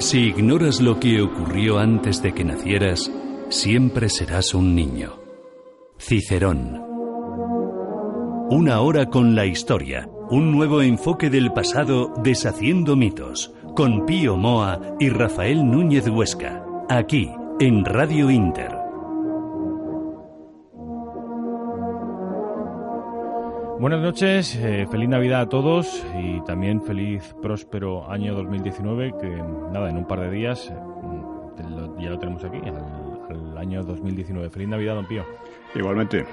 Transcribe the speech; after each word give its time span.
Si 0.00 0.28
ignoras 0.28 0.80
lo 0.80 0.98
que 0.98 1.20
ocurrió 1.20 1.78
antes 1.78 2.22
de 2.22 2.32
que 2.32 2.42
nacieras, 2.42 3.12
siempre 3.50 4.08
serás 4.08 4.54
un 4.54 4.74
niño. 4.74 5.20
Cicerón. 5.98 6.82
Una 8.48 8.80
hora 8.80 9.10
con 9.10 9.34
la 9.34 9.44
historia. 9.44 10.08
Un 10.30 10.52
nuevo 10.52 10.80
enfoque 10.80 11.28
del 11.28 11.52
pasado 11.52 12.14
deshaciendo 12.24 12.96
mitos. 12.96 13.52
Con 13.76 14.06
Pío 14.06 14.38
Moa 14.38 14.80
y 14.98 15.10
Rafael 15.10 15.70
Núñez 15.70 16.08
Huesca. 16.08 16.64
Aquí, 16.88 17.30
en 17.60 17.84
Radio 17.84 18.30
Inter. 18.30 18.79
Buenas 23.80 24.00
noches, 24.00 24.56
eh, 24.56 24.86
feliz 24.90 25.08
Navidad 25.08 25.40
a 25.40 25.48
todos 25.48 26.04
y 26.22 26.40
también 26.44 26.82
feliz 26.82 27.34
próspero 27.40 28.10
año 28.10 28.34
2019 28.34 29.14
que 29.18 29.28
nada, 29.72 29.88
en 29.88 29.96
un 29.96 30.06
par 30.06 30.20
de 30.20 30.30
días 30.30 30.70
eh, 30.70 31.62
lo- 31.68 31.98
ya 31.98 32.10
lo 32.10 32.18
tenemos 32.18 32.44
aquí, 32.44 32.58
al, 32.58 33.36
al 33.36 33.58
año 33.58 33.82
2019. 33.82 34.50
Feliz 34.50 34.68
Navidad, 34.68 34.96
don 34.96 35.06
Pío. 35.06 35.24
Igualmente, 35.74 36.26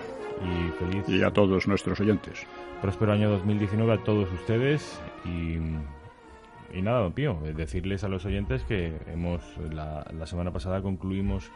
Y 0.44 0.70
feliz 0.72 1.08
y 1.08 1.24
a 1.24 1.32
todos 1.32 1.68
nuestros 1.68 2.00
oyentes. 2.02 2.46
próspero 2.82 3.14
año 3.14 3.30
2019 3.30 3.94
a 3.94 4.04
todos 4.04 4.30
ustedes 4.34 5.02
y, 5.24 5.58
y 6.78 6.82
nada, 6.82 7.00
don 7.00 7.14
Pío, 7.14 7.40
eh, 7.46 7.54
decirles 7.54 8.04
a 8.04 8.10
los 8.10 8.26
oyentes 8.26 8.64
que 8.64 8.94
hemos 9.08 9.42
la, 9.74 10.06
la 10.18 10.26
semana 10.28 10.52
pasada 10.52 10.82
concluimos 10.82 11.50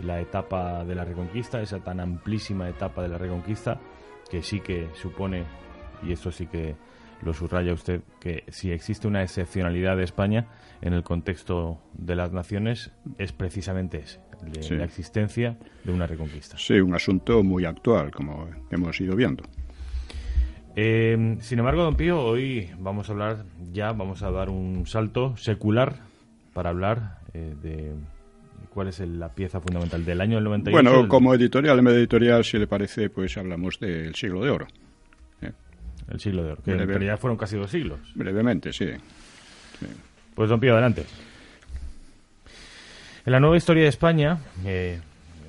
la 0.00 0.20
etapa 0.20 0.84
de 0.84 0.94
la 0.94 1.04
Reconquista, 1.04 1.60
esa 1.60 1.80
tan 1.80 1.98
amplísima 2.00 2.68
etapa 2.68 3.02
de 3.02 3.08
la 3.08 3.18
Reconquista 3.18 3.78
que 4.34 4.42
sí 4.42 4.58
que 4.58 4.88
supone, 4.94 5.44
y 6.02 6.10
esto 6.10 6.32
sí 6.32 6.48
que 6.48 6.74
lo 7.22 7.32
subraya 7.32 7.72
usted, 7.72 8.00
que 8.18 8.42
si 8.48 8.72
existe 8.72 9.06
una 9.06 9.22
excepcionalidad 9.22 9.96
de 9.96 10.02
España 10.02 10.46
en 10.82 10.92
el 10.92 11.04
contexto 11.04 11.78
de 11.92 12.16
las 12.16 12.32
naciones 12.32 12.90
es 13.18 13.30
precisamente 13.30 13.98
ese, 13.98 14.18
de 14.44 14.60
Sí. 14.64 14.74
la 14.74 14.84
existencia 14.86 15.56
de 15.84 15.92
una 15.92 16.08
Reconquista. 16.08 16.58
Sí, 16.58 16.80
un 16.80 16.94
asunto 16.96 17.44
muy 17.44 17.64
actual, 17.64 18.10
como 18.10 18.48
hemos 18.72 19.00
ido 19.00 19.14
viendo. 19.14 19.44
Eh, 20.74 21.36
sin 21.40 21.60
embargo, 21.60 21.84
don 21.84 21.94
Pío, 21.94 22.20
hoy 22.20 22.70
vamos 22.80 23.08
a 23.08 23.12
hablar 23.12 23.44
ya, 23.72 23.92
vamos 23.92 24.24
a 24.24 24.32
dar 24.32 24.50
un 24.50 24.84
salto 24.86 25.36
secular 25.36 25.98
para 26.52 26.70
hablar 26.70 27.20
eh, 27.34 27.54
de 27.62 27.92
cuál 28.74 28.88
es 28.88 29.00
el- 29.00 29.18
la 29.18 29.28
pieza 29.32 29.60
fundamental 29.60 30.04
del 30.04 30.20
año 30.20 30.34
del 30.34 30.44
98. 30.44 30.72
Bueno, 30.72 31.08
como 31.08 31.32
editorial, 31.34 31.78
en 31.78 31.86
editorial, 31.88 32.44
si 32.44 32.58
le 32.58 32.66
parece, 32.66 33.08
pues 33.08 33.36
hablamos 33.38 33.78
del 33.80 34.14
siglo 34.14 34.42
de 34.44 34.50
oro. 34.50 34.66
el 36.10 36.20
siglo 36.20 36.42
de 36.44 36.52
oro, 36.52 36.62
que 36.62 36.72
en 36.72 36.86
realidad 36.86 37.18
fueron 37.18 37.38
casi 37.38 37.56
dos 37.56 37.70
siglos. 37.70 37.98
Brevemente, 38.14 38.74
sí. 38.74 38.90
Pues 40.34 40.50
don 40.50 40.60
Pío, 40.60 40.72
adelante. 40.74 41.06
En 43.24 43.32
la 43.32 43.40
nueva 43.40 43.56
historia 43.56 43.84
de 43.84 43.88
España, 43.88 44.38
eh, 44.66 45.00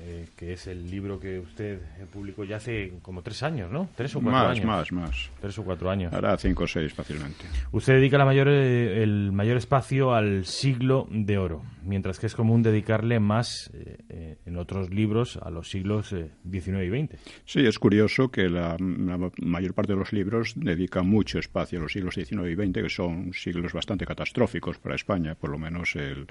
eh, 0.08 0.26
que 0.36 0.52
es 0.52 0.68
el 0.68 0.88
libro 0.88 1.18
que 1.18 1.40
usted 1.40 1.80
eh, 1.98 2.06
publicó 2.12 2.44
ya 2.44 2.56
hace 2.56 2.92
como 3.02 3.22
tres 3.22 3.42
años, 3.42 3.72
¿no? 3.72 3.88
Tres 3.96 4.14
o 4.14 4.20
cuatro 4.20 4.38
Más, 4.38 4.50
años. 4.56 4.64
más, 4.64 4.92
más. 4.92 5.30
Tres 5.40 5.58
o 5.58 5.64
cuatro 5.64 5.90
años. 5.90 6.12
Hará 6.12 6.36
cinco 6.36 6.62
o 6.62 6.66
seis 6.68 6.94
fácilmente. 6.94 7.44
Usted 7.72 7.94
dedica 7.94 8.16
la 8.16 8.24
mayor, 8.24 8.46
eh, 8.48 9.02
el 9.02 9.32
mayor 9.32 9.56
espacio 9.56 10.14
al 10.14 10.44
siglo 10.44 11.08
de 11.10 11.38
oro, 11.38 11.62
mientras 11.82 12.20
que 12.20 12.26
es 12.26 12.36
común 12.36 12.62
dedicarle 12.62 13.18
más 13.18 13.70
eh, 13.74 14.36
en 14.46 14.56
otros 14.56 14.90
libros 14.90 15.38
a 15.42 15.50
los 15.50 15.68
siglos 15.70 16.14
XIX 16.48 16.68
y 16.84 17.06
XX. 17.06 17.16
Sí, 17.44 17.66
es 17.66 17.78
curioso 17.80 18.28
que 18.28 18.48
la, 18.48 18.76
la 18.78 19.30
mayor 19.42 19.74
parte 19.74 19.92
de 19.94 19.98
los 19.98 20.12
libros 20.12 20.52
dedican 20.54 21.08
mucho 21.08 21.40
espacio 21.40 21.80
a 21.80 21.82
los 21.82 21.92
siglos 21.92 22.14
XIX 22.14 22.32
y 22.48 22.54
XX, 22.54 22.82
que 22.82 22.88
son 22.88 23.32
siglos 23.32 23.72
bastante 23.72 24.06
catastróficos 24.06 24.78
para 24.78 24.94
España, 24.94 25.34
por 25.34 25.50
lo 25.50 25.58
menos 25.58 25.96
el, 25.96 26.26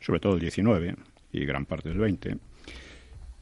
sobre 0.00 0.20
todo 0.20 0.36
el 0.36 0.48
XIX 0.48 0.96
y 1.32 1.44
gran 1.44 1.66
parte 1.66 1.88
del 1.88 1.98
XX. 1.98 2.36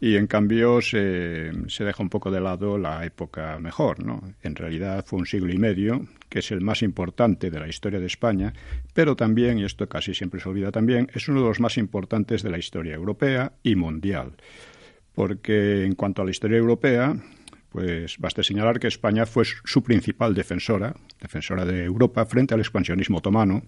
Y 0.01 0.17
en 0.17 0.27
cambio 0.27 0.83
se, 0.83 0.99
deja 0.99 2.03
un 2.03 2.11
poco 2.11 2.31
de 2.31 2.41
lado 2.41 2.77
la 2.77 3.05
época 3.07 3.59
mejor, 3.59 4.05
¿no? 4.05 4.23
En 4.43 4.55
realidad 4.55 5.05
fue 5.07 5.19
un 5.19 5.27
siglo 5.27 5.53
y 5.53 5.57
medio, 5.57 6.07
que 6.29 6.41
es 6.41 6.51
el 6.51 6.61
más 6.61 6.83
importante 6.83 7.51
de 7.51 7.61
la 7.61 7.69
historia 7.69 8.01
de 8.01 8.07
España, 8.07 8.53
pero 8.93 9.17
también, 9.17 9.59
y 9.59 9.65
esto 9.65 9.89
casi 9.89 10.13
siempre 10.15 10.41
se 10.41 10.49
olvida 10.49 10.71
también, 10.73 11.09
es 11.15 11.29
uno 11.29 11.41
de 11.41 11.49
los 11.49 11.61
más 11.61 11.79
importantes 11.79 12.43
de 12.43 12.51
la 12.51 12.59
historia 12.59 12.95
europea 12.95 13.53
y 13.63 13.77
mundial 13.77 14.33
porque 15.15 15.85
en 15.85 15.95
cuanto 15.95 16.23
a 16.23 16.25
la 16.25 16.31
historia 16.31 16.59
europea, 16.59 17.17
pues 17.71 18.19
basta 18.19 18.43
señalar 18.43 18.79
que 18.79 18.89
España 18.89 19.27
fue 19.27 19.45
su 19.45 19.83
principal 19.83 20.35
defensora, 20.35 20.95
defensora 21.21 21.65
de 21.65 21.85
Europa 21.85 22.25
frente 22.27 22.55
al 22.55 22.61
expansionismo 22.61 23.19
otomano, 23.19 23.63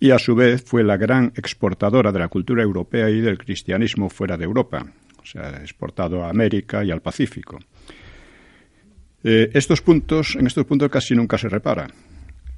y 0.00 0.10
a 0.10 0.18
su 0.18 0.34
vez 0.34 0.64
fue 0.64 0.82
la 0.84 0.96
gran 0.96 1.32
exportadora 1.36 2.12
de 2.12 2.18
la 2.18 2.28
cultura 2.28 2.62
europea 2.62 3.08
y 3.10 3.20
del 3.20 3.38
cristianismo 3.38 4.10
fuera 4.10 4.36
de 4.36 4.44
Europa, 4.44 4.86
o 5.26 5.28
sea, 5.28 5.60
exportado 5.60 6.24
a 6.24 6.30
América 6.30 6.84
y 6.84 6.92
al 6.92 7.02
Pacífico. 7.02 7.58
Eh, 9.24 9.50
estos 9.54 9.82
puntos, 9.82 10.36
en 10.36 10.46
estos 10.46 10.64
puntos 10.64 10.88
casi 10.88 11.16
nunca 11.16 11.36
se 11.36 11.48
repara. 11.48 11.88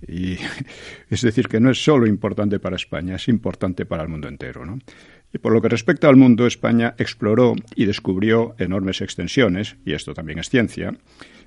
Y 0.07 0.37
es 1.11 1.23
decir, 1.23 1.49
que 1.49 1.61
no 1.61 1.71
es 1.71 1.83
solo 1.83 2.07
importante 2.07 2.61
para 2.61 2.77
España, 2.77 3.17
es 3.17 3.29
importante 3.29 3.87
para 3.87 4.03
el 4.03 4.11
mundo 4.11 4.29
entero. 4.29 4.67
¿no? 4.67 4.79
Y 5.33 5.39
por 5.39 5.53
lo 5.53 5.63
que 5.63 5.71
respecta 5.71 6.09
al 6.09 6.17
mundo, 6.17 6.47
España 6.47 6.95
exploró 6.99 7.55
y 7.75 7.87
descubrió 7.87 8.55
enormes 8.59 9.01
extensiones, 9.01 9.77
y 9.87 9.95
esto 9.95 10.13
también 10.13 10.39
es 10.39 10.51
ciencia. 10.51 10.93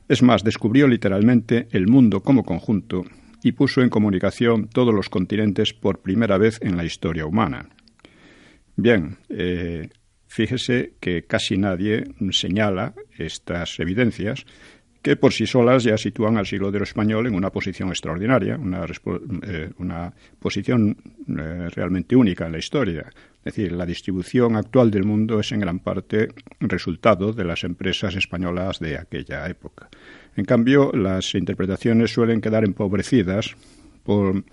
Es 0.09 0.24
más, 0.24 0.44
descubrió 0.44 0.88
literalmente 0.88 1.68
el 1.70 1.88
mundo 1.88 2.22
como 2.22 2.44
conjunto 2.44 3.06
y 3.44 3.52
puso 3.52 3.82
en 3.82 3.90
comunicación 3.90 4.70
todos 4.70 4.94
los 4.94 5.09
continentes 5.09 5.74
por 5.74 6.00
primera 6.00 6.40
vez 6.40 6.58
en 6.62 6.78
la 6.78 6.84
historia 6.84 7.28
humana. 7.28 7.70
Bien, 8.76 9.18
eh, 9.30 9.90
fíjese 10.31 10.94
que 11.02 11.24
casi 11.24 11.58
nadie 11.58 12.06
señala 12.31 12.94
estas 13.18 13.78
evidencias 13.81 14.46
que 15.02 15.18
por 15.18 15.34
sí 15.34 15.46
solas 15.46 15.84
ya 15.84 15.97
sitúan 15.97 16.38
al 16.38 16.46
siglo 16.46 16.72
de 16.72 16.78
oro 16.78 16.86
español 16.86 17.28
en 17.28 17.36
una 17.36 17.50
posición 17.50 17.90
extraordinaria, 17.90 18.56
una, 18.56 18.86
eh, 19.44 19.72
una 19.80 20.14
posición 20.40 20.96
eh, 21.28 21.70
realmente 21.72 22.16
única 22.16 22.46
en 22.46 22.53
la 22.53 22.59
historia. 22.59 23.08
Es 23.44 23.56
decir, 23.56 23.72
la 23.74 23.86
distribución 23.86 24.56
actual 24.56 24.90
del 24.90 25.03
mundo 25.03 25.40
es 25.40 25.52
en 25.52 25.59
gran 25.59 25.80
parte 25.80 26.30
resultado 26.59 27.34
de 27.34 27.44
las 27.44 27.64
empresas 27.64 28.16
españolas 28.16 28.80
de 28.80 28.97
aquella 28.97 29.47
época. 29.50 29.90
En 30.38 30.46
cambio, 30.46 30.91
las 30.94 31.36
interpretaciones 31.36 32.14
suelen 32.14 32.40
quedar 32.40 32.64
empobrecidas 32.64 33.58
por, 34.03 34.44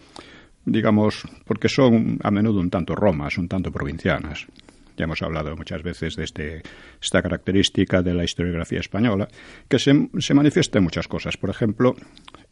digamos, 0.65 1.22
porque 1.44 1.69
son 1.69 2.19
a 2.25 2.31
menudo 2.33 2.59
un 2.59 2.71
tanto 2.71 2.97
romas, 2.97 3.38
un 3.38 3.47
tanto 3.47 3.71
provincianas. 3.71 4.49
Ya 4.98 5.04
hemos 5.04 5.22
hablado 5.22 5.56
muchas 5.56 5.84
veces 5.84 6.16
de 6.16 6.25
este, 6.25 6.62
esta 7.00 7.22
característica 7.22 8.03
de 8.03 8.14
la 8.14 8.25
historiografía 8.25 8.81
española, 8.81 9.28
que 9.69 9.78
se, 9.78 10.09
se, 10.19 10.34
manifiesta 10.34 10.78
en 10.78 10.84
muchas 10.84 11.06
cosas. 11.06 11.36
Por 11.36 11.50
ejemplo, 11.50 11.94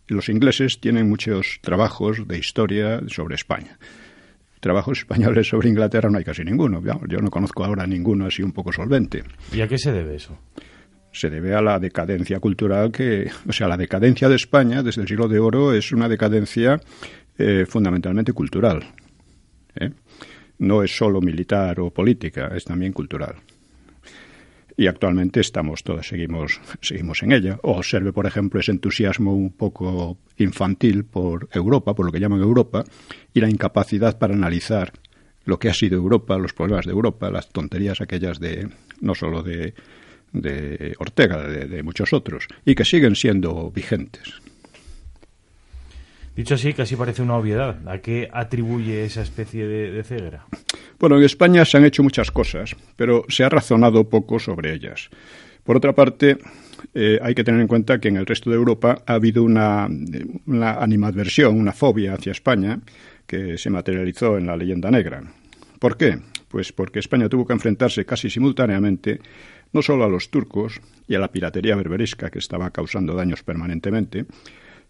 los 0.07 0.29
ingleses 0.29 0.79
tienen 0.81 1.09
muchos 1.09 1.59
trabajos 1.61 2.29
de 2.29 2.39
historia 2.39 3.01
sobre 3.09 3.35
España. 3.35 3.79
Trabajos 4.61 5.01
españoles 5.01 5.49
sobre 5.49 5.69
Inglaterra 5.69 6.09
no 6.09 6.19
hay 6.19 6.25
casi 6.25 6.45
ninguno. 6.45 6.81
Yo 7.09 7.19
no 7.19 7.31
conozco 7.31 7.65
ahora 7.65 7.85
ninguno 7.85 8.27
así 8.27 8.45
un 8.45 8.53
poco 8.53 8.73
solvente. 8.73 9.25
¿Y 9.53 9.61
a 9.61 9.67
qué 9.67 9.77
se 9.77 9.91
debe 9.91 10.15
eso? 10.15 10.39
Se 11.11 11.29
debe 11.31 11.53
a 11.53 11.61
la 11.61 11.81
decadencia 11.81 12.39
cultural 12.39 12.93
que, 12.93 13.29
o 13.49 13.53
sea, 13.53 13.67
la 13.67 13.77
decadencia 13.77 14.29
de 14.29 14.37
España 14.37 14.85
desde 14.85 15.03
el 15.03 15.09
siglo 15.09 15.27
de 15.27 15.41
oro 15.41 15.73
es 15.73 15.91
una 15.91 16.09
decadencia 16.09 16.81
eh, 17.39 17.67
fundamentalmente 17.67 18.33
cultural. 18.33 18.85
¿eh? 19.75 19.91
No 20.59 20.83
es 20.83 20.97
solo 20.97 21.21
militar 21.21 21.81
o 21.81 21.91
política, 21.91 22.53
es 22.55 22.65
también 22.65 22.93
cultural. 22.93 23.37
Y 24.79 24.89
actualmente 24.89 25.41
estamos 25.41 25.83
todos, 25.83 26.07
seguimos, 26.07 26.61
seguimos 26.83 27.23
en 27.23 27.33
ella. 27.33 27.59
Observe, 27.63 28.13
por 28.13 28.27
ejemplo, 28.27 28.61
ese 28.61 28.73
entusiasmo 28.73 29.35
un 29.35 29.53
poco 29.53 30.19
infantil 30.37 31.05
por 31.05 31.49
Europa, 31.53 31.95
por 31.95 32.05
lo 32.05 32.13
que 32.13 32.21
llaman 32.21 32.43
Europa, 32.43 32.85
y 33.33 33.41
la 33.41 33.49
incapacidad 33.49 34.19
para 34.19 34.35
analizar 34.35 34.93
lo 35.47 35.59
que 35.59 35.71
ha 35.71 35.75
sido 35.75 35.97
Europa, 35.97 36.37
los 36.37 36.53
problemas 36.53 36.85
de 36.85 36.93
Europa, 36.93 37.31
las 37.31 37.49
tonterías 37.49 38.01
aquellas 38.03 38.39
de, 38.39 38.69
no 39.01 39.15
solo 39.15 39.43
de, 39.43 39.73
de 40.33 40.95
Ortega, 40.99 41.49
de 41.49 41.83
muchos 41.83 42.13
otros, 42.13 42.47
y 42.67 42.75
que 42.75 42.85
siguen 42.85 43.15
siendo 43.15 43.71
vigentes. 43.71 44.43
Dicho 46.37 46.55
así, 46.55 46.75
casi 46.75 46.97
parece 46.97 47.23
una 47.23 47.37
obviedad. 47.37 47.79
¿A 47.89 47.99
qué 47.99 48.29
atribuye 48.31 49.07
esa 49.07 49.23
especie 49.23 49.67
de, 49.67 50.05
ceguera? 50.05 50.45
Bueno, 51.01 51.17
en 51.17 51.25
España 51.25 51.65
se 51.65 51.79
han 51.79 51.87
hecho 51.87 52.03
muchas 52.03 52.31
cosas, 52.31 52.77
pero 52.95 53.25
se 53.29 53.43
ha 53.43 53.49
razonado 53.49 54.09
poco 54.11 54.39
sobre 54.39 54.75
ellas. 54.75 55.09
Por 55.65 55.79
otra 55.79 55.95
parte, 55.95 56.37
eh, 56.95 57.19
hay 57.23 57.35
que 57.35 57.43
tener 57.43 57.63
en 57.63 57.67
cuenta 57.67 57.99
que 57.99 58.09
en 58.09 58.19
el 58.19 58.27
resto 58.27 58.51
de 58.51 58.57
Europa 58.57 59.03
ha 59.07 59.15
habido 59.15 59.43
una, 59.43 59.89
una 60.47 60.75
animadversión, 60.75 61.59
una 61.59 61.73
fobia 61.73 62.13
hacia 62.13 62.33
España, 62.33 62.81
que 63.27 63.57
se 63.57 63.71
materializó 63.71 64.37
en 64.37 64.47
la 64.47 64.59
leyenda 64.59 64.91
negra. 64.91 65.23
¿Por 65.79 65.97
qué? 65.97 66.19
Pues 66.49 66.71
porque 66.71 66.99
España 66.99 67.31
tuvo 67.31 67.47
que 67.47 67.55
enfrentarse 67.55 68.05
casi 68.05 68.29
simultáneamente 68.29 69.21
no 69.73 69.81
solo 69.81 70.05
a 70.05 70.09
los 70.09 70.31
turcos 70.31 70.81
y 71.09 71.15
a 71.15 71.19
la 71.19 71.33
piratería 71.33 71.77
berberisca 71.77 72.31
que 72.31 72.39
estaba 72.39 72.71
causando 72.71 73.15
daños 73.15 73.43
permanentemente, 73.43 74.27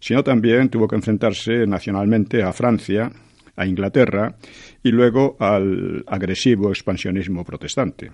sino 0.07 0.23
también 0.23 0.69
tuvo 0.69 0.87
que 0.87 0.95
enfrentarse 0.95 1.67
nacionalmente 1.67 2.41
a 2.41 2.53
Francia, 2.53 3.11
a 3.57 3.67
Inglaterra 3.67 4.37
y 4.81 4.93
luego 4.93 5.37
al 5.41 6.05
agresivo 6.07 6.69
expansionismo 6.69 7.45
protestante. 7.45 8.13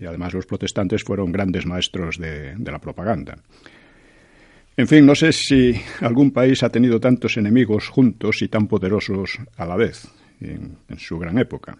y 0.00 0.06
además 0.06 0.32
los 0.32 0.46
protestantes 0.46 1.04
fueron 1.04 1.30
grandes 1.30 1.66
maestros 1.66 2.16
de, 2.16 2.56
la 2.58 2.78
propaganda. 2.78 3.36
En 4.78 4.88
fin, 4.88 5.04
no 5.04 5.14
sé 5.14 5.32
si 5.32 5.74
algún 6.00 6.30
país 6.30 6.62
ha 6.62 6.70
tenido 6.70 6.98
tantos 6.98 7.36
enemigos 7.36 7.88
juntos 7.88 8.40
y 8.40 8.48
tan 8.48 8.66
poderosos 8.66 9.40
a 9.58 9.66
la 9.66 9.76
vez 9.76 10.08
en, 10.40 10.78
su 10.96 11.18
gran 11.18 11.36
época. 11.36 11.76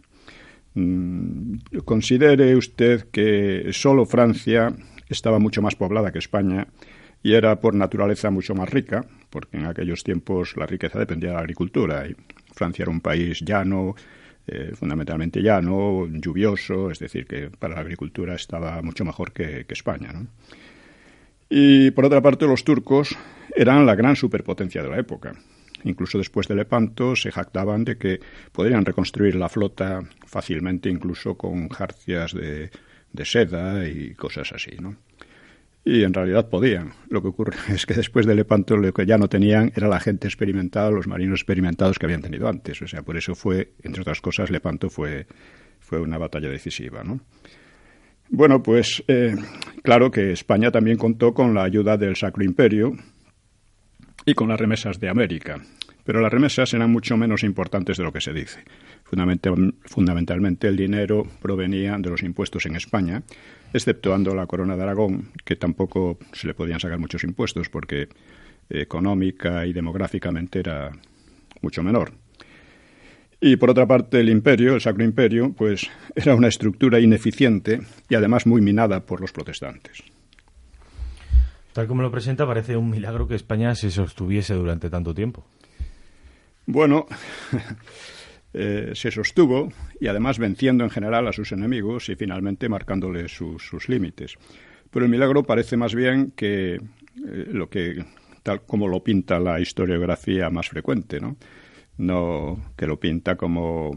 Mm, 0.74 1.56
considere 1.86 2.54
usted 2.56 3.06
que 3.10 3.70
solo 3.72 4.04
Francia 4.04 4.70
estaba 5.08 5.38
mucho 5.38 5.62
más 5.62 5.76
poblada 5.76 6.12
que 6.12 6.18
España 6.18 6.66
y 7.24 7.32
era 7.32 7.58
por 7.58 7.74
naturaleza 7.74 8.30
mucho 8.30 8.54
más 8.54 8.68
rica, 8.68 9.06
porque 9.30 9.56
en 9.56 9.64
aquellos 9.64 10.04
tiempos 10.04 10.58
la 10.58 10.66
riqueza 10.66 10.98
dependía 10.98 11.30
de 11.30 11.36
la 11.36 11.40
agricultura 11.40 12.06
y 12.06 12.14
Francia 12.52 12.82
era 12.82 12.92
un 12.92 13.00
país 13.00 13.40
llano, 13.40 13.94
eh, 14.46 14.72
fundamentalmente 14.74 15.40
llano, 15.40 16.06
lluvioso, 16.06 16.90
es 16.90 16.98
decir, 16.98 17.26
que 17.26 17.48
para 17.48 17.76
la 17.76 17.80
agricultura 17.80 18.34
estaba 18.34 18.82
mucho 18.82 19.06
mejor 19.06 19.32
que, 19.32 19.64
España. 19.70 20.12
Y 21.48 21.90
por 21.92 22.04
otra 22.04 22.20
parte, 22.20 22.46
los 22.46 22.62
turcos 22.62 23.16
eran 23.56 23.86
la 23.86 23.94
gran 23.94 24.16
superpotencia 24.16 24.82
de 24.82 24.90
la 24.90 24.98
época. 24.98 25.32
Incluso 25.84 26.18
después 26.18 26.46
de 26.46 26.56
Lepanto 26.56 27.16
se 27.16 27.32
jactaban 27.32 27.86
de 27.86 27.96
que 27.96 28.20
podrían 28.52 28.84
reconstruir 28.84 29.36
la 29.36 29.48
flota 29.48 30.02
fácilmente, 30.26 30.90
incluso 30.90 31.38
con 31.38 31.70
jarcias 31.70 32.34
de, 32.34 32.70
de 33.14 33.24
seda 33.24 33.88
y 33.88 34.14
cosas 34.14 34.52
así. 34.52 34.72
¿no? 34.78 34.96
Y 35.84 36.02
en 36.02 36.14
realidad 36.14 36.48
podían. 36.48 36.92
Lo 37.08 37.20
que 37.20 37.28
ocurre 37.28 37.56
es 37.68 37.86
que 37.86 37.94
después 37.94 38.26
de 38.26 38.34
Lepanto 38.34 38.76
lo 38.76 38.92
que 38.92 39.06
ya 39.06 39.18
no 39.18 39.28
tenían 39.28 39.72
era 39.76 39.88
la 39.88 40.00
gente 40.00 40.26
experimentada, 40.26 40.90
los 40.90 41.06
marinos 41.06 41.40
experimentados 41.40 41.98
que 41.98 42.06
habían 42.06 42.22
tenido 42.22 42.48
antes. 42.48 42.80
O 42.82 42.86
sea, 42.86 43.02
por 43.02 43.16
eso 43.16 43.34
fue, 43.34 43.72
entre 43.82 44.02
otras 44.02 44.20
cosas, 44.20 44.50
Lepanto 44.50 44.88
fue, 44.88 45.26
fue 45.80 46.00
una 46.00 46.18
batalla 46.18 46.48
decisiva, 46.48 47.04
¿no? 47.04 47.20
Bueno, 48.30 48.62
pues 48.62 49.04
eh, 49.06 49.36
claro 49.82 50.10
que 50.10 50.32
España 50.32 50.70
también 50.70 50.96
contó 50.96 51.34
con 51.34 51.52
la 51.54 51.62
ayuda 51.62 51.98
del 51.98 52.16
Sacro 52.16 52.42
Imperio 52.42 52.92
y 54.24 54.32
con 54.32 54.48
las 54.48 54.58
remesas 54.58 54.98
de 54.98 55.10
América, 55.10 55.60
pero 56.04 56.22
las 56.22 56.32
remesas 56.32 56.72
eran 56.72 56.90
mucho 56.90 57.18
menos 57.18 57.44
importantes 57.44 57.98
de 57.98 58.02
lo 58.02 58.12
que 58.12 58.22
se 58.22 58.32
dice. 58.32 58.64
fundamentalmente 59.84 60.66
el 60.66 60.76
dinero 60.76 61.24
provenía 61.40 61.96
de 61.98 62.10
los 62.10 62.22
impuestos 62.22 62.64
en 62.64 62.76
España 62.76 63.22
exceptuando 63.74 64.34
la 64.34 64.46
corona 64.46 64.76
de 64.76 64.82
Aragón, 64.84 65.32
que 65.44 65.56
tampoco 65.56 66.16
se 66.32 66.46
le 66.46 66.54
podían 66.54 66.80
sacar 66.80 66.98
muchos 66.98 67.24
impuestos 67.24 67.68
porque 67.68 68.08
económica 68.70 69.66
y 69.66 69.72
demográficamente 69.72 70.60
era 70.60 70.92
mucho 71.60 71.82
menor. 71.82 72.12
Y 73.40 73.56
por 73.56 73.70
otra 73.70 73.86
parte, 73.86 74.20
el 74.20 74.30
imperio, 74.30 74.74
el 74.74 74.80
Sacro 74.80 75.04
Imperio, 75.04 75.52
pues 75.52 75.90
era 76.14 76.34
una 76.36 76.48
estructura 76.48 77.00
ineficiente 77.00 77.80
y 78.08 78.14
además 78.14 78.46
muy 78.46 78.62
minada 78.62 79.04
por 79.04 79.20
los 79.20 79.32
protestantes. 79.32 80.02
Tal 81.72 81.88
como 81.88 82.02
lo 82.02 82.12
presenta, 82.12 82.46
parece 82.46 82.76
un 82.76 82.88
milagro 82.88 83.26
que 83.26 83.34
España 83.34 83.74
se 83.74 83.90
sostuviese 83.90 84.54
durante 84.54 84.88
tanto 84.88 85.12
tiempo. 85.12 85.44
Bueno, 86.66 87.06
Eh, 88.56 88.92
se 88.94 89.10
sostuvo 89.10 89.68
y 89.98 90.06
además 90.06 90.38
venciendo 90.38 90.84
en 90.84 90.90
general 90.90 91.26
a 91.26 91.32
sus 91.32 91.50
enemigos 91.50 92.08
y 92.08 92.14
finalmente 92.14 92.68
marcándole 92.68 93.28
sus 93.28 93.88
límites. 93.88 94.36
Pero 94.92 95.06
el 95.06 95.10
milagro 95.10 95.42
parece 95.42 95.76
más 95.76 95.92
bien 95.92 96.32
que 96.36 96.74
eh, 96.74 96.80
lo 97.50 97.68
que 97.68 98.04
tal 98.44 98.62
como 98.62 98.86
lo 98.86 99.02
pinta 99.02 99.40
la 99.40 99.58
historiografía 99.58 100.50
más 100.50 100.68
frecuente, 100.68 101.18
¿no? 101.18 101.36
No 101.98 102.72
que 102.76 102.86
lo 102.86 103.00
pinta 103.00 103.34
como 103.34 103.90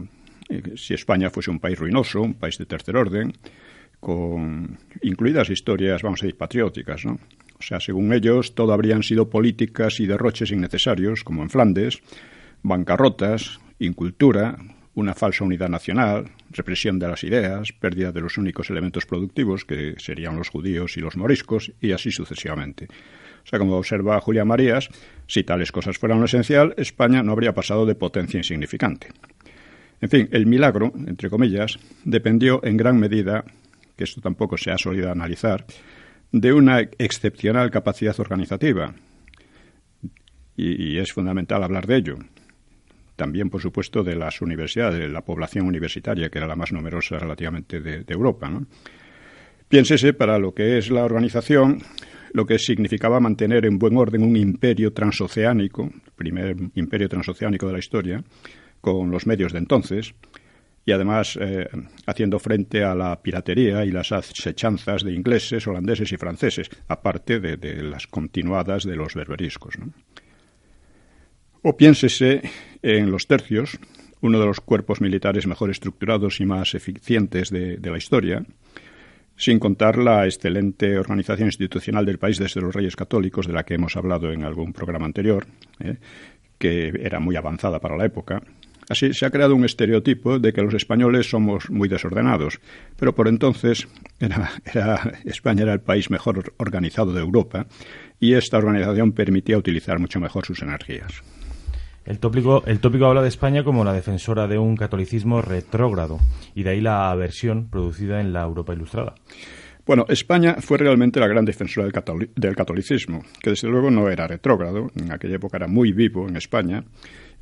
eh, 0.48 0.72
si 0.74 0.94
España 0.94 1.30
fuese 1.30 1.52
un 1.52 1.60
país 1.60 1.78
ruinoso, 1.78 2.22
un 2.22 2.34
país 2.34 2.58
de 2.58 2.66
tercer 2.66 2.96
orden, 2.96 3.32
con 4.00 4.76
incluidas 5.02 5.50
historias, 5.50 6.02
vamos 6.02 6.20
a 6.22 6.26
decir, 6.26 6.36
patrióticas, 6.36 7.04
¿no? 7.04 7.20
O 7.60 7.62
sea, 7.62 7.78
según 7.78 8.12
ellos, 8.12 8.56
todo 8.56 8.72
habrían 8.72 9.04
sido 9.04 9.30
políticas 9.30 10.00
y 10.00 10.06
derroches 10.06 10.50
innecesarios, 10.50 11.22
como 11.22 11.42
en 11.42 11.50
Flandes, 11.50 12.00
bancarrotas, 12.62 13.60
incultura, 13.78 14.56
una 14.94 15.14
falsa 15.14 15.44
unidad 15.44 15.68
nacional, 15.68 16.30
represión 16.50 16.98
de 16.98 17.08
las 17.08 17.22
ideas, 17.22 17.72
pérdida 17.72 18.10
de 18.10 18.20
los 18.20 18.36
únicos 18.36 18.68
elementos 18.70 19.06
productivos, 19.06 19.64
que 19.64 19.94
serían 19.98 20.36
los 20.36 20.48
judíos 20.48 20.96
y 20.96 21.00
los 21.00 21.16
moriscos, 21.16 21.72
y 21.80 21.92
así 21.92 22.10
sucesivamente. 22.10 22.86
O 23.44 23.46
sea, 23.46 23.58
como 23.58 23.76
observa 23.76 24.20
Julia 24.20 24.44
Marías, 24.44 24.88
si 25.26 25.44
tales 25.44 25.70
cosas 25.70 25.98
fueran 25.98 26.18
lo 26.18 26.26
esencial, 26.26 26.74
España 26.76 27.22
no 27.22 27.32
habría 27.32 27.54
pasado 27.54 27.86
de 27.86 27.94
potencia 27.94 28.38
insignificante. 28.38 29.08
En 30.00 30.10
fin, 30.10 30.28
el 30.32 30.46
milagro, 30.46 30.92
entre 31.06 31.30
comillas, 31.30 31.78
dependió 32.04 32.60
en 32.64 32.76
gran 32.76 32.98
medida, 32.98 33.44
que 33.96 34.04
esto 34.04 34.20
tampoco 34.20 34.56
se 34.56 34.70
ha 34.70 34.78
solido 34.78 35.10
analizar, 35.10 35.64
de 36.32 36.52
una 36.52 36.80
excepcional 36.80 37.70
capacidad 37.70 38.18
organizativa. 38.18 38.94
y 40.56 40.98
es 40.98 41.12
fundamental 41.12 41.62
hablar 41.62 41.86
de 41.86 41.96
ello 41.96 42.18
también, 43.18 43.50
por 43.50 43.60
supuesto, 43.60 44.04
de 44.04 44.14
las 44.14 44.40
universidades, 44.40 45.00
de 45.00 45.08
la 45.08 45.22
población 45.22 45.66
universitaria, 45.66 46.30
que 46.30 46.38
era 46.38 46.46
la 46.46 46.54
más 46.54 46.72
numerosa 46.72 47.18
relativamente 47.18 47.80
de, 47.80 48.04
Europa. 48.08 48.48
Piénsese 49.68 50.14
para 50.14 50.38
lo 50.38 50.54
que 50.54 50.78
es 50.78 50.88
la 50.90 51.04
organización, 51.04 51.82
lo 52.32 52.46
que 52.46 52.60
significaba 52.60 53.18
mantener 53.18 53.66
en 53.66 53.76
buen 53.78 53.96
orden 53.96 54.22
un 54.22 54.36
imperio 54.36 54.92
transoceánico, 54.92 55.82
el 55.82 56.12
primer 56.14 56.56
imperio 56.76 57.08
transoceánico 57.08 57.66
de 57.66 57.72
la 57.72 57.80
historia, 57.80 58.24
con 58.80 59.10
los 59.10 59.26
medios 59.26 59.52
de 59.52 59.58
entonces, 59.58 60.14
y 60.86 60.92
además 60.92 61.36
eh, 61.40 61.68
haciendo 62.06 62.38
frente 62.38 62.84
a 62.84 62.94
la 62.94 63.20
piratería 63.20 63.84
y 63.84 63.90
las 63.90 64.12
acechanzas 64.12 65.02
de 65.02 65.12
ingleses, 65.12 65.66
holandeses 65.66 66.12
y 66.12 66.16
franceses, 66.16 66.70
aparte 66.86 67.40
de, 67.40 67.56
de 67.56 67.82
las 67.82 68.06
continuadas 68.06 68.84
de 68.84 68.94
los 68.94 69.14
berberiscos. 69.14 69.76
¿no? 69.76 69.92
O 71.62 71.76
piénsese 71.76 72.42
en 72.82 73.10
los 73.10 73.26
tercios, 73.26 73.78
uno 74.20 74.38
de 74.38 74.46
los 74.46 74.60
cuerpos 74.60 75.00
militares 75.00 75.46
mejor 75.46 75.70
estructurados 75.70 76.40
y 76.40 76.46
más 76.46 76.74
eficientes 76.74 77.50
de, 77.50 77.78
la 77.82 77.98
historia, 77.98 78.44
sin 79.36 79.58
contar 79.58 79.98
la 79.98 80.24
excelente 80.24 80.98
organización 80.98 81.48
institucional 81.48 82.04
del 82.04 82.18
país 82.18 82.38
desde 82.38 82.60
los 82.60 82.74
Reyes 82.74 82.96
Católicos, 82.96 83.46
de 83.46 83.52
la 83.52 83.64
que 83.64 83.74
hemos 83.74 83.96
hablado 83.96 84.32
en 84.32 84.44
algún 84.44 84.72
programa 84.72 85.06
anterior, 85.06 85.46
¿eh? 85.80 85.96
que 86.58 86.88
era 86.88 87.20
muy 87.20 87.36
avanzada 87.36 87.80
para 87.80 87.96
la 87.96 88.06
época. 88.06 88.42
Así 88.88 89.12
se 89.12 89.26
ha 89.26 89.30
creado 89.30 89.54
un 89.54 89.64
estereotipo 89.64 90.38
de 90.38 90.52
que 90.52 90.62
los 90.62 90.74
españoles 90.74 91.28
somos 91.28 91.68
muy 91.68 91.88
desordenados, 91.88 92.58
pero 92.96 93.14
por 93.14 93.28
entonces 93.28 93.86
España 95.24 95.64
era 95.64 95.74
el 95.74 95.80
país 95.80 96.10
mejor 96.10 96.54
organizado 96.56 97.12
de 97.12 97.20
Europa 97.20 97.66
y 98.18 98.32
esta 98.32 98.56
organización 98.56 99.12
permitía 99.12 99.58
utilizar 99.58 99.98
mucho 99.98 100.20
mejor 100.20 100.46
sus 100.46 100.62
energías. 100.62 101.22
El 102.08 102.20
tópico, 102.20 102.64
el 102.64 102.80
tópico 102.80 103.04
habla 103.04 103.20
de 103.20 103.28
España 103.28 103.62
como 103.62 103.84
la 103.84 103.92
defensora 103.92 104.46
de 104.46 104.56
un 104.56 104.76
catolicismo 104.76 105.42
retrógrado 105.42 106.18
y 106.54 106.62
de 106.62 106.70
ahí 106.70 106.80
la 106.80 107.10
aversión 107.10 107.68
producida 107.68 108.22
en 108.22 108.32
la 108.32 108.44
Europa 108.44 108.72
ilustrada. 108.72 109.14
Bueno, 109.84 110.06
España 110.08 110.56
fue 110.58 110.78
realmente 110.78 111.20
la 111.20 111.26
gran 111.26 111.44
defensora 111.44 111.86
del, 111.86 112.56
catolicismo, 112.56 113.22
que 113.42 113.50
desde 113.50 113.68
luego 113.68 113.90
no 113.90 114.08
era 114.08 114.26
retrógrado, 114.26 114.90
en 114.96 115.12
aquella 115.12 115.36
época 115.36 115.58
era 115.58 115.66
muy 115.66 115.92
vivo 115.92 116.26
en 116.26 116.36
España, 116.36 116.82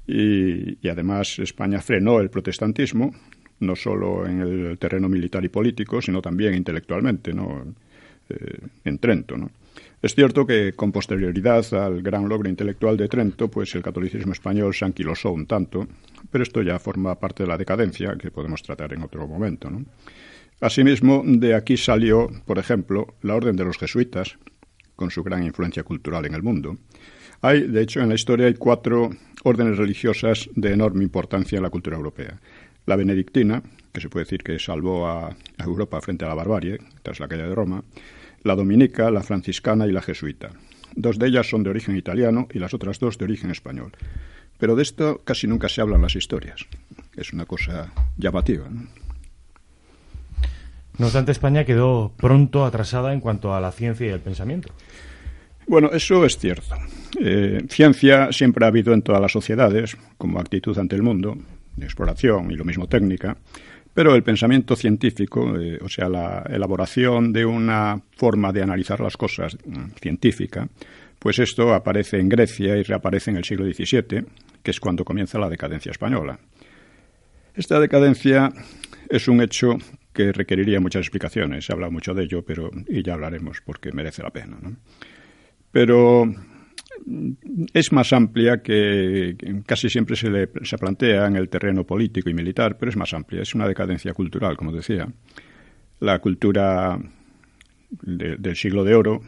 y, 0.05 0.89
además 0.89 1.39
España 1.39 1.81
frenó 1.81 2.19
el 2.19 2.29
protestantismo, 2.29 3.13
no 3.61 3.77
solo 3.77 4.27
en 4.27 4.41
el 4.41 4.79
terreno 4.79 5.09
militar 5.09 5.45
y 5.45 5.49
político, 5.49 6.03
sino 6.03 6.21
también 6.21 6.55
intelectualmente, 6.55 7.33
¿no? 7.33 7.73
Eh, 8.29 8.59
en 8.85 8.99
Trento. 8.99 9.37
¿no? 9.37 9.49
Es 10.03 10.15
cierto 10.15 10.47
que 10.47 10.75
con 10.75 10.93
posterioridad 10.93 11.73
al 11.75 12.03
gran 12.03 12.29
logro 12.29 12.49
intelectual 12.49 12.97
de 12.97 13.09
Trento, 13.09 13.49
pues 13.49 13.75
el 13.75 13.83
catolicismo 13.83 14.33
español 14.33 14.75
se 14.75 14.85
anquilosó 14.85 15.33
un 15.33 15.47
tanto, 15.47 15.89
pero 16.31 16.45
esto 16.45 16.63
ya 16.63 16.79
forma 16.79 17.19
parte 17.19 17.43
de 17.43 17.49
la 17.49 17.57
decadencia 17.57 18.17
que 18.17 18.31
podemos 18.31 18.63
tratar 18.63 18.93
en 18.93 19.03
otro 19.03 19.27
momento. 19.27 19.71
Asimismo, 20.61 21.23
de 21.25 21.55
aquí 21.55 21.77
salió, 21.77 22.31
por 22.45 22.59
ejemplo, 22.59 23.15
la 23.23 23.35
Orden 23.35 23.57
de 23.57 23.65
los 23.65 23.79
Jesuitas, 23.79 24.39
con 24.95 25.11
su 25.11 25.23
gran 25.23 25.43
influencia 25.43 25.83
cultural 25.83 26.25
en 26.27 26.35
el 26.35 26.43
mundo, 26.43 26.77
Hay, 27.43 27.63
de 27.63 27.83
hecho, 27.83 28.01
en 28.01 28.09
la 28.09 28.15
historia 28.15 28.47
hay 28.47 28.55
cuatro 28.55 29.11
órdenes 29.45 29.77
religiosas 29.77 30.49
de 30.55 30.73
enorme 30.73 31.05
importancia 31.05 31.57
en 31.57 31.63
la 31.63 31.71
cultura 31.71 31.97
europea. 31.97 32.41
La 32.87 32.97
benedictina, 32.97 33.63
que 33.93 34.01
se 34.01 34.09
puede 34.09 34.25
decir 34.25 34.43
que 34.43 34.59
salvó 34.59 35.07
a, 35.07 35.29
a 35.29 35.65
Europa 35.65 36.01
frente 36.01 36.25
a 36.25 36.29
la 36.29 36.35
barbarie 36.35 36.79
tras 37.03 37.21
la 37.21 37.29
caída 37.29 37.49
de 37.49 37.55
Roma, 37.55 37.85
la 38.47 38.55
dominica, 38.55 39.11
la 39.11 39.23
franciscana 39.23 39.87
y 39.87 39.93
la 39.93 40.03
jesuita. 40.03 40.51
Dos 40.95 41.19
de 41.19 41.29
ellas 41.29 41.49
son 41.49 41.63
de 41.63 41.71
origen 41.71 41.97
italiano 41.97 42.49
y 42.53 42.59
las 42.59 42.73
otras 42.73 42.99
dos 42.99 43.19
de 43.19 43.25
origen 43.25 43.51
español. 43.51 43.93
Pero 44.59 44.75
de 44.75 44.83
esto 44.83 45.21
casi 45.25 45.47
nunca 45.47 45.69
se 45.69 45.83
habla 45.83 45.97
en 45.97 46.03
las 46.03 46.17
historias. 46.17 46.67
Es 47.17 47.33
una 47.33 47.45
cosa 47.45 47.93
llamativa. 48.17 48.69
¿no? 48.71 48.87
No 50.99 51.07
obstante, 51.07 51.33
España 51.33 51.65
quedó 51.65 52.13
pronto 52.17 52.65
atrasada 52.65 53.13
en 53.13 53.21
cuanto 53.21 53.55
a 53.55 53.61
la 53.61 53.73
ciencia 53.73 54.07
y 54.07 54.11
el 54.11 54.21
pensamiento. 54.21 54.73
Bueno, 55.67 55.91
eso 55.93 56.25
es 56.25 56.39
cierto. 56.39 56.75
Eh, 57.21 57.67
ciencia 57.69 58.33
siempre 58.33 58.65
ha 58.65 58.69
habido 58.69 58.95
en 58.95 59.03
todas 59.03 59.21
las 59.21 59.33
sociedades, 59.33 59.97
como 60.17 60.39
actitud 60.39 60.79
ante 60.79 60.97
el 60.97 61.03
mundo, 61.03 61.37
de 61.77 61.85
exploración 61.85 62.51
y 62.51 62.55
lo 62.55 62.65
mismo 62.65 62.89
técnica, 62.89 63.37
pero 63.97 64.15
el 64.15 64.23
pensamiento 64.23 64.77
científico, 64.77 65.59
eh, 65.59 65.79
o 65.81 65.89
sea, 65.89 66.11
la 66.11 66.45
elaboración 66.51 67.33
de 67.33 67.47
una 67.47 67.99
forma 68.15 68.53
de 68.53 68.63
analizar 68.63 69.01
las 69.01 69.17
cosas 69.17 69.57
mm, 69.65 69.93
científica, 69.99 70.69
pues 71.19 71.39
esto 71.39 71.73
aparece 71.73 72.21
en 72.21 72.29
Grecia 72.29 72.77
y 72.77 72.83
reaparece 72.83 73.31
en 73.31 73.39
el 73.39 73.45
siglo 73.45 73.65
XVII, 73.65 74.27
que 74.63 74.71
es 74.71 74.81
cuando 74.81 75.03
comienza 75.03 75.39
la 75.39 75.49
decadencia 75.49 75.93
española. 75.93 76.39
Esta 77.55 77.81
decadencia 77.81 78.53
es 79.09 79.29
un 79.29 79.41
hecho 79.41 79.79
que 80.13 80.31
requeriría 80.31 80.79
muchas 80.79 81.01
explicaciones. 81.01 81.65
Se 81.65 81.73
habla 81.73 81.89
mucho 81.89 82.13
de 82.13 82.25
ello, 82.25 82.45
pero 82.45 82.71
y 82.87 83.03
ya 83.03 83.15
hablaremos 83.15 83.63
porque 83.65 83.93
merece 83.93 84.23
la 84.23 84.31
pena. 84.31 84.59
Pero 85.73 86.35
es 87.73 87.93
más 87.93 88.13
amplia 88.13 88.63
que, 88.63 89.37
casi 89.67 89.89
siempre 89.89 90.17
se, 90.17 90.31
le, 90.31 90.49
se 90.63 90.79
plantea 90.79 91.27
en 91.27 91.37
el 91.37 91.49
terreno 91.49 91.85
político 91.85 92.31
y 92.31 92.35
militar, 92.35 92.77
pero 92.79 92.91
es 92.91 92.97
más 92.97 93.13
amplia. 93.15 93.43
Es 93.43 93.55
una 93.55 93.69
decadencia 93.69 94.13
cultural, 94.13 94.57
como 94.57 94.73
decía. 94.73 95.09
La 96.01 96.19
cultura 96.19 96.99
de, 97.91 98.37
del 98.37 98.57
siglo 98.57 98.85
de 98.85 98.95
oro 98.95 99.21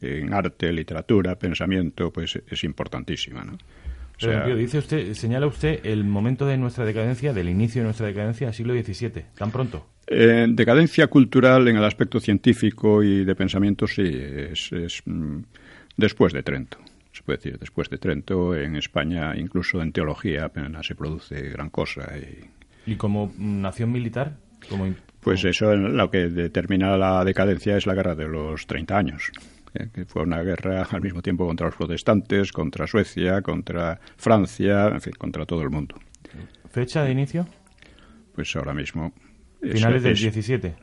en 0.00 0.32
arte, 0.32 0.72
literatura, 0.72 1.36
pensamiento, 1.36 2.12
pues 2.12 2.40
es 2.46 2.64
importantísima. 2.64 3.44
¿no? 3.44 3.54
O 3.54 4.20
sea, 4.20 4.44
Pero, 4.44 4.56
dice 4.56 4.78
usted, 4.78 5.12
señala 5.14 5.46
usted 5.46 5.80
el 5.84 6.04
momento 6.04 6.46
de 6.46 6.56
nuestra 6.56 6.84
decadencia, 6.84 7.32
del 7.32 7.48
inicio 7.48 7.82
de 7.82 7.86
nuestra 7.86 8.06
decadencia, 8.06 8.52
siglo 8.52 8.74
XVII, 8.74 9.24
tan 9.36 9.50
pronto. 9.50 9.86
Eh, 10.06 10.46
decadencia 10.48 11.06
cultural 11.06 11.66
en 11.68 11.76
el 11.76 11.84
aspecto 11.84 12.20
científico 12.20 13.02
y 13.02 13.24
de 13.24 13.34
pensamiento, 13.34 13.86
sí, 13.86 14.02
es, 14.04 14.70
es 14.72 15.02
mm, 15.06 15.38
después 15.96 16.32
de 16.32 16.42
Trento. 16.42 16.78
Se 17.14 17.22
puede 17.22 17.38
decir, 17.38 17.58
después 17.58 17.88
de 17.88 17.98
Trento, 17.98 18.54
en 18.56 18.76
España, 18.76 19.34
incluso 19.36 19.80
en 19.80 19.92
teología, 19.92 20.46
apenas 20.46 20.86
se 20.86 20.94
produce 20.94 21.40
gran 21.48 21.70
cosa. 21.70 22.12
¿Y, 22.18 22.90
¿Y 22.90 22.96
como 22.96 23.32
nación 23.38 23.92
militar? 23.92 24.36
Como, 24.68 24.92
pues 25.20 25.44
eso, 25.44 25.74
lo 25.74 26.10
que 26.10 26.28
determina 26.28 26.96
la 26.98 27.24
decadencia 27.24 27.76
es 27.76 27.86
la 27.86 27.94
guerra 27.94 28.14
de 28.14 28.26
los 28.26 28.66
30 28.66 28.96
años 28.96 29.30
eh, 29.74 29.88
que 29.92 30.04
fue 30.04 30.22
una 30.22 30.42
guerra 30.42 30.86
al 30.90 31.00
mismo 31.00 31.20
tiempo 31.22 31.46
contra 31.46 31.66
los 31.66 31.76
protestantes, 31.76 32.52
contra 32.52 32.86
Suecia, 32.86 33.42
contra 33.42 33.98
Francia, 34.16 34.88
en 34.88 35.00
fin, 35.00 35.12
contra 35.18 35.44
todo 35.46 35.62
el 35.62 35.70
mundo. 35.70 35.96
¿Fecha 36.70 37.02
de 37.02 37.12
inicio? 37.12 37.46
Pues 38.34 38.54
ahora 38.56 38.74
mismo. 38.74 39.12
¿Finales 39.60 40.02
del 40.02 40.16
17? 40.16 40.74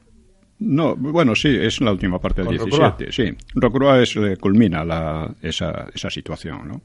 No, 0.62 0.96
bueno, 0.96 1.36
sí, 1.36 1.50
es 1.60 1.82
la 1.82 1.92
última 1.92 2.20
parte 2.20 2.44
del 2.44 2.58
17. 2.58 3.12
Sí, 3.12 3.36
Rocroi 3.56 4.04
es, 4.04 4.16
eh, 4.16 4.38
culmina 4.38 4.86
la, 4.86 5.34
esa, 5.42 5.88
esa 5.94 6.10
situación, 6.10 6.68
¿no? 6.68 6.82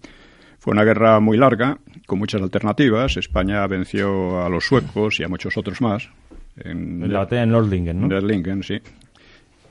Fue 0.58 0.72
una 0.72 0.82
guerra 0.82 1.20
muy 1.20 1.36
larga, 1.36 1.78
con 2.06 2.18
muchas 2.18 2.40
alternativas. 2.40 3.18
España 3.18 3.66
venció 3.66 4.42
a 4.42 4.48
los 4.48 4.64
suecos 4.64 5.20
y 5.20 5.24
a 5.24 5.28
muchos 5.28 5.56
otros 5.58 5.80
más. 5.82 6.08
En, 6.56 7.02
en 7.04 7.12
la 7.12 7.20
batalla 7.20 7.42
de 7.42 7.46
Nordlingen, 7.48 8.00
¿no? 8.00 8.08
Nordlingen, 8.08 8.62
sí. 8.62 8.80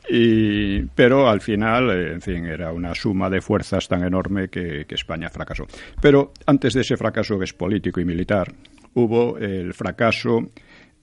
Y, 0.08 0.84
pero 0.94 1.28
al 1.28 1.42
final, 1.42 1.90
eh, 1.90 2.14
en 2.14 2.22
fin, 2.22 2.46
era 2.46 2.72
una 2.72 2.94
suma 2.94 3.30
de 3.30 3.42
fuerzas 3.42 3.88
tan 3.88 4.04
enorme 4.04 4.50
que, 4.50 4.86
que, 4.86 4.96
España 4.96 5.30
fracasó. 5.30 5.66
Pero 6.00 6.32
antes 6.46 6.76
de 6.76 6.82
ese 6.82 6.96
fracaso 6.96 7.40
que 7.40 7.46
es 7.46 7.54
político 7.54 8.00
y 8.00 8.06
militar, 8.06 8.54
hubo 8.94 9.38
el 9.40 9.74
fracaso, 9.74 10.52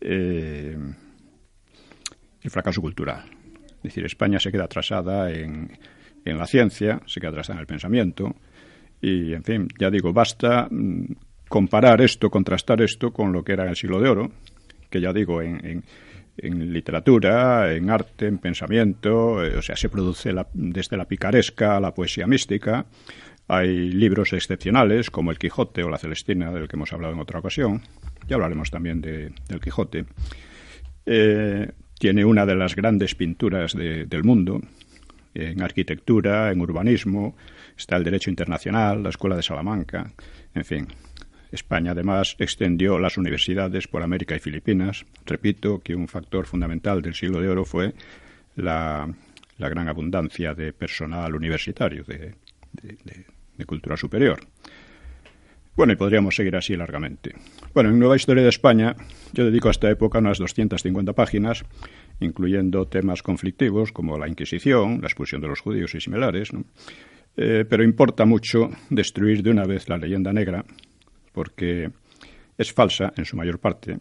eh, 0.00 0.78
el 2.42 2.50
fracaso 2.50 2.80
cultural. 2.80 3.24
Es 3.76 3.82
decir, 3.82 4.04
España 4.04 4.38
se 4.38 4.52
queda 4.52 4.64
atrasada 4.64 5.30
en, 5.30 5.78
en 6.24 6.38
la 6.38 6.46
ciencia, 6.46 7.00
se 7.06 7.20
queda 7.20 7.30
atrasada 7.30 7.58
en 7.58 7.60
el 7.60 7.66
pensamiento. 7.66 8.36
Y, 9.00 9.32
en 9.32 9.42
fin, 9.42 9.68
ya 9.78 9.90
digo, 9.90 10.12
basta 10.12 10.68
mm, 10.70 11.14
comparar 11.48 12.00
esto, 12.00 12.30
contrastar 12.30 12.80
esto 12.82 13.12
con 13.12 13.32
lo 13.32 13.42
que 13.42 13.52
era 13.52 13.68
el 13.68 13.76
siglo 13.76 14.00
de 14.00 14.08
oro, 14.08 14.32
que 14.88 15.00
ya 15.00 15.12
digo, 15.12 15.42
en, 15.42 15.64
en 15.66 15.84
en 16.36 16.72
literatura, 16.72 17.72
en 17.72 17.90
arte, 17.90 18.26
en 18.26 18.38
pensamiento, 18.38 19.44
eh, 19.44 19.56
o 19.56 19.62
sea, 19.62 19.76
se 19.76 19.88
produce 19.88 20.32
la, 20.32 20.46
desde 20.52 20.96
la 20.96 21.06
picaresca 21.06 21.76
a 21.76 21.80
la 21.80 21.92
poesía 21.92 22.26
mística. 22.26 22.86
Hay 23.48 23.90
libros 23.90 24.32
excepcionales 24.32 25.10
como 25.10 25.30
El 25.30 25.38
Quijote 25.38 25.82
o 25.82 25.90
La 25.90 25.98
Celestina, 25.98 26.50
del 26.50 26.68
que 26.68 26.76
hemos 26.76 26.92
hablado 26.92 27.12
en 27.12 27.20
otra 27.20 27.40
ocasión. 27.40 27.82
Ya 28.26 28.36
hablaremos 28.36 28.70
también 28.70 29.00
de, 29.00 29.32
del 29.48 29.60
Quijote. 29.60 30.06
Eh, 31.04 31.70
tiene 32.02 32.24
una 32.24 32.44
de 32.44 32.56
las 32.56 32.74
grandes 32.74 33.14
pinturas 33.14 33.74
de, 33.74 34.06
del 34.06 34.24
mundo, 34.24 34.60
en 35.34 35.62
arquitectura, 35.62 36.50
en 36.50 36.60
urbanismo, 36.60 37.36
está 37.78 37.96
el 37.96 38.02
derecho 38.02 38.28
internacional, 38.28 39.04
la 39.04 39.10
Escuela 39.10 39.36
de 39.36 39.44
Salamanca, 39.44 40.12
en 40.52 40.64
fin, 40.64 40.88
España, 41.52 41.92
además, 41.92 42.34
extendió 42.40 42.98
las 42.98 43.18
universidades 43.18 43.86
por 43.86 44.02
América 44.02 44.34
y 44.34 44.40
Filipinas. 44.40 45.06
Repito 45.24 45.78
que 45.78 45.94
un 45.94 46.08
factor 46.08 46.44
fundamental 46.44 47.02
del 47.02 47.14
siglo 47.14 47.40
de 47.40 47.48
oro 47.48 47.64
fue 47.64 47.94
la, 48.56 49.08
gran 49.56 49.86
abundancia 49.86 50.54
de 50.54 50.72
personal 50.72 51.36
universitario, 51.36 52.02
de, 52.02 52.34
de, 52.82 53.64
cultura 53.64 53.96
superior. 53.96 54.40
Bueno, 55.76 55.92
y 55.92 55.96
podríamos 55.96 56.34
seguir 56.34 56.56
así 56.56 56.74
largamente. 56.74 57.32
Bueno, 57.72 57.90
en 57.90 58.00
Nueva 58.00 58.16
Historia 58.16 58.42
de 58.42 58.48
España 58.48 58.96
yo 59.32 59.44
dedico 59.44 59.68
a 59.68 59.70
esta 59.70 59.90
época 59.90 60.18
unas 60.18 60.38
250 60.38 61.12
páginas, 61.12 61.64
incluyendo 62.20 62.86
temas 62.86 63.22
conflictivos 63.22 63.92
como 63.92 64.18
la 64.18 64.28
Inquisición, 64.28 65.00
la 65.00 65.08
expulsión 65.08 65.40
de 65.40 65.48
los 65.48 65.60
judíos 65.60 65.94
y 65.94 66.00
similares, 66.00 66.50
eh, 67.36 67.64
pero 67.68 67.82
importa 67.82 68.24
mucho 68.24 68.70
destruir 68.90 69.42
de 69.42 69.50
una 69.50 69.64
vez 69.64 69.88
la 69.88 69.96
leyenda 69.96 70.32
negra 70.32 70.64
porque 71.32 71.90
es 72.58 72.72
falsa 72.72 73.12
en 73.16 73.24
su 73.24 73.36
mayor 73.36 73.58
parte 73.58 73.98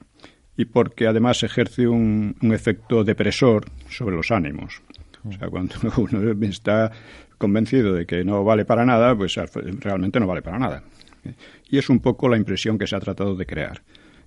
y 0.57 0.65
porque 0.65 1.07
además 1.07 1.43
ejerce 1.43 1.87
un, 1.87 2.35
un 2.41 2.53
efecto 2.53 3.03
depresor 3.03 3.65
sobre 3.89 4.15
los 4.15 4.31
ánimos. 4.31 4.81
O 5.23 5.31
sea, 5.31 5.47
cuando 5.49 5.75
uno 5.97 6.31
está 6.45 6.91
convencido 7.37 7.93
de 7.93 8.05
que 8.05 8.23
no 8.23 8.43
vale 8.43 8.65
para 8.65 8.85
nada, 8.85 9.15
pues 9.15 9.35
realmente 9.79 10.19
no 10.19 10.27
vale 10.27 10.41
para 10.41 10.59
nada. 10.59 10.83
Y 11.69 11.77
es 11.77 11.89
un 11.89 11.99
poco 11.99 12.27
la 12.27 12.37
impresión 12.37 12.77
que 12.77 12.87
se 12.87 12.95
ha 12.95 12.99
tratado 12.99 13.35
de 13.35 13.45
crear. 13.45 13.81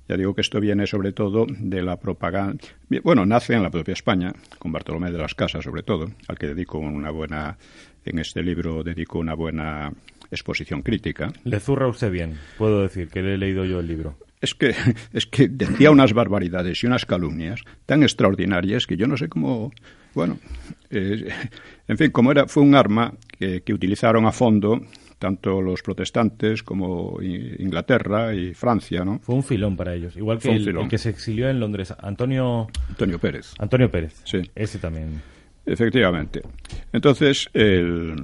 Ya 0.09 0.17
digo 0.17 0.35
que 0.35 0.43
esto 0.43 0.61
viene 0.61 0.87
sobre 0.87 1.13
todo 1.13 1.47
de 1.49 1.83
la 1.83 1.99
propaganda. 1.99 2.63
Bueno, 3.03 3.25
nace 3.25 3.55
en 3.55 3.63
la 3.63 3.71
propia 3.71 3.93
España, 3.93 4.33
con 4.59 4.71
Bartolomé 4.71 5.11
de 5.11 5.19
las 5.19 5.35
Casas 5.35 5.65
sobre 5.65 5.83
todo, 5.83 6.11
al 6.29 6.39
que 6.39 6.49
dedico 6.49 6.79
una 6.79 7.11
buena. 7.11 7.57
En 8.05 8.19
este 8.19 8.43
libro 8.43 8.85
dedico 8.85 9.19
una 9.19 9.33
buena 9.33 9.91
exposición 10.31 10.83
crítica. 10.83 11.33
Le 11.45 11.59
zurra 11.59 11.89
usted 11.89 12.11
bien, 12.11 12.39
puedo 12.59 12.83
decir, 12.83 13.09
que 13.09 13.23
le 13.23 13.35
he 13.35 13.39
leído 13.39 13.65
yo 13.65 13.81
el 13.81 13.87
libro. 13.87 14.19
Es 14.43 14.55
que, 14.55 14.75
es 15.15 15.25
que 15.25 15.49
decía 15.49 15.91
unas 15.91 16.13
barbaridades 16.13 16.83
y 16.83 16.87
unas 16.87 17.07
calumnias 17.07 17.63
tan 17.87 18.03
extraordinarias 18.03 18.87
que 18.87 18.99
yo 18.99 19.07
no 19.07 19.17
sé 19.17 19.29
cómo. 19.29 19.73
Bueno, 20.15 20.39
eh, 20.91 21.31
en 21.89 21.97
fin, 21.97 22.11
como 22.11 22.31
era, 22.31 22.47
fue 22.47 22.63
un 22.63 22.75
arma 22.75 23.15
que, 23.39 23.63
que 23.63 23.73
utilizaron 23.73 24.27
a 24.27 24.33
fondo 24.33 24.83
tanto 25.25 25.63
los 25.63 25.81
protestantes 25.81 26.63
como 26.63 27.17
Inglaterra 27.23 28.35
y 28.35 28.53
Francia, 28.53 29.07
¿no? 29.07 29.21
Fue 29.21 29.35
un 29.35 29.43
filón 29.43 29.75
para 29.75 29.95
ellos, 29.95 30.19
igual 30.19 30.39
que 30.39 30.51
el, 30.51 30.69
el, 30.69 30.87
que 30.87 30.99
se 30.99 31.09
exilió 31.09 31.49
en 31.49 31.59
Londres, 31.61 31.95
Antonio 31.99 32.67
Antonio 32.91 33.19
Pérez. 33.19 33.55
Antonio 33.59 33.91
Pérez. 33.91 34.21
Sí. 34.25 34.43
Ese 34.55 34.79
también. 34.79 35.23
Efectivamente. 35.65 36.43
Entonces, 36.93 37.49
el, 37.55 38.17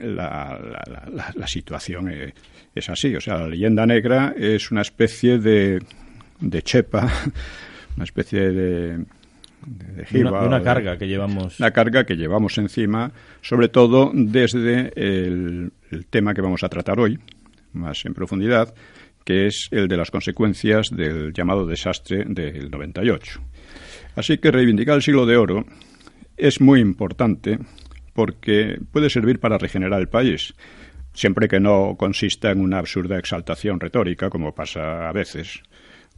la, 0.00 0.60
la, 0.60 1.02
la, 1.10 1.32
la 1.34 1.46
situación 1.46 2.10
es, 2.10 2.34
es, 2.74 2.90
así. 2.90 3.16
O 3.16 3.20
sea, 3.22 3.38
la 3.38 3.48
leyenda 3.48 3.86
negra 3.86 4.34
es 4.36 4.70
una 4.70 4.82
especie 4.82 5.38
de, 5.38 5.82
de 6.40 6.62
chepa, 6.62 7.10
una 7.96 8.04
especie 8.04 8.50
de, 8.50 8.98
de, 9.64 10.04
jiba, 10.04 10.30
una, 10.30 10.42
una, 10.42 10.62
carga 10.62 10.98
que 10.98 11.08
llevamos. 11.08 11.58
La 11.58 11.70
carga 11.70 12.04
que 12.04 12.16
llevamos 12.16 12.58
encima, 12.58 13.12
sobre 13.40 13.70
todo 13.70 14.10
desde 14.12 14.92
el, 14.94 15.72
el 15.92 16.06
tema 16.06 16.34
que 16.34 16.40
vamos 16.40 16.64
a 16.64 16.68
tratar 16.68 16.98
hoy, 16.98 17.18
más 17.72 18.04
en 18.04 18.14
profundidad, 18.14 18.74
que 19.24 19.46
es 19.46 19.68
el 19.70 19.88
de 19.88 19.96
las 19.96 20.10
consecuencias 20.10 20.90
del 20.90 21.32
llamado 21.32 21.66
desastre 21.66 22.24
del 22.26 22.70
98. 22.70 23.40
Así 24.16 24.38
que 24.38 24.50
reivindicar 24.50 24.96
el 24.96 25.02
siglo 25.02 25.26
de 25.26 25.36
oro 25.36 25.64
es 26.36 26.60
muy 26.60 26.80
importante 26.80 27.58
porque 28.14 28.78
puede 28.90 29.10
servir 29.10 29.38
para 29.38 29.58
regenerar 29.58 30.00
el 30.00 30.08
país. 30.08 30.54
siempre 31.14 31.46
que 31.46 31.60
no 31.60 31.94
consista 31.98 32.50
en 32.50 32.60
una 32.62 32.78
absurda 32.78 33.18
exaltación 33.18 33.78
retórica, 33.78 34.30
como 34.30 34.54
pasa 34.54 35.10
a 35.10 35.12
veces, 35.12 35.62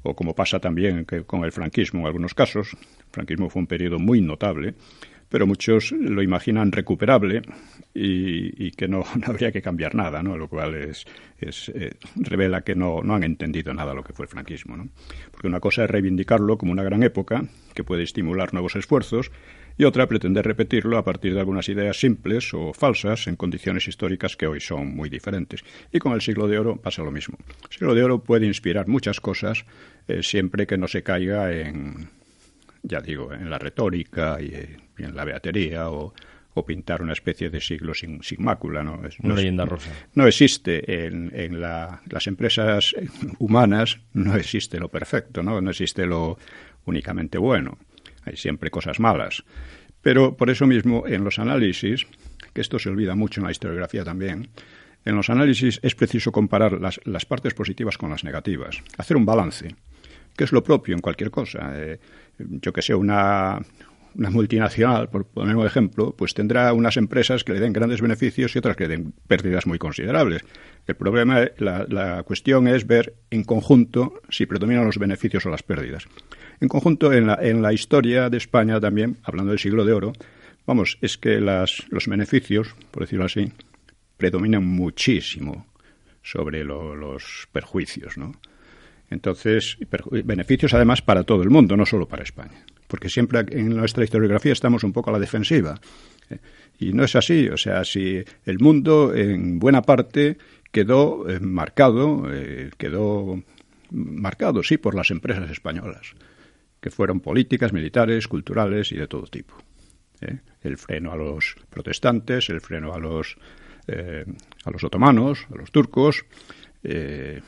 o 0.05 0.15
como 0.15 0.35
pasa 0.35 0.61
también 0.61 1.05
con 1.27 1.45
el 1.45 1.51
franquismo 1.51 2.01
en 2.01 2.07
algunos 2.07 2.33
casos. 2.33 2.75
El 2.75 3.11
franquismo 3.11 3.51
fue 3.51 3.61
un 3.61 3.67
periodo 3.67 3.99
muy 3.99 4.21
notable, 4.21 4.75
pero 5.29 5.47
muchos 5.47 5.93
lo 5.93 6.23
imaginan 6.23 6.73
recuperable 6.73 7.43
y, 7.95 8.71
que 8.73 8.89
no, 8.89 9.05
habría 9.25 9.53
que 9.53 9.63
cambiar 9.63 9.95
nada, 9.95 10.23
¿no? 10.23 10.37
lo 10.37 10.49
cual 10.49 10.75
es, 10.75 11.07
eh, 11.75 11.93
revela 12.17 12.63
que 12.63 12.75
no, 12.75 13.03
no, 13.03 13.15
han 13.15 13.25
entendido 13.25 13.73
nada 13.75 13.95
lo 13.95 14.03
que 14.03 14.13
fue 14.13 14.25
el 14.25 14.31
franquismo. 14.31 14.77
¿no? 14.77 14.89
Porque 15.31 15.47
una 15.47 15.61
cosa 15.61 15.85
es 15.85 15.91
reivindicarlo 15.91 16.59
como 16.59 16.73
una 16.73 16.83
gran 16.83 17.03
época 17.03 17.45
que 17.75 17.85
puede 17.85 18.03
estimular 18.03 18.53
nuevos 18.53 18.77
esfuerzos 18.77 19.31
y 19.77 19.85
otra 19.85 20.07
pretender 20.07 20.45
repetirlo 20.45 20.99
a 20.99 21.05
partir 21.05 21.35
de 21.35 21.41
algunas 21.41 21.69
ideas 21.69 21.99
simples 21.99 22.55
o 22.55 22.73
falsas 22.73 23.27
en 23.27 23.37
condiciones 23.37 23.89
históricas 23.89 24.37
que 24.37 24.47
hoy 24.47 24.61
son 24.61 24.95
muy 24.95 25.09
diferentes. 25.09 25.65
Y 25.93 25.99
con 25.99 26.13
el 26.13 26.21
siglo 26.21 26.47
de 26.47 26.59
oro 26.59 26.77
pasa 26.77 27.03
lo 27.03 27.11
mismo. 27.11 27.39
El 27.65 27.73
siglo 27.73 27.95
de 27.95 28.05
oro 28.05 28.23
puede 28.23 28.47
inspirar 28.47 28.87
muchas 28.87 29.21
cosas 29.21 29.65
eh, 30.07 30.23
siempre 30.23 30.67
que 30.67 30.79
no 30.79 30.87
se 30.87 31.03
caiga 31.03 31.53
en, 31.53 32.09
ya 32.85 33.01
digo, 33.01 33.33
en 33.33 33.51
la 33.51 33.59
retórica 33.59 34.39
y, 34.41 34.55
en 34.99 35.17
la 35.17 35.25
beatería 35.25 35.91
o, 35.91 36.15
pintar 36.65 37.03
una 37.03 37.15
especie 37.15 37.51
de 37.51 37.61
siglo 37.61 37.95
sin, 37.95 38.21
mácula. 38.39 38.85
¿no? 38.85 39.01
una 39.25 39.35
leyenda 39.35 39.65
rosa. 39.65 39.91
No 40.15 40.25
existe 40.25 41.05
en, 41.07 41.33
en 41.35 41.61
las 41.61 42.27
empresas 42.29 42.95
humanas, 43.41 43.99
no 44.13 44.37
existe 44.37 44.79
lo 44.79 44.89
perfecto, 44.89 45.43
¿no? 45.43 45.61
no 45.61 45.71
existe 45.71 46.07
lo 46.07 46.39
únicamente 46.85 47.39
bueno. 47.39 47.79
Hay 48.25 48.37
siempre 48.37 48.71
cosas 48.71 49.01
malas. 49.01 49.43
Pero 50.01 50.37
por 50.37 50.49
eso 50.49 50.67
mismo 50.67 51.09
en 51.09 51.25
los 51.25 51.41
análisis, 51.41 52.07
que 52.53 52.61
esto 52.61 52.79
se 52.79 52.89
olvida 52.89 53.17
mucho 53.17 53.41
en 53.41 53.47
la 53.47 53.51
historiografía 53.51 54.05
también, 54.05 54.51
en 55.05 55.17
los 55.17 55.31
análisis 55.31 55.81
es 55.83 55.95
preciso 55.95 56.31
comparar 56.31 56.81
las, 56.81 57.01
las 57.05 57.27
partes 57.27 57.53
positivas 57.53 57.99
con 57.99 58.11
las 58.11 58.23
negativas, 58.23 58.81
hacer 58.97 59.17
un 59.17 59.27
balance, 59.27 59.75
que 60.37 60.45
es 60.45 60.53
lo 60.53 60.63
propio 60.63 60.95
en 60.95 61.01
cualquier 61.01 61.31
cosa. 61.31 61.73
Eh, 61.75 61.99
yo 62.39 62.73
que 62.73 62.83
sé, 62.83 62.95
una, 62.95 63.61
una 64.15 64.31
multinacional, 64.31 65.09
por 65.09 65.27
poner 65.27 65.57
un 65.57 65.67
ejemplo, 65.67 66.15
pues 66.17 66.35
tendrá 66.35 66.73
unas 66.73 66.97
empresas 66.97 67.45
que 67.45 67.53
le 67.53 67.61
den 67.61 67.73
grandes 67.73 68.01
beneficios 68.01 68.55
y 68.55 68.59
otras 68.59 68.77
que 68.77 68.89
le 68.89 68.97
den 68.97 69.13
pérdidas 69.27 69.67
muy 69.67 69.79
considerables. 69.79 70.43
El 70.87 70.97
problema, 70.97 71.41
la, 71.59 71.87
la 71.89 72.23
cuestión 72.23 72.69
es 72.69 72.87
ver 72.87 73.15
en 73.31 73.45
conjunto 73.45 74.21
si 74.29 74.47
predominan 74.47 74.85
los 74.85 74.99
beneficios 74.99 75.47
o 75.47 75.51
las 75.51 75.63
pérdidas. 75.63 76.07
En 76.61 76.69
conjunto, 76.69 77.13
en 77.13 77.27
la, 77.27 77.39
en 77.41 77.63
la 77.63 77.73
historia 77.73 78.31
de 78.31 78.37
España 78.37 78.81
también, 78.81 79.19
hablando 79.25 79.51
del 79.51 79.59
siglo 79.59 79.85
de 79.85 79.93
oro, 79.93 80.13
vamos, 80.67 80.99
es 81.01 81.19
que 81.19 81.41
las, 81.41 81.85
los 81.91 82.07
beneficios, 82.07 82.75
por 82.91 83.03
decirlo 83.03 83.25
así, 83.25 83.53
predominan 84.17 84.65
muchísimo 84.65 85.67
sobre 86.23 86.65
los 86.65 87.49
perjuicios, 87.53 88.17
¿no? 88.17 88.33
Entonces, 89.15 89.79
beneficios 90.25 90.75
además 90.75 91.01
para 91.01 91.23
todo 91.23 91.45
el 91.45 91.49
mundo, 91.49 91.77
no 91.77 91.87
solo 91.87 92.09
para 92.09 92.25
España. 92.25 92.65
Porque 92.89 93.09
siempre 93.09 93.45
en 93.49 93.69
nuestra 93.69 94.03
historiografía 94.03 94.53
estamos 94.53 94.83
un 94.83 94.93
poco 94.93 95.11
a 95.11 95.13
la 95.13 95.21
defensiva. 95.21 95.81
¿eh? 96.31 96.39
Y 96.81 96.93
no 96.93 97.05
es 97.05 97.15
así. 97.15 97.49
O 97.49 97.57
sea, 97.57 97.85
si 97.85 98.25
el 98.45 98.59
mundo 98.59 99.15
en 99.15 99.61
buena 99.61 99.83
parte 99.83 100.37
quedó 100.73 101.31
eh, 101.31 101.39
marcado, 101.39 102.25
eh, 102.29 102.71
quedó 102.77 103.41
marcado, 103.93 104.65
sí, 104.65 104.79
por 104.79 104.97
las 104.97 105.13
empresas 105.13 105.49
españolas, 105.49 106.15
que 106.81 106.91
fueron 106.91 107.21
políticas, 107.21 107.73
militares, 107.73 108.27
culturales 108.27 108.91
y 108.91 108.97
de 108.97 109.07
todo 109.07 109.27
tipo. 109.29 109.55
El 110.63 110.77
freno 110.77 111.13
a 111.13 111.17
los 111.17 111.55
protestantes, 111.71 112.49
el 112.49 112.61
freno 112.61 112.95
a 112.95 112.99
los, 112.99 113.37
a 113.87 114.71
los 114.71 114.83
otomanos, 114.83 115.47
a 115.53 115.59
los 115.59 115.71
turcos, 115.71 116.25
eh, 116.85 117.41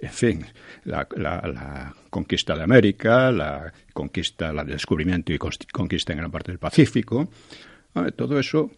en 0.00 0.10
fin, 0.10 0.46
la, 0.84 1.06
conquista 2.10 2.56
de 2.56 2.62
América, 2.62 3.32
la 3.32 3.72
conquista, 3.92 4.50
el 4.50 4.66
descubrimiento 4.66 5.32
y 5.32 5.38
conquista 5.38 6.12
en 6.12 6.18
gran 6.20 6.30
parte 6.30 6.52
del 6.52 6.60
Pacífico, 6.60 7.28
todo 8.16 8.38
eso, 8.38 8.70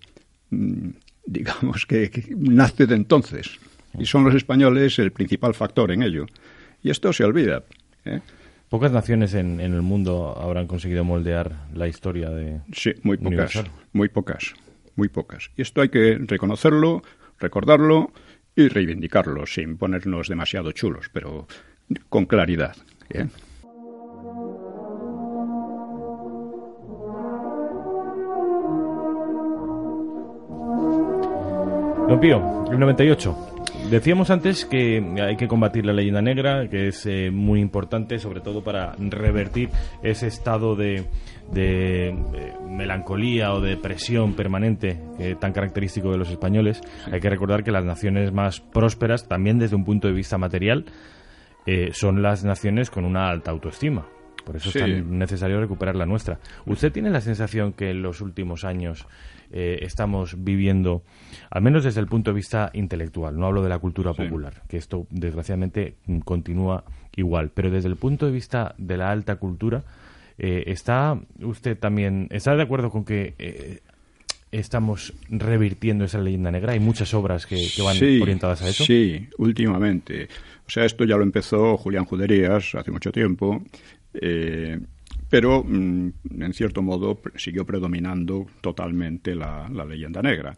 mm, 0.50 0.88
digamos 1.26 1.85
que, 1.85 2.11
nace 2.37 2.87
de 2.87 2.94
entonces. 2.94 3.59
Y 3.98 4.07
son 4.07 4.24
los 4.24 4.35
españoles 4.35 4.98
el 4.98 5.12
principal 5.12 5.55
factor 5.55 5.90
en 5.90 6.02
ello. 6.02 6.26
Y 6.83 6.90
esto 6.90 7.12
se 7.12 7.24
olvida. 7.24 7.64
¿eh? 8.05 8.20
Pocas 8.68 8.92
naciones 8.92 9.35
en, 9.35 9.61
el 9.61 9.83
mundo 9.83 10.37
habrán 10.38 10.66
conseguido 10.66 11.05
moldear 11.05 11.68
la 11.74 11.88
historia 11.88 12.31
de. 12.31 12.61
Sí, 12.72 12.92
muy 13.02 13.16
pocas. 13.16 13.64
Muy 13.92 14.09
pocas. 14.09 14.55
Muy 14.96 15.09
pocas. 15.09 15.50
Y 15.57 15.62
esto 15.62 15.83
hay 15.83 15.88
que 15.88 16.18
reconocerlo, 16.18 17.02
recordarlo 17.38 18.12
y 18.57 18.69
reivindicarlo 18.69 19.47
sin 19.47 19.77
ponernos 19.77 20.29
demasiado 20.29 20.73
chulos, 20.73 21.11
pero 21.12 21.47
con 22.09 22.25
claridad. 22.25 22.75
¿eh? 23.11 23.29
Don 32.09 32.21
Pío, 32.21 32.64
el 32.71 32.79
98. 32.79 33.56
Decíamos 33.90 34.31
antes 34.31 34.64
que 34.64 35.01
hay 35.22 35.37
que 35.37 35.46
combatir 35.46 35.87
la 35.87 35.92
leyenda 35.92 36.20
negra, 36.20 36.68
que 36.68 36.88
es 36.88 37.07
eh, 37.07 37.31
muy 37.31 37.61
importante, 37.61 38.18
sobre 38.18 38.40
todo 38.40 38.64
para 38.64 38.96
revertir 38.99 39.70
ese 40.03 40.27
estado 40.27 40.75
de, 40.75 41.05
de 41.53 42.09
eh, 42.09 42.14
melancolía 42.68 43.53
o 43.53 43.61
de 43.61 43.70
depresión 43.70 44.35
permanente 44.35 44.99
eh, 45.20 45.37
tan 45.38 45.53
característico 45.53 46.11
de 46.11 46.18
los 46.18 46.31
españoles. 46.31 46.81
Hay 47.12 47.20
que 47.20 47.31
recordar 47.31 47.62
que 47.62 47.70
las 47.70 47.85
naciones 47.85 48.33
más 48.33 48.61
prósperas, 48.61 49.29
también 49.29 49.61
desde 49.61 49.77
un 49.77 49.85
punto 49.85 50.09
de 50.09 50.14
vista 50.14 50.37
material, 50.37 50.85
son 51.92 52.22
las 52.22 52.44
naciones 52.44 52.90
con 52.90 53.05
una 53.05 53.29
alta 53.29 53.51
autoestima. 53.51 54.07
Por 54.44 54.55
eso 54.55 54.68
es 54.68 54.77
tan 54.77 55.18
necesario 55.18 55.61
recuperar 55.61 55.96
la 55.96 56.07
nuestra. 56.07 56.38
¿Usted 56.64 56.92
tiene 56.92 57.11
la 57.11 57.20
sensación 57.20 57.72
que 57.72 57.90
en 57.90 58.03
los 58.03 58.20
últimos 58.20 58.64
años 58.64 59.09
eh, 59.52 59.78
estamos 59.82 60.42
viviendo, 60.42 61.02
al 61.50 61.62
menos 61.62 61.85
desde 61.85 62.00
el 62.00 62.06
punto 62.06 62.30
de 62.30 62.37
vista 62.37 62.70
intelectual, 62.72 63.38
no 63.38 63.46
hablo 63.46 63.62
de 63.62 63.68
la 63.68 63.78
cultura 63.78 64.12
popular, 64.12 64.62
que 64.68 64.76
esto 64.76 65.06
desgraciadamente 65.11 65.96
mm, 66.06 66.18
continúa 66.20 66.85
igual, 67.16 67.50
pero 67.54 67.70
desde 67.70 67.88
el 67.88 67.96
punto 67.96 68.26
de 68.26 68.32
vista 68.32 68.74
de 68.78 68.96
la 68.96 69.11
alta 69.11 69.37
cultura, 69.37 69.85
eh, 70.38 70.64
¿está 70.66 71.18
usted 71.42 71.78
también, 71.78 72.28
está 72.30 72.54
de 72.56 72.62
acuerdo 72.62 72.90
con 72.90 73.04
que 73.04 73.35
eh, 73.38 73.80
estamos 74.52 75.14
revirtiendo 75.28 76.04
esa 76.04 76.18
leyenda 76.18 76.50
negra? 76.50 76.72
Hay 76.72 76.80
muchas 76.80 77.14
obras 77.14 77.46
que, 77.46 77.68
van 77.82 77.96
orientadas 78.20 78.62
a 78.62 78.68
eso. 78.68 78.85
Sí, 78.85 79.28
últimamente. 79.38 80.28
O 80.66 80.70
sea, 80.70 80.85
esto 80.85 81.04
ya 81.04 81.16
lo 81.16 81.22
empezó 81.22 81.76
Julián 81.76 82.04
Juderías 82.04 82.74
hace 82.74 82.90
mucho 82.90 83.12
tiempo 83.12 83.62
pero 85.29 85.65
mm, 85.65 86.12
en 86.41 86.53
cierto 86.53 86.83
modo 86.83 87.21
siguió 87.37 87.65
predominando 87.65 88.47
totalmente 88.61 89.35
la, 89.35 89.69
leyenda 89.89 90.23
negra. 90.23 90.57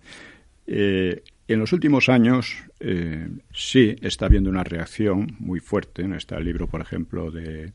Eh, 0.67 1.23
en 1.47 1.59
los 1.59 1.73
últimos 1.73 2.09
años 2.09 2.57
eh, 2.81 3.29
sí 3.53 3.97
está 4.03 4.27
habiendo 4.27 4.51
una 4.51 4.65
reacción 4.65 5.35
muy 5.39 5.61
fuerte. 5.61 6.05
Está 6.15 6.37
el 6.37 6.45
libro, 6.45 6.67
por 6.67 6.81
ejemplo, 6.81 7.31
de 7.31 7.73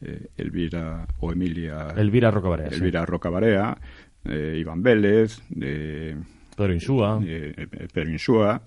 eh, 0.00 0.26
Elvira 0.36 1.06
o 1.18 1.32
Emilia. 1.32 1.88
Elvira 1.96 2.30
Rocabarea. 2.30 2.68
Elvira 2.68 3.04
Rocabarea, 3.04 3.76
Iván 4.24 4.82
Vélez, 4.82 5.42
de 5.50 6.16
Pedro 6.56 6.72
Insúa. 6.72 7.20
Pedro 7.20 8.10
Insúa 8.10 8.62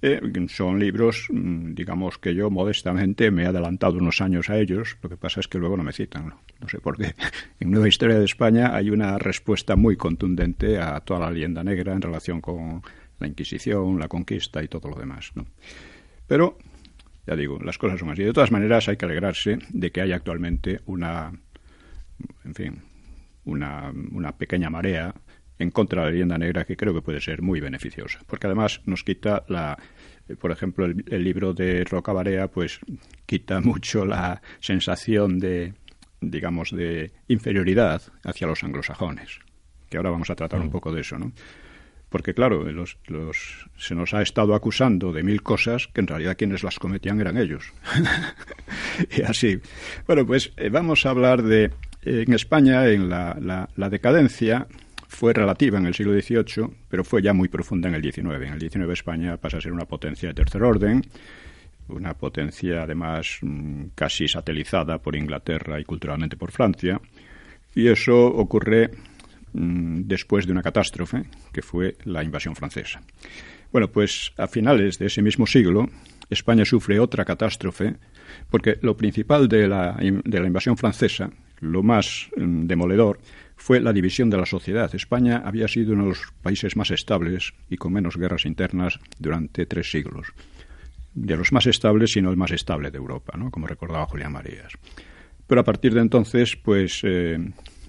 eh, 0.00 0.20
son 0.48 0.78
libros, 0.78 1.26
mm, 1.28 1.74
digamos 1.74 2.18
que 2.18 2.34
yo 2.34 2.50
modestamente 2.50 3.32
me 3.32 3.42
he 3.42 3.46
adelantado 3.46 3.98
unos 3.98 4.20
años 4.20 4.48
a 4.48 4.56
ellos, 4.56 4.96
lo 5.02 5.08
que 5.08 5.16
pasa 5.16 5.40
es 5.40 5.48
que 5.48 5.58
luego 5.58 5.76
no 5.76 5.82
me 5.82 5.92
citan, 5.92 6.34
no, 6.60 6.68
sé 6.68 6.78
por 6.78 6.96
qué. 6.96 7.14
En 7.60 7.72
Nueva 7.72 7.88
Historia 7.88 8.18
de 8.18 8.24
España 8.24 8.74
hay 8.76 8.90
una 8.90 9.18
respuesta 9.18 9.74
muy 9.74 9.96
contundente 9.96 10.78
a 10.78 11.00
toda 11.00 11.20
la 11.20 11.30
leyenda 11.30 11.64
negra 11.64 11.92
en 11.92 12.02
relación 12.02 12.40
con 12.40 12.82
la 13.18 13.26
Inquisición, 13.26 13.98
la 13.98 14.06
conquista 14.06 14.62
y 14.62 14.68
todo 14.68 14.88
lo 14.88 14.96
demás. 14.96 15.32
Pero, 16.28 16.56
ya 17.26 17.34
digo, 17.34 17.58
las 17.60 17.76
cosas 17.76 17.98
son 17.98 18.10
así. 18.10 18.22
De 18.22 18.32
todas 18.32 18.52
maneras, 18.52 18.88
hay 18.88 18.96
que 18.96 19.04
alegrarse 19.04 19.58
de 19.70 19.90
que 19.90 20.00
haya 20.00 20.14
actualmente 20.14 20.80
una, 20.86 21.32
en 22.44 22.54
fin, 22.54 22.82
una, 23.44 23.92
una 24.12 24.30
pequeña 24.36 24.70
marea 24.70 25.12
en 25.58 25.70
contra 25.70 26.02
de 26.02 26.06
la 26.06 26.12
leyenda 26.12 26.38
negra 26.38 26.64
que 26.64 26.76
creo 26.76 26.94
que 26.94 27.02
puede 27.02 27.20
ser 27.20 27.42
muy 27.42 27.60
beneficiosa, 27.60 28.20
porque 28.26 28.46
además 28.46 28.80
nos 28.86 29.04
quita 29.04 29.44
la, 29.48 29.76
eh, 30.28 30.36
por 30.36 30.52
ejemplo, 30.52 30.86
el, 30.86 31.24
libro 31.24 31.52
de 31.54 31.84
Roca 31.84 32.12
Barea, 32.12 32.48
pues 32.48 32.78
quita 33.26 33.60
mucho 33.60 34.04
la 34.04 34.40
sensación 34.60 35.38
de, 35.38 35.74
digamos, 36.20 36.70
de 36.70 37.12
inferioridad 37.28 38.02
hacia 38.24 38.46
los 38.46 38.62
anglosajones, 38.62 39.38
que 39.88 39.96
ahora 39.96 40.10
vamos 40.10 40.30
a 40.30 40.36
tratar 40.36 40.60
un 40.60 40.68
mm. 40.68 40.70
poco 40.70 40.92
de 40.92 41.00
eso, 41.00 41.18
¿no? 41.18 41.32
Porque, 42.08 42.32
claro, 42.32 42.64
los, 42.72 42.96
los, 43.06 43.68
se 43.76 43.94
nos 43.94 44.14
ha 44.14 44.22
estado 44.22 44.54
acusando 44.54 45.12
de 45.12 45.22
mil 45.22 45.42
cosas 45.42 45.88
que 45.88 46.00
en 46.00 46.06
realidad 46.06 46.38
quienes 46.38 46.62
las 46.62 46.78
cometían 46.78 47.20
eran 47.20 47.36
ellos. 47.36 47.74
y 49.14 49.20
así. 49.20 49.60
Bueno, 50.06 50.26
pues 50.26 50.52
eh, 50.56 50.70
vamos 50.70 51.04
a 51.04 51.10
hablar 51.10 51.42
de, 51.42 51.70
en 52.02 52.32
España, 52.32 52.86
en 52.88 53.10
la, 53.10 53.36
la, 53.38 53.68
la 53.76 53.90
decadencia, 53.90 54.66
fue 55.08 55.32
relativa 55.32 55.78
en 55.78 55.86
el 55.86 55.94
siglo 55.94 56.12
XVIII, 56.12 56.68
pero 56.88 57.02
fue 57.02 57.22
ya 57.22 57.32
muy 57.32 57.48
profunda 57.48 57.88
en 57.88 57.94
el 57.94 58.02
XIX. 58.02 58.46
En 58.46 58.52
el 58.52 58.60
XIX 58.60 58.90
España 58.92 59.36
pasa 59.38 59.56
a 59.56 59.60
ser 59.60 59.72
una 59.72 59.86
potencia 59.86 60.28
de 60.28 60.34
tercer 60.34 60.62
orden, 60.62 61.02
una 61.88 62.14
potencia 62.14 62.82
además 62.82 63.38
mm, 63.40 63.86
casi 63.94 64.28
satelizada 64.28 64.98
por 64.98 65.16
Inglaterra 65.16 65.80
y 65.80 65.84
culturalmente 65.84 66.36
por 66.36 66.52
Francia, 66.52 67.00
y 67.74 67.88
eso 67.88 68.26
ocurre 68.26 68.90
mm, 69.54 70.02
después 70.02 70.46
de 70.46 70.52
una 70.52 70.62
catástrofe, 70.62 71.24
que 71.52 71.62
fue 71.62 71.96
la 72.04 72.22
invasión 72.22 72.54
francesa. 72.54 73.00
Bueno, 73.72 73.88
pues 73.88 74.32
a 74.36 74.46
finales 74.46 74.98
de 74.98 75.06
ese 75.06 75.22
mismo 75.22 75.46
siglo, 75.46 75.88
España 76.28 76.66
sufre 76.66 77.00
otra 77.00 77.24
catástrofe, 77.24 77.96
porque 78.50 78.78
lo 78.82 78.94
principal 78.94 79.48
de 79.48 79.66
la, 79.66 79.96
de 79.98 80.40
la 80.40 80.46
invasión 80.46 80.76
francesa, 80.76 81.30
lo 81.60 81.82
más 81.82 82.28
mm, 82.36 82.66
demoledor, 82.66 83.18
fue 83.58 83.80
la 83.80 83.92
división 83.92 84.30
de 84.30 84.38
la 84.38 84.46
sociedad. 84.46 84.94
España 84.94 85.42
había 85.44 85.68
sido 85.68 85.92
uno 85.92 86.04
de 86.04 86.08
los 86.10 86.32
países 86.42 86.76
más 86.76 86.90
estables 86.90 87.52
y 87.68 87.76
con 87.76 87.92
menos 87.92 88.16
guerras 88.16 88.46
internas 88.46 88.98
durante 89.18 89.66
tres 89.66 89.90
siglos. 89.90 90.28
De 91.12 91.36
los 91.36 91.52
más 91.52 91.66
estables, 91.66 92.12
sino 92.12 92.30
el 92.30 92.36
más 92.36 92.52
estable 92.52 92.90
de 92.90 92.98
Europa, 92.98 93.36
¿no? 93.36 93.50
como 93.50 93.66
recordaba 93.66 94.06
Julián 94.06 94.32
Marías. 94.32 94.72
Pero 95.46 95.60
a 95.60 95.64
partir 95.64 95.92
de 95.92 96.00
entonces, 96.00 96.56
pues 96.56 97.00
eh, 97.02 97.38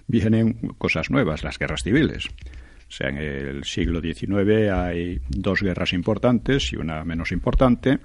vienen 0.07 0.53
cosas 0.77 1.11
nuevas, 1.11 1.43
las 1.43 1.59
guerras 1.59 1.83
civiles. 1.83 2.27
O 2.27 2.91
sea, 2.91 3.09
en 3.09 3.17
el 3.17 3.63
siglo 3.63 4.01
XIX 4.01 4.71
hay 4.73 5.21
dos 5.29 5.61
guerras 5.61 5.93
importantes 5.93 6.73
y 6.73 6.77
una 6.77 7.05
menos 7.05 7.31
importante, 7.31 7.99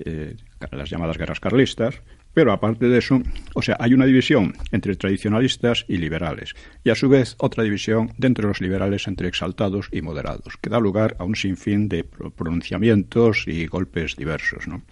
eh, 0.00 0.34
las 0.72 0.90
llamadas 0.90 1.16
guerras 1.16 1.38
carlistas, 1.38 2.02
pero 2.34 2.52
aparte 2.52 2.88
de 2.88 2.98
eso, 2.98 3.22
o 3.54 3.62
sea, 3.62 3.76
hay 3.78 3.94
una 3.94 4.06
división 4.06 4.54
entre 4.70 4.96
tradicionalistas 4.96 5.84
y 5.88 5.98
liberales, 5.98 6.54
y 6.82 6.90
a 6.90 6.94
su 6.94 7.08
vez 7.08 7.36
otra 7.38 7.64
división 7.64 8.12
dentro 8.16 8.42
de 8.42 8.48
los 8.48 8.60
liberales 8.60 9.06
entre 9.06 9.28
exaltados 9.28 9.88
y 9.92 10.02
moderados, 10.02 10.56
que 10.60 10.70
da 10.70 10.80
lugar 10.80 11.16
a 11.18 11.24
un 11.24 11.36
sinfín 11.36 11.88
de 11.88 12.04
pronunciamientos 12.04 13.44
y 13.46 13.66
golpes 13.66 14.16
diversos. 14.16 14.66
¿no? 14.66 14.82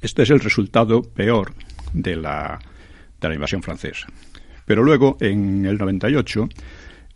Este 0.00 0.22
es 0.22 0.30
el 0.30 0.40
resultado 0.40 1.02
peor 1.02 1.54
de 1.92 2.16
la, 2.16 2.58
de 3.20 3.28
la 3.28 3.34
invasión 3.34 3.62
francesa. 3.62 4.06
Pero 4.64 4.82
luego, 4.82 5.16
en 5.20 5.66
el 5.66 5.76
98, 5.76 6.48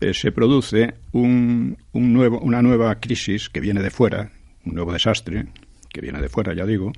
eh, 0.01 0.13
se 0.13 0.33
produce 0.33 0.95
un, 1.13 1.79
un 1.93 2.13
nuevo, 2.13 2.39
una 2.41 2.61
nueva 2.61 2.97
crisis 2.97 3.49
que 3.49 3.61
viene 3.61 3.83
de 3.83 3.91
fuera, 3.91 4.31
un 4.65 4.75
nuevo 4.75 4.93
desastre 4.93 5.47
que 5.91 6.01
viene 6.01 6.21
de 6.21 6.29
fuera, 6.29 6.53
ya 6.53 6.67
digo, 6.67 6.93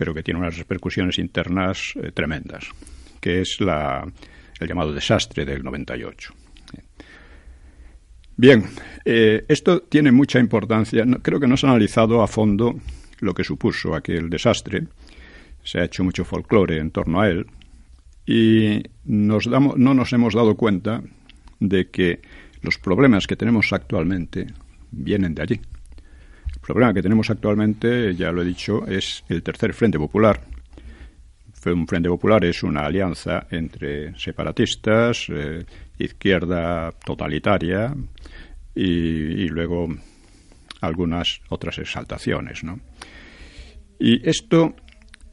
pero 0.00 0.14
que 0.14 0.22
tiene 0.22 0.40
unas 0.40 0.56
repercusiones 0.56 1.18
internas 1.18 1.92
eh, 1.96 2.10
tremendas, 2.10 2.64
que 3.20 3.42
es 3.42 3.60
la, 3.60 4.10
el 4.58 4.66
llamado 4.66 4.94
desastre 4.94 5.44
del 5.44 5.62
98. 5.62 6.32
Bien, 8.34 8.64
eh, 9.04 9.44
esto 9.46 9.82
tiene 9.82 10.10
mucha 10.10 10.38
importancia. 10.38 11.04
creo 11.20 11.38
que 11.38 11.46
no 11.46 11.58
se 11.58 11.66
ha 11.66 11.68
analizado 11.68 12.22
a 12.22 12.26
fondo 12.26 12.76
lo 13.18 13.34
que 13.34 13.44
supuso 13.44 13.94
aquel 13.94 14.30
desastre. 14.30 14.86
Se 15.62 15.80
ha 15.80 15.84
hecho 15.84 16.02
mucho 16.02 16.24
folclore 16.24 16.78
en 16.78 16.92
torno 16.92 17.20
a 17.20 17.28
él 17.28 17.44
y 18.24 18.82
no 19.04 19.38
nos 19.76 20.12
hemos 20.14 20.32
dado 20.32 20.56
cuenta 20.56 21.02
de 21.58 21.90
que 21.90 22.22
los 22.62 22.78
problemas 22.78 23.26
que 23.26 23.36
tenemos 23.36 23.70
actualmente 23.74 24.46
vienen 24.92 25.34
de 25.34 25.42
allí. 25.42 25.60
El 26.60 26.66
problema 26.66 26.94
que 26.94 27.02
tenemos 27.02 27.30
actualmente, 27.30 28.14
ya 28.14 28.30
lo 28.30 28.42
he 28.42 28.44
dicho, 28.44 28.86
es 28.86 29.24
el 29.28 29.42
tercer 29.42 29.72
Frente 29.72 29.98
Popular. 29.98 30.40
Un 31.66 31.86
Frente 31.86 32.08
Popular 32.08 32.44
es 32.44 32.62
una 32.62 32.86
alianza 32.86 33.46
entre 33.50 34.16
separatistas, 34.18 35.26
eh, 35.30 35.64
izquierda 35.98 36.92
totalitaria 37.04 37.94
y, 38.74 39.48
luego 39.48 39.88
algunas 40.80 41.40
otras 41.48 41.78
exaltaciones. 41.78 42.62
¿no? 42.62 42.78
Y 43.98 44.26
esto 44.28 44.74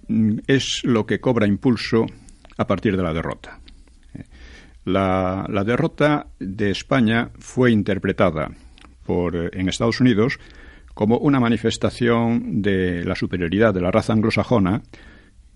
mm, 0.07 0.39
es 0.47 0.81
lo 0.83 1.05
que 1.05 1.19
cobra 1.19 1.45
impulso 1.45 2.05
a 2.57 2.65
partir 2.65 2.97
de 2.97 3.03
la 3.03 3.13
derrota. 3.13 3.59
La, 4.85 5.45
la 5.49 5.63
derrota 5.65 6.27
de 6.39 6.71
España 6.71 7.31
fue 7.37 7.71
interpretada 7.71 8.49
por, 9.05 9.35
eh, 9.35 9.49
en 9.53 9.69
Estados 9.69 9.99
Unidos 9.99 10.39
como 10.97 11.19
una 11.19 11.39
manifestación 11.39 12.63
de 12.63 13.05
la 13.05 13.13
superioridad 13.13 13.71
de 13.71 13.81
la 13.81 13.91
raza 13.91 14.13
anglosajona, 14.13 14.81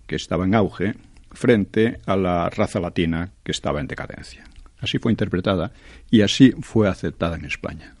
que 0.06 0.14
estaba 0.14 0.44
en 0.44 0.54
auge, 0.54 0.94
frente 1.32 1.98
a 2.06 2.14
la 2.14 2.48
raza 2.48 2.78
latina, 2.78 3.32
que 3.42 3.50
estaba 3.50 3.80
en 3.80 3.88
decadencia. 3.88 4.44
Así 4.78 5.00
fue 5.00 5.10
interpretada 5.10 5.72
y 6.12 6.20
así 6.20 6.54
fue 6.60 6.88
aceptada 6.88 7.34
en 7.34 7.44
España. 7.44 7.96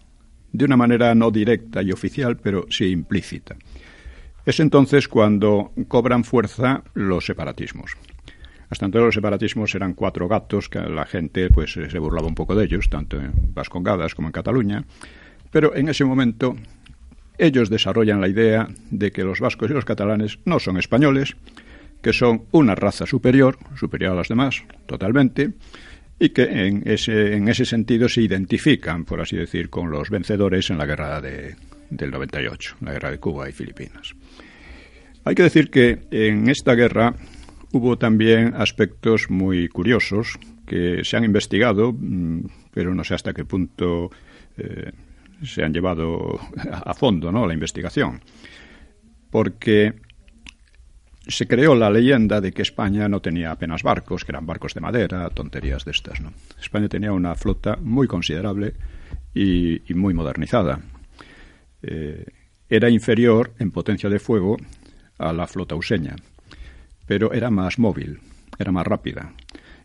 De 0.52 0.66
una 0.66 0.76
manera 0.76 1.16
no 1.16 1.32
directa 1.32 1.82
y 1.82 1.90
oficial, 1.90 2.36
pero 2.36 2.66
sí 2.70 2.92
implícita. 2.92 3.56
Es 4.46 4.60
entonces 4.60 5.08
cuando 5.08 5.72
cobran 5.88 6.22
fuerza 6.22 6.84
los 6.94 7.26
separatismos. 7.26 7.96
Hasta 8.70 8.86
entonces 8.86 9.06
los 9.06 9.14
separatismos 9.16 9.74
eran 9.74 9.94
cuatro 9.94 10.28
gatos 10.28 10.68
que 10.68 10.78
la 10.78 11.06
gente 11.06 11.50
pues 11.50 11.72
se 11.72 11.98
burlaba 11.98 12.28
un 12.28 12.36
poco 12.36 12.54
de 12.54 12.66
ellos, 12.66 12.88
tanto 12.88 13.16
en 13.20 13.32
Vascongadas 13.52 14.14
como 14.14 14.28
en 14.28 14.32
Cataluña. 14.32 14.84
Pero 15.50 15.74
en 15.74 15.88
ese 15.88 16.04
momento 16.04 16.54
ellos 17.42 17.70
desarrollan 17.70 18.20
la 18.20 18.28
idea 18.28 18.68
de 18.90 19.10
que 19.10 19.24
los 19.24 19.40
vascos 19.40 19.70
y 19.70 19.74
los 19.74 19.84
catalanes 19.84 20.38
no 20.44 20.58
son 20.60 20.78
españoles, 20.78 21.36
que 22.00 22.12
son 22.12 22.44
una 22.52 22.74
raza 22.74 23.04
superior, 23.04 23.58
superior 23.76 24.12
a 24.12 24.16
las 24.16 24.28
demás, 24.28 24.62
totalmente, 24.86 25.50
y 26.18 26.30
que 26.30 26.44
en 26.44 26.82
ese, 26.86 27.34
en 27.34 27.48
ese 27.48 27.64
sentido 27.64 28.08
se 28.08 28.22
identifican, 28.22 29.04
por 29.04 29.20
así 29.20 29.36
decir, 29.36 29.70
con 29.70 29.90
los 29.90 30.08
vencedores 30.08 30.70
en 30.70 30.78
la 30.78 30.86
guerra 30.86 31.20
de, 31.20 31.56
del 31.90 32.10
98, 32.12 32.76
la 32.80 32.92
guerra 32.92 33.10
de 33.10 33.18
Cuba 33.18 33.48
y 33.48 33.52
Filipinas. 33.52 34.14
Hay 35.24 35.34
que 35.34 35.42
decir 35.42 35.70
que 35.70 36.00
en 36.10 36.48
esta 36.48 36.74
guerra 36.74 37.14
hubo 37.72 37.98
también 37.98 38.54
aspectos 38.54 39.30
muy 39.30 39.68
curiosos 39.68 40.38
que 40.66 41.04
se 41.04 41.16
han 41.16 41.24
investigado, 41.24 41.92
mm, 41.92 42.44
pero 42.72 42.94
no 42.94 43.02
sé 43.04 43.14
hasta 43.14 43.32
qué 43.32 43.44
punto 43.44 44.10
eh, 44.58 44.92
se 45.42 45.64
han 45.64 45.72
llevado 45.72 46.40
a 46.84 46.94
fondo 46.94 47.32
¿no? 47.32 47.46
la 47.46 47.54
investigación. 47.54 48.20
Porque 49.30 49.94
se 51.26 51.46
creó 51.46 51.74
la 51.74 51.90
leyenda 51.90 52.40
de 52.40 52.52
que 52.52 52.62
España 52.62 53.08
no 53.08 53.20
tenía 53.20 53.52
apenas 53.52 53.82
barcos, 53.82 54.24
que 54.24 54.32
eran 54.32 54.46
barcos 54.46 54.74
de 54.74 54.80
madera, 54.80 55.28
tonterías 55.30 55.84
de 55.84 55.92
estas. 55.92 56.20
¿no? 56.20 56.32
España 56.60 56.88
tenía 56.88 57.12
una 57.12 57.34
flota 57.34 57.76
muy 57.80 58.06
considerable 58.06 58.74
y, 59.34 59.80
muy 59.94 60.14
modernizada. 60.14 60.80
Eh, 61.82 62.24
era 62.68 62.90
inferior 62.90 63.52
en 63.58 63.70
potencia 63.70 64.08
de 64.08 64.18
fuego 64.18 64.56
a 65.18 65.32
la 65.32 65.46
flota 65.46 65.74
useña, 65.74 66.16
pero 67.06 67.32
era 67.32 67.50
más 67.50 67.78
móvil, 67.78 68.20
era 68.58 68.72
más 68.72 68.86
rápida 68.86 69.32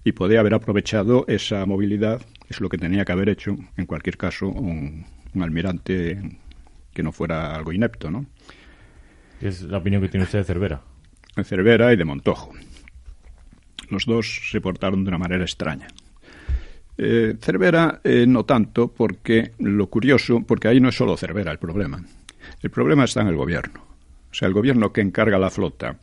y 0.07 0.13
podía 0.13 0.39
haber 0.39 0.53
aprovechado 0.53 1.25
esa 1.27 1.65
movilidad, 1.65 2.21
es 2.47 2.61
lo 2.61 2.69
que 2.69 2.77
tenía 2.77 3.03
que 3.03 3.11
haber 3.11 3.27
hecho, 3.27 3.57
en 3.75 3.85
cualquier 3.85 4.15
caso, 4.15 4.47
un, 4.47 5.05
un 5.33 5.43
almirante 5.43 6.39
que 6.93 7.03
no 7.03 7.11
fuera 7.11 7.55
algo 7.55 7.71
inepto, 7.71 8.09
¿no? 8.09 8.25
Es 9.41 9.61
la 9.61 9.77
opinión 9.77 10.01
que 10.01 10.09
tiene 10.09 10.25
usted 10.25 10.39
de 10.39 10.45
Cervera. 10.45 10.81
De 11.35 11.43
Cervera 11.43 11.93
y 11.93 11.95
de 11.95 12.05
Montojo. 12.05 12.53
Los 13.89 14.05
dos 14.05 14.49
se 14.51 14.59
portaron 14.61 15.03
de 15.03 15.09
una 15.09 15.19
manera 15.19 15.43
extraña. 15.43 15.87
Eh, 16.97 17.35
Cervera 17.39 18.01
eh, 18.03 18.25
no 18.27 18.43
tanto, 18.45 18.91
porque 18.91 19.51
lo 19.59 19.87
curioso, 19.87 20.41
porque 20.41 20.67
ahí 20.67 20.79
no 20.79 20.89
es 20.89 20.95
solo 20.95 21.15
Cervera 21.15 21.51
el 21.51 21.59
problema. 21.59 22.03
El 22.61 22.69
problema 22.71 23.03
está 23.03 23.21
en 23.21 23.27
el 23.27 23.35
gobierno. 23.35 23.81
O 24.31 24.33
sea, 24.33 24.47
el 24.47 24.53
gobierno 24.53 24.91
que 24.91 25.01
encarga 25.01 25.37
la 25.37 25.49
flota 25.49 25.97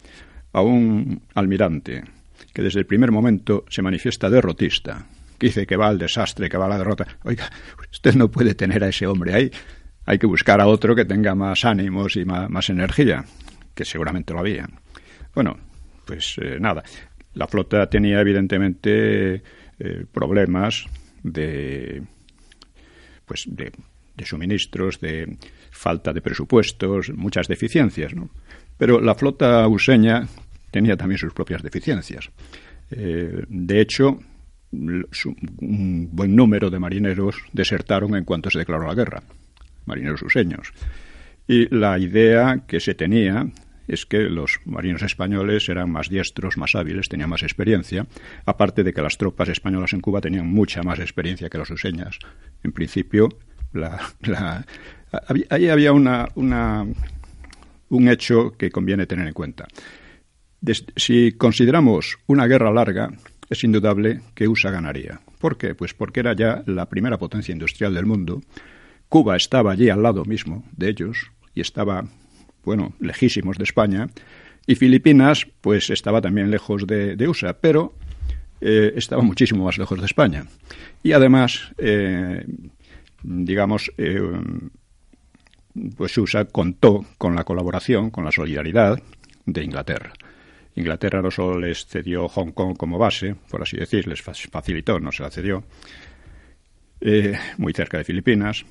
a 0.53 0.63
un 0.63 1.21
almirante 1.35 2.05
que 2.53 2.63
desde 2.63 2.81
el 2.81 2.87
primer 2.87 3.11
momento 3.11 3.65
se 3.69 3.83
manifiesta 3.83 4.31
derrotista, 4.31 5.07
dice 5.45 5.67
que 5.67 5.77
va 5.77 5.89
al 5.89 5.99
desastre, 5.99 6.49
que 6.49 6.57
va 6.57 6.67
a 6.67 6.71
la 6.71 6.79
derrota. 6.79 7.07
Oiga, 7.25 7.51
usted 7.91 8.15
no 8.15 8.31
puede 8.31 8.55
tener 8.55 8.83
a 8.83 8.89
ese 8.89 9.07
hombre 9.07 9.35
ahí. 9.35 9.51
Hay 10.07 10.19
que 10.19 10.27
buscar 10.27 10.61
a 10.61 10.67
otro 10.67 10.95
que 10.95 11.05
tenga 11.05 11.35
más 11.35 11.65
ánimos 11.65 12.17
y 12.17 12.25
más, 12.25 12.71
energía, 12.71 13.25
que 13.75 13.85
seguramente 13.85 14.33
lo 14.33 14.41
había. 14.41 14.69
Bueno, 15.35 15.57
pues 16.07 16.37
eh, 16.43 16.59
nada. 16.61 16.83
La 17.35 17.47
flota 17.47 17.89
tenía 17.89 18.21
evidentemente 18.21 19.43
eh, 19.79 20.07
problemas 20.13 20.87
de, 21.23 22.03
pues 23.25 23.45
de, 23.47 23.73
suministros, 24.25 25.01
de 25.01 25.37
falta 25.71 26.13
de 26.13 26.23
presupuestos, 26.23 27.11
muchas 27.15 27.49
deficiencias, 27.49 28.15
¿no? 28.15 28.31
Pero 28.79 29.01
la 29.01 29.15
flota 29.15 29.67
useña 29.69 30.27
tenía 30.71 30.97
también 30.97 31.19
sus 31.19 31.33
propias 31.33 31.63
deficiencias. 31.63 32.31
Eh, 32.91 33.45
de 33.49 33.81
hecho, 33.81 34.19
un 35.61 36.09
buen 36.13 36.35
número 36.35 36.71
de 36.71 36.79
marineros 36.79 37.37
desertaron 37.53 38.17
en 38.17 38.25
cuanto 38.25 38.51
se 38.51 38.59
declaró 38.59 38.87
la 38.87 38.95
guerra, 38.95 39.23
marineros 39.87 40.23
useños. 40.23 40.73
Y 41.47 41.75
la 41.75 41.99
idea 41.99 42.65
que 42.67 42.81
se 42.81 42.95
tenía 42.95 43.47
es 43.87 44.07
que 44.07 44.21
los 44.21 44.61
marinos 44.65 45.03
españoles 45.03 45.69
eran 45.69 45.91
más 45.91 46.09
diestros, 46.09 46.57
más 46.57 46.75
hábiles, 46.75 47.09
tenían 47.09 47.29
más 47.29 47.43
experiencia, 47.43 48.07
aparte 48.47 48.83
de 48.83 48.93
que 48.93 49.03
las 49.03 49.19
tropas 49.19 49.49
españolas 49.49 49.93
en 49.93 50.01
Cuba 50.01 50.21
tenían 50.21 50.47
mucha 50.47 50.83
más 50.83 50.99
experiencia 51.01 51.51
que 51.51 51.59
los 51.59 51.71
useñas. 51.71 52.19
En 52.63 52.73
principio, 52.73 53.29
ahí 55.51 55.69
había 55.69 55.93
una, 55.93 56.29
un 56.35 58.09
hecho 58.09 58.53
que 58.57 58.71
conviene 58.71 59.07
tener 59.07 59.27
en 59.27 59.35
cuenta. 59.35 59.67
si 60.97 61.33
consideramos 61.33 62.17
una 62.27 62.47
guerra 62.47 62.73
larga, 62.73 63.11
es 63.51 63.65
indudable 63.65 64.21
que 64.35 64.49
USA 64.49 64.71
ganaría. 64.71 65.21
¿Por 65.39 65.57
qué? 65.57 65.75
Pues 65.75 65.95
porque 65.95 66.21
era 66.21 66.35
ya 66.35 66.63
la 66.67 66.89
primera 66.89 67.19
potencia 67.19 67.53
industrial 67.53 67.95
del 67.95 68.07
mundo. 68.07 68.41
Cuba 69.09 69.37
estaba 69.37 69.73
allí 69.73 69.91
al 69.91 70.03
lado 70.03 70.25
mismo 70.25 70.65
de 70.77 70.89
ellos 70.89 71.31
y 71.55 71.61
estaba 71.61 72.05
bueno, 72.65 72.95
lejísimos 73.01 73.59
de 73.59 73.65
España, 73.65 74.09
y 74.67 74.75
Filipinas, 74.77 75.47
pues 75.61 75.91
estaba 75.91 76.21
también 76.21 76.51
lejos 76.51 76.87
de, 76.87 77.29
USA, 77.29 77.59
pero 77.61 77.95
eh, 78.61 78.95
estaba 78.97 79.23
muchísimo 79.23 79.65
más 79.65 79.77
lejos 79.77 80.01
de 80.01 80.07
España. 80.07 80.47
Y 81.03 81.13
además, 81.13 81.73
eh, 81.77 82.47
digamos, 83.23 83.93
eh, 83.99 84.23
pues 85.97 86.17
USA 86.17 86.47
contó 86.47 87.05
con 87.19 87.35
la 87.35 87.45
colaboración, 87.45 88.11
con 88.11 88.25
la 88.25 88.33
solidaridad 88.33 89.03
de 89.45 89.65
Inglaterra. 89.65 90.15
Inglaterra 90.77 91.23
no 91.23 91.31
solo 91.31 91.59
les 91.59 91.87
cedió 91.87 92.29
Hong 92.29 92.53
Kong 92.53 92.77
como 92.77 92.99
base, 92.99 93.37
por 93.49 93.63
así 93.63 93.77
decir, 93.77 94.07
les 94.09 94.23
facilitó, 94.23 94.99
no 94.99 95.13
se 95.13 95.23
la 95.23 95.31
cedió, 95.31 95.65
muy 97.59 97.73
cerca 97.73 97.99
de 97.99 98.05
Filipinas. 98.05 98.65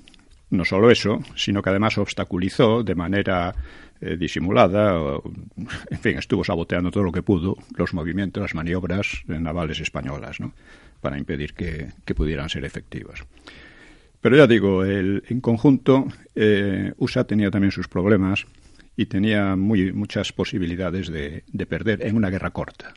No 0.50 0.66
solo 0.66 0.92
eso, 0.92 1.20
sino 1.36 1.64
que 1.64 1.72
además 1.72 1.98
obstaculizó 1.98 2.84
de 2.84 2.94
manera 2.94 3.56
eh, 4.02 4.18
disimulada, 4.18 5.20
en 5.90 6.00
fin, 6.00 6.18
estuvo 6.18 6.44
saboteando 6.44 6.92
todo 6.92 7.04
lo 7.04 7.12
que 7.12 7.24
pudo 7.24 7.56
los 7.76 7.94
movimientos, 7.94 8.42
las 8.42 8.54
maniobras 8.54 9.24
navales 9.26 9.80
españolas, 9.80 10.40
¿no? 10.40 10.54
para 11.02 11.18
impedir 11.18 11.54
que, 11.54 11.90
pudieran 12.14 12.50
ser 12.50 12.66
efectivas. 12.66 13.24
Pero 14.22 14.38
ya 14.38 14.48
digo, 14.48 14.86
el, 14.86 15.24
en 15.28 15.42
conjunto, 15.42 16.08
eh, 16.36 16.94
USA 16.98 17.24
tenía 17.26 17.50
también 17.50 17.72
sus 17.72 17.88
problemas 17.88 18.46
y 18.96 19.06
tenía 19.08 19.56
muy, 19.56 19.92
muchas 19.92 20.32
posibilidades 20.32 21.10
de, 21.10 21.44
de 21.52 21.66
perder 21.66 22.06
en 22.06 22.16
una 22.16 22.30
guerra 22.30 22.52
corta. 22.52 22.94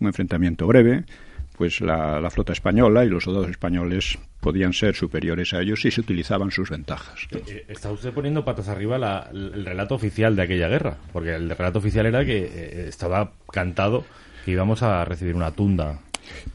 Un 0.00 0.08
enfrentamiento 0.08 0.66
breve, 0.66 1.04
pues 1.58 1.80
la, 1.80 2.30
flota 2.30 2.52
española 2.52 3.04
y 3.04 3.08
los 3.08 3.24
soldados 3.24 3.50
españoles 3.50 4.16
podían 4.40 4.72
ser 4.72 4.94
superiores 4.94 5.52
a 5.52 5.60
ellos 5.60 5.82
si 5.82 5.90
se 5.90 6.00
utilizaban 6.00 6.52
sus 6.52 6.70
ventajas. 6.70 7.26
Eh, 7.32 7.42
eh, 7.48 7.64
está 7.68 7.90
usted 7.90 8.12
poniendo 8.12 8.44
patas 8.44 8.68
arriba 8.68 9.28
el 9.32 9.66
relato 9.66 9.96
oficial 9.96 10.36
de 10.36 10.42
aquella 10.42 10.68
guerra, 10.68 10.96
porque 11.12 11.34
el 11.34 11.50
relato 11.50 11.80
oficial 11.80 12.06
era 12.06 12.24
que 12.24 12.44
eh, 12.44 12.84
estaba 12.88 13.32
cantado 13.50 14.04
que 14.44 14.52
íbamos 14.52 14.84
a 14.84 15.04
recibir 15.04 15.34
una 15.34 15.50
tunda. 15.50 15.98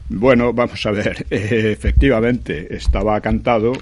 Bueno, 0.08 0.54
vamos 0.54 0.84
a 0.86 0.90
ver, 0.90 1.26
efectivamente 1.30 2.74
estaba 2.74 3.20
cantado. 3.20 3.72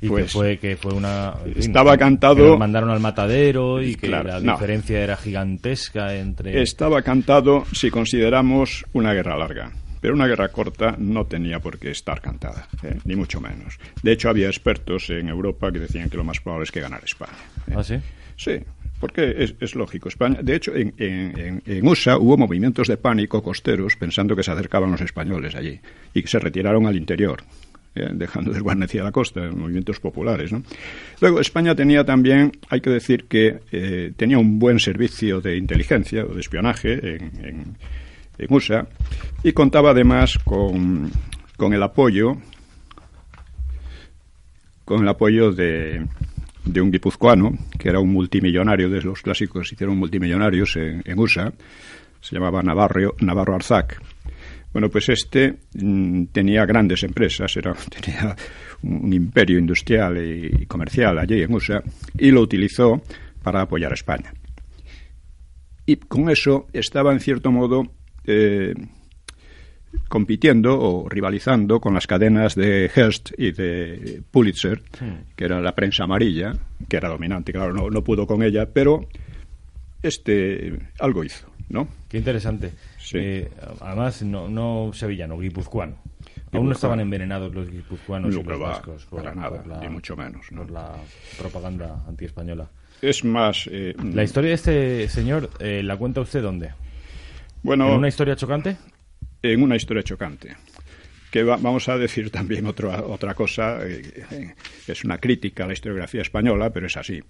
Y 0.00 0.08
pues, 0.08 0.24
que 0.24 0.30
fue 0.30 0.58
que 0.58 0.76
fue 0.76 0.94
una 0.94 1.34
estaba 1.54 1.96
cantado 1.96 2.56
mandaron 2.56 2.90
al 2.90 3.00
matadero 3.00 3.82
y 3.82 3.94
que 3.94 4.08
la 4.08 4.40
diferencia 4.40 5.00
era 5.00 5.16
gigantesca 5.16 6.14
entre 6.14 6.62
estaba 6.62 7.02
cantado 7.02 7.64
si 7.72 7.90
consideramos 7.90 8.84
una 8.92 9.12
guerra 9.12 9.36
larga 9.36 9.72
pero 10.00 10.14
una 10.14 10.26
guerra 10.26 10.48
corta 10.48 10.94
no 10.98 11.26
tenía 11.26 11.58
por 11.58 11.78
qué 11.78 11.90
estar 11.90 12.20
cantada, 12.20 12.68
¿eh? 12.84 12.96
ni 13.04 13.16
mucho 13.16 13.40
menos. 13.40 13.76
De 14.02 14.12
hecho, 14.12 14.28
había 14.28 14.46
expertos 14.46 15.10
en 15.10 15.28
Europa 15.28 15.72
que 15.72 15.80
decían 15.80 16.08
que 16.08 16.16
lo 16.16 16.22
más 16.22 16.38
probable 16.38 16.62
es 16.64 16.70
que 16.70 16.80
ganara 16.80 17.04
España. 17.04 17.32
¿eh? 17.66 17.74
¿Ah, 17.76 17.82
sí? 17.82 17.96
Sí, 18.36 18.60
porque 19.00 19.52
es, 19.60 19.74
lógico. 19.74 20.08
España, 20.08 20.38
de 20.42 20.54
hecho, 20.54 20.74
en, 20.74 20.94
en, 20.96 21.88
USA 21.88 22.18
hubo 22.18 22.36
movimientos 22.36 22.88
de 22.88 22.96
pánico 22.96 23.42
costeros 23.42 23.96
pensando 23.96 24.36
que 24.36 24.42
se 24.42 24.50
acercaban 24.50 24.90
los 24.90 25.00
españoles 25.00 25.54
allí 25.54 25.80
y 26.14 26.22
que 26.22 26.28
se 26.28 26.38
retiraron 26.38 26.86
al 26.86 26.96
interior. 26.96 27.42
Eh, 27.96 28.10
dejando 28.12 28.52
desguarnecida 28.52 29.04
la 29.04 29.10
costa, 29.10 29.40
movimientos 29.50 30.00
populares. 30.00 30.52
¿no? 30.52 30.62
Luego, 31.18 31.40
España 31.40 31.74
tenía 31.74 32.04
también, 32.04 32.52
hay 32.68 32.82
que 32.82 32.90
decir 32.90 33.24
que 33.24 33.60
eh, 33.72 34.12
tenía 34.18 34.38
un 34.38 34.58
buen 34.58 34.78
servicio 34.80 35.40
de 35.40 35.56
inteligencia 35.56 36.26
o 36.26 36.34
de 36.34 36.40
espionaje 36.40 36.92
en, 36.92 37.30
en, 37.42 37.76
USA 38.50 38.86
y 39.42 39.52
contaba 39.52 39.92
además 39.92 40.36
con, 40.44 41.10
con, 41.56 41.72
el 41.72 41.82
apoyo 41.82 42.36
con 44.84 45.02
el 45.02 45.08
apoyo 45.08 45.52
de, 45.52 46.04
de 46.66 46.80
un 46.82 46.90
guipuzcoano, 46.90 47.56
que 47.78 47.88
era 47.88 47.98
un 47.98 48.12
multimillonario 48.12 48.90
de 48.90 49.00
los 49.00 49.22
clásicos, 49.22 49.72
hicieron 49.72 49.96
multimillonarios 49.96 50.76
en, 50.76 51.02
en 51.06 51.18
USA, 51.18 51.50
se 52.20 52.34
llamaba 52.34 52.62
Navarro, 52.62 53.14
Navarro 53.20 53.54
Arzac 53.54 54.02
bueno, 54.76 54.90
pues 54.90 55.08
este 55.08 55.54
mm, 55.72 56.24
tenía 56.32 56.66
grandes 56.66 57.02
empresas, 57.02 57.56
era, 57.56 57.72
tenía 57.88 58.36
un 58.82 59.10
imperio 59.10 59.58
industrial 59.58 60.18
y 60.22 60.66
comercial 60.66 61.18
allí 61.18 61.40
en 61.40 61.54
USA 61.54 61.82
y 62.18 62.30
lo 62.30 62.42
utilizó 62.42 63.00
para 63.42 63.62
apoyar 63.62 63.92
a 63.92 63.94
España. 63.94 64.34
Y 65.86 65.96
con 65.96 66.28
eso 66.28 66.66
estaba, 66.74 67.10
en 67.14 67.20
cierto 67.20 67.50
modo, 67.50 67.84
eh, 68.26 68.74
compitiendo 70.10 70.78
o 70.78 71.08
rivalizando 71.08 71.80
con 71.80 71.94
las 71.94 72.06
cadenas 72.06 72.54
de 72.54 72.90
Hearst 72.94 73.30
y 73.38 73.52
de 73.52 74.20
Pulitzer, 74.30 74.82
que 75.34 75.44
era 75.46 75.58
la 75.62 75.74
prensa 75.74 76.04
amarilla, 76.04 76.52
que 76.86 76.98
era 76.98 77.08
dominante, 77.08 77.50
claro, 77.50 77.72
no, 77.72 77.88
no 77.88 78.04
pudo 78.04 78.26
con 78.26 78.42
ella, 78.42 78.66
pero 78.70 79.08
este 80.02 80.90
algo 80.98 81.24
hizo, 81.24 81.50
¿no? 81.70 81.88
Qué 82.10 82.18
interesante. 82.18 82.72
Eh, 83.14 83.50
además, 83.80 84.22
no, 84.22 84.48
no 84.48 84.90
sevillano, 84.92 85.38
guipuzcoano. 85.38 85.96
Aún 86.52 86.66
no 86.66 86.72
estaban 86.72 87.00
envenenados 87.00 87.54
los 87.54 87.70
guipuzcoanos 87.70 88.34
y 88.34 88.42
los 88.42 88.58
vascos. 88.58 89.06
para 89.06 89.34
nada, 89.34 89.62
ni 89.80 89.88
mucho 89.88 90.16
menos. 90.16 90.46
Por 90.54 90.70
la 90.70 90.94
propaganda 91.38 92.04
antiespañola. 92.08 92.68
Es 93.02 93.24
más... 93.24 93.68
Eh, 93.70 93.94
la 94.14 94.22
historia 94.22 94.50
de 94.50 94.54
este 94.54 95.08
señor, 95.08 95.50
eh, 95.58 95.82
¿la 95.82 95.96
cuenta 95.96 96.20
usted 96.20 96.42
dónde? 96.42 96.72
Bueno... 97.62 97.88
¿En 97.88 97.98
una 97.98 98.08
historia 98.08 98.36
chocante? 98.36 98.76
En 99.42 99.62
una 99.62 99.76
historia 99.76 100.02
chocante. 100.02 100.56
Que 101.30 101.42
vamos 101.42 101.88
a 101.90 101.98
decir 101.98 102.30
también 102.30 102.66
otra, 102.66 103.04
otra 103.04 103.34
cosa, 103.34 103.80
es 104.86 105.04
una 105.04 105.18
crítica 105.18 105.64
a 105.64 105.66
la 105.66 105.74
historiografía 105.74 106.22
española, 106.22 106.70
pero 106.70 106.86
es 106.86 106.96
así. 106.96 107.22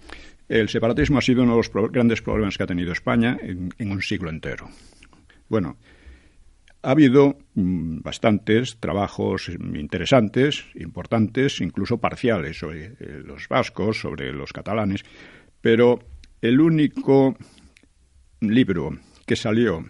El 0.47 0.69
separatismo 0.69 1.17
ha 1.17 1.21
sido 1.21 1.43
uno 1.43 1.57
de 1.57 1.57
los 1.57 1.91
grandes 1.91 2.21
problemas 2.21 2.57
que 2.57 2.63
ha 2.63 2.67
tenido 2.67 2.93
España 2.93 3.37
en 3.41 3.91
un 3.91 4.01
siglo 4.01 4.29
entero. 4.29 4.69
Bueno, 5.49 5.77
ha 6.81 6.91
habido 6.91 7.37
mm, 7.55 7.99
bastantes 8.01 8.77
trabajos 8.79 9.49
interesantes, 9.49 10.65
importantes, 10.75 11.59
incluso 11.61 11.97
parciales 11.97 12.59
sobre 12.59 12.85
eh, 12.85 13.21
los 13.25 13.47
vascos, 13.47 13.99
sobre 13.99 14.31
los 14.31 14.53
catalanes, 14.53 15.03
pero 15.61 15.99
el 16.41 16.61
único 16.61 17.35
libro 18.39 18.97
que 19.25 19.35
salió 19.35 19.85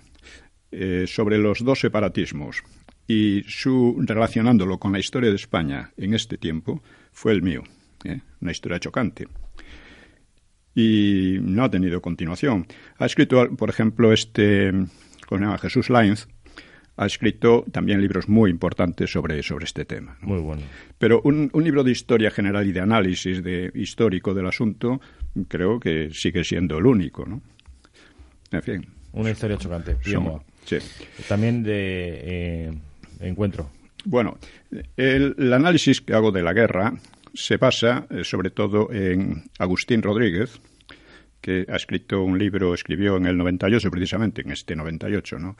eh, 0.71 1.05
sobre 1.07 1.37
los 1.37 1.63
dos 1.63 1.79
separatismos 1.79 2.63
y 3.07 3.43
su 3.47 3.95
relacionándolo 3.99 4.79
con 4.79 4.91
la 4.91 4.99
historia 4.99 5.29
de 5.29 5.35
España 5.35 5.91
en 5.97 6.13
este 6.13 6.37
tiempo 6.37 6.81
fue 7.11 7.31
el 7.31 7.41
mío, 7.41 7.63
¿eh? 8.03 8.21
una 8.41 8.51
historia 8.51 8.79
chocante. 8.79 9.27
Y 10.73 11.37
no 11.41 11.63
ha 11.63 11.71
tenido 11.71 12.01
continuación. 12.01 12.67
Ha 12.97 13.05
escrito, 13.05 13.49
por 13.55 13.69
ejemplo, 13.69 14.13
este 14.13 14.71
con 15.27 15.57
Jesús 15.57 15.89
Lainz, 15.89 16.27
ha 16.97 17.05
escrito 17.05 17.63
también 17.71 18.01
libros 18.01 18.27
muy 18.27 18.49
importantes 18.49 19.11
sobre, 19.11 19.43
sobre 19.43 19.65
este 19.65 19.85
tema. 19.85 20.17
Muy 20.21 20.39
bueno. 20.39 20.63
Pero 20.97 21.21
un, 21.23 21.51
libro 21.53 21.83
de 21.83 21.91
historia 21.91 22.31
general 22.31 22.67
y 22.67 22.71
de 22.71 22.79
análisis 22.79 23.43
de, 23.43 23.71
histórico 23.75 24.33
del 24.33 24.47
asunto 24.47 24.99
creo 25.47 25.79
que 25.79 26.09
sigue 26.11 26.43
siendo 26.43 26.79
el 26.79 26.87
único, 26.87 27.25
¿no? 27.25 27.41
En 28.51 28.63
fin. 28.63 28.87
Una 29.13 29.29
historia 29.29 29.57
chocante. 29.57 29.97
sí. 30.65 30.77
También 31.27 31.63
de 31.63 32.19
eh, 32.23 32.73
encuentro. 33.19 33.69
Bueno, 34.05 34.37
el, 34.95 35.53
análisis 35.53 36.01
que 36.01 36.13
hago 36.13 36.31
de 36.31 36.41
la 36.41 36.53
guerra 36.53 36.93
se 37.33 37.57
basa 37.57 38.07
eh, 38.09 38.23
sobre 38.23 38.49
todo 38.49 38.91
en 38.91 39.43
Agustín 39.59 40.01
Rodríguez, 40.01 40.59
que 41.41 41.65
ha 41.69 41.75
escrito 41.75 42.21
un 42.21 42.37
libro, 42.37 42.73
escribió 42.73 43.17
en 43.17 43.25
el 43.25 43.37
98 43.37 43.89
precisamente, 43.91 44.41
en 44.41 44.51
este 44.51 44.75
98, 44.75 45.39
¿no? 45.39 45.55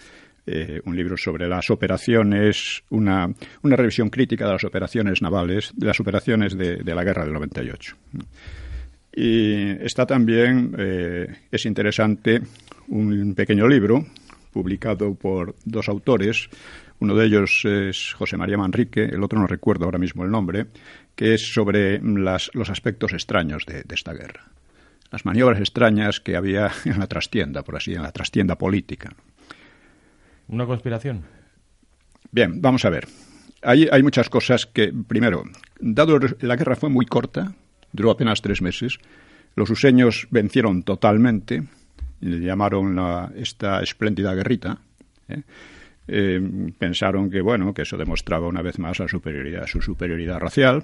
Eh, 0.49 0.79
un 0.85 0.95
libro 0.95 1.17
sobre 1.17 1.45
las 1.45 1.69
operaciones, 1.69 2.81
una, 2.89 3.29
una, 3.63 3.75
revisión 3.75 4.09
crítica 4.09 4.45
de 4.45 4.53
las 4.53 4.63
operaciones 4.63 5.21
navales, 5.21 5.73
de 5.75 5.87
las 5.87 5.99
operaciones 5.99 6.57
de, 6.57 6.81
la 6.85 7.03
guerra 7.03 7.25
del 7.25 7.33
98. 7.33 7.97
Y 9.11 9.71
está 9.83 10.05
también, 10.05 10.73
eh, 10.77 11.27
es 11.51 11.65
interesante, 11.65 12.41
un 12.87 13.35
pequeño 13.35 13.67
libro 13.67 14.05
publicado 14.53 15.15
por 15.15 15.53
dos 15.65 15.89
autores, 15.89 16.49
uno 16.99 17.13
de 17.13 17.25
ellos 17.25 17.65
es 17.65 18.13
José 18.13 18.37
María 18.37 18.57
Manrique, 18.57 19.03
el 19.03 19.21
otro 19.21 19.39
no 19.39 19.47
recuerdo 19.47 19.83
ahora 19.83 19.99
mismo 19.99 20.23
el 20.23 20.31
nombre, 20.31 20.67
que 21.13 21.33
es 21.33 21.53
sobre 21.53 21.99
las, 22.01 22.51
los 22.53 22.69
aspectos 22.69 23.11
extraños 23.11 23.65
de 23.65 23.83
esta 23.93 24.13
guerra 24.13 24.45
las 25.11 25.25
maniobras 25.25 25.59
extrañas 25.59 26.19
que 26.19 26.35
había 26.35 26.71
en 26.85 26.99
la 26.99 27.07
trastienda, 27.07 27.63
por 27.63 27.75
así, 27.75 27.93
en 27.93 28.03
la 28.03 28.11
trastienda 28.11 28.57
política. 28.57 29.13
¿Una 30.47 30.65
conspiración? 30.65 31.23
Bien, 32.31 32.61
vamos 32.61 32.85
a 32.85 32.89
ver. 32.89 33.07
Hay, 33.61 33.87
hay 33.91 34.03
muchas 34.03 34.29
cosas 34.29 34.65
que, 34.65 34.93
primero, 35.07 35.43
dado 35.79 36.19
la 36.41 36.55
guerra 36.55 36.75
fue 36.75 36.89
muy 36.89 37.05
corta, 37.05 37.53
duró 37.91 38.11
apenas 38.11 38.41
tres 38.41 38.61
meses, 38.61 38.99
los 39.55 39.69
useños 39.69 40.27
vencieron 40.29 40.83
totalmente, 40.83 41.63
le 42.21 42.39
llamaron 42.39 42.99
esta 43.35 43.81
espléndida 43.81 44.33
guerrita. 44.35 44.79
¿eh? 45.27 45.41
Eh, 46.07 46.71
pensaron 46.77 47.29
que 47.29 47.41
bueno 47.41 47.73
que 47.73 47.81
eso 47.81 47.97
demostraba 47.97 48.47
una 48.47 48.61
vez 48.61 48.79
más 48.79 48.99
la 48.99 49.07
superioridad, 49.07 49.67
su 49.67 49.81
superioridad 49.81 50.39
racial 50.39 50.83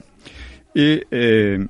y 0.76 1.00
eh, 1.12 1.66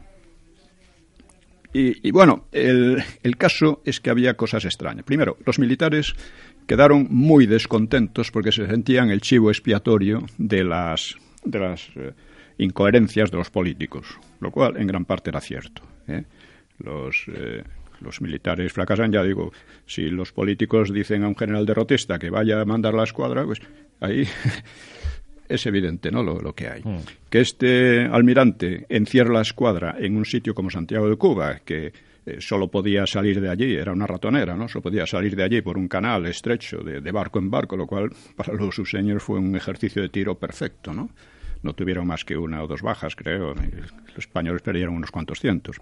y, 1.74 2.12
bueno, 2.12 2.46
el, 2.52 3.04
el, 3.24 3.38
caso 3.38 3.82
es 3.84 4.00
que 4.00 4.10
había 4.10 4.36
cosas 4.36 4.66
extrañas. 4.66 5.06
Primero, 5.06 5.38
los 5.46 5.58
militares 5.58 6.14
quedaron 6.68 7.08
muy 7.10 7.46
descontentos 7.46 8.32
porque 8.32 8.52
se 8.52 8.68
sentían 8.68 9.10
el 9.10 9.22
chivo 9.22 9.50
expiatorio 9.50 10.26
de 10.38 10.64
las, 10.64 11.16
de 11.44 11.60
las 11.60 11.90
eh, 11.96 12.14
incoherencias 12.58 13.32
de 13.32 13.38
los 13.38 13.50
políticos, 13.50 14.20
lo 14.40 14.52
cual 14.52 14.78
en 14.78 14.88
gran 14.88 15.06
parte 15.06 15.30
era 15.30 15.42
cierto. 15.42 15.82
¿eh? 16.08 16.24
Los, 16.80 17.26
eh, 17.28 17.64
los 18.02 18.22
militares 18.22 18.72
fracasan, 18.72 19.12
ya 19.12 19.24
digo, 19.24 19.52
si 19.86 20.10
los 20.10 20.32
políticos 20.32 20.94
dicen 20.94 21.24
a 21.24 21.28
un 21.28 21.36
general 21.36 21.66
derrotista 21.66 22.20
que 22.20 22.30
vaya 22.30 22.62
a 22.62 22.66
mandar 22.66 22.94
la 22.94 23.04
escuadra, 23.04 23.46
pues 23.46 23.60
ahí 24.00 24.28
es 25.48 25.66
evidente 25.66 26.12
¿no? 26.12 26.24
lo, 26.24 26.54
que 26.54 26.68
hay. 26.68 26.82
Mm. 26.84 27.00
Que 27.30 27.42
este 27.42 28.06
almirante 28.06 28.86
encierra 28.90 29.34
la 29.34 29.42
escuadra 29.42 29.96
en 30.00 30.16
un 30.16 30.26
sitio 30.26 30.54
como 30.54 30.70
Santiago 30.70 31.10
de 31.10 31.16
Cuba, 31.16 31.60
que 31.64 31.94
eh, 32.26 32.38
solo 32.40 32.70
podía 32.70 33.06
salir 33.06 33.42
de 33.42 33.50
allí, 33.50 33.76
era 33.76 33.92
una 33.92 34.08
ratonera, 34.08 34.56
¿no? 34.56 34.68
Solo 34.68 34.84
podía 34.84 35.06
salir 35.06 35.36
de 35.36 35.44
allí 35.44 35.62
por 35.62 35.78
un 35.78 35.88
canal 35.88 36.26
estrecho, 36.26 36.78
de, 36.78 37.12
barco 37.12 37.40
en 37.40 37.50
barco, 37.50 37.76
lo 37.76 37.86
cual 37.86 38.12
para 38.36 38.54
los 38.54 38.76
suseños 38.76 39.22
fue 39.22 39.40
un 39.40 39.56
ejercicio 39.56 40.02
de 40.02 40.10
tiro 40.10 40.36
perfecto, 40.36 40.94
¿no? 40.94 41.10
No 41.64 41.74
tuvieron 41.74 42.08
más 42.08 42.26
que 42.26 42.38
una 42.38 42.62
o 42.62 42.68
dos 42.68 42.82
bajas, 42.82 43.16
creo. 43.16 43.54
Los 43.54 44.18
españoles 44.18 44.62
perdieron 44.62 44.96
unos 44.96 45.12
cuantos 45.12 45.40
cientos. 45.40 45.78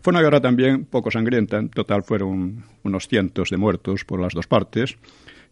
Fue 0.00 0.12
una 0.12 0.22
guerra 0.22 0.40
también 0.40 0.84
poco 0.84 1.10
sangrienta. 1.10 1.58
En 1.58 1.70
total 1.70 2.04
fueron 2.04 2.64
unos 2.84 3.08
cientos 3.08 3.50
de 3.50 3.56
muertos 3.56 4.04
por 4.04 4.20
las 4.20 4.32
dos 4.32 4.46
partes 4.46 4.96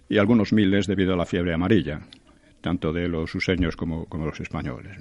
y 0.08 0.18
algunos 0.18 0.52
miles 0.52 0.86
debido 0.86 1.14
a 1.14 1.16
la 1.16 1.26
fiebre 1.26 1.52
amarilla 1.52 2.00
tanto 2.62 2.92
de 2.92 3.08
los 3.08 3.34
useños 3.34 3.76
como, 3.76 4.06
como 4.06 4.24
los 4.24 4.40
españoles. 4.40 4.96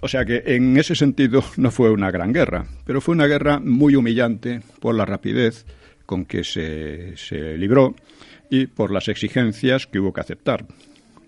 O 0.00 0.08
sea 0.08 0.24
que 0.24 0.42
en 0.46 0.76
ese 0.76 0.94
sentido 0.94 1.42
no 1.56 1.70
fue 1.70 1.90
una 1.90 2.10
gran 2.10 2.32
guerra, 2.32 2.66
pero 2.84 3.00
fue 3.00 3.14
una 3.14 3.26
guerra 3.26 3.58
muy 3.58 3.96
humillante 3.96 4.60
por 4.80 4.94
la 4.94 5.04
rapidez 5.04 5.66
con 6.06 6.24
que 6.24 6.44
se, 6.44 7.16
se 7.16 7.58
libró 7.58 7.94
y 8.48 8.66
por 8.66 8.92
las 8.92 9.08
exigencias 9.08 9.86
que 9.86 9.98
hubo 9.98 10.12
que 10.12 10.20
aceptar. 10.20 10.66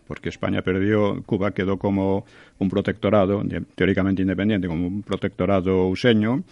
Porque 0.07 0.31
España 0.31 0.63
perdió, 0.63 1.23
Cuba 1.27 1.51
quedó 1.51 1.77
como 1.77 2.25
un 2.59 2.71
protectorado, 2.71 3.43
teóricamente 3.75 4.23
independiente, 4.23 4.67
como 4.67 4.87
un 4.87 5.03
protectorado 5.03 5.87
useño. 5.87 6.45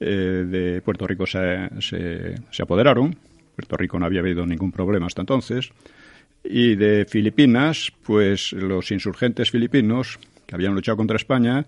Eh, 0.00 0.44
de 0.46 0.82
Puerto 0.82 1.06
Rico 1.06 1.26
se, 1.26 1.70
se, 1.80 2.34
se 2.50 2.62
apoderaron. 2.62 3.16
Puerto 3.56 3.76
Rico 3.76 3.98
no 3.98 4.06
había 4.06 4.20
habido 4.20 4.44
ningún 4.46 4.72
problema 4.72 5.06
hasta 5.06 5.22
entonces. 5.22 5.70
Y 6.50 6.76
de 6.76 7.04
Filipinas, 7.04 7.92
pues 8.02 8.52
los 8.54 8.90
insurgentes 8.90 9.50
filipinos 9.50 10.18
que 10.46 10.54
habían 10.54 10.74
luchado 10.74 10.96
contra 10.96 11.16
España, 11.16 11.66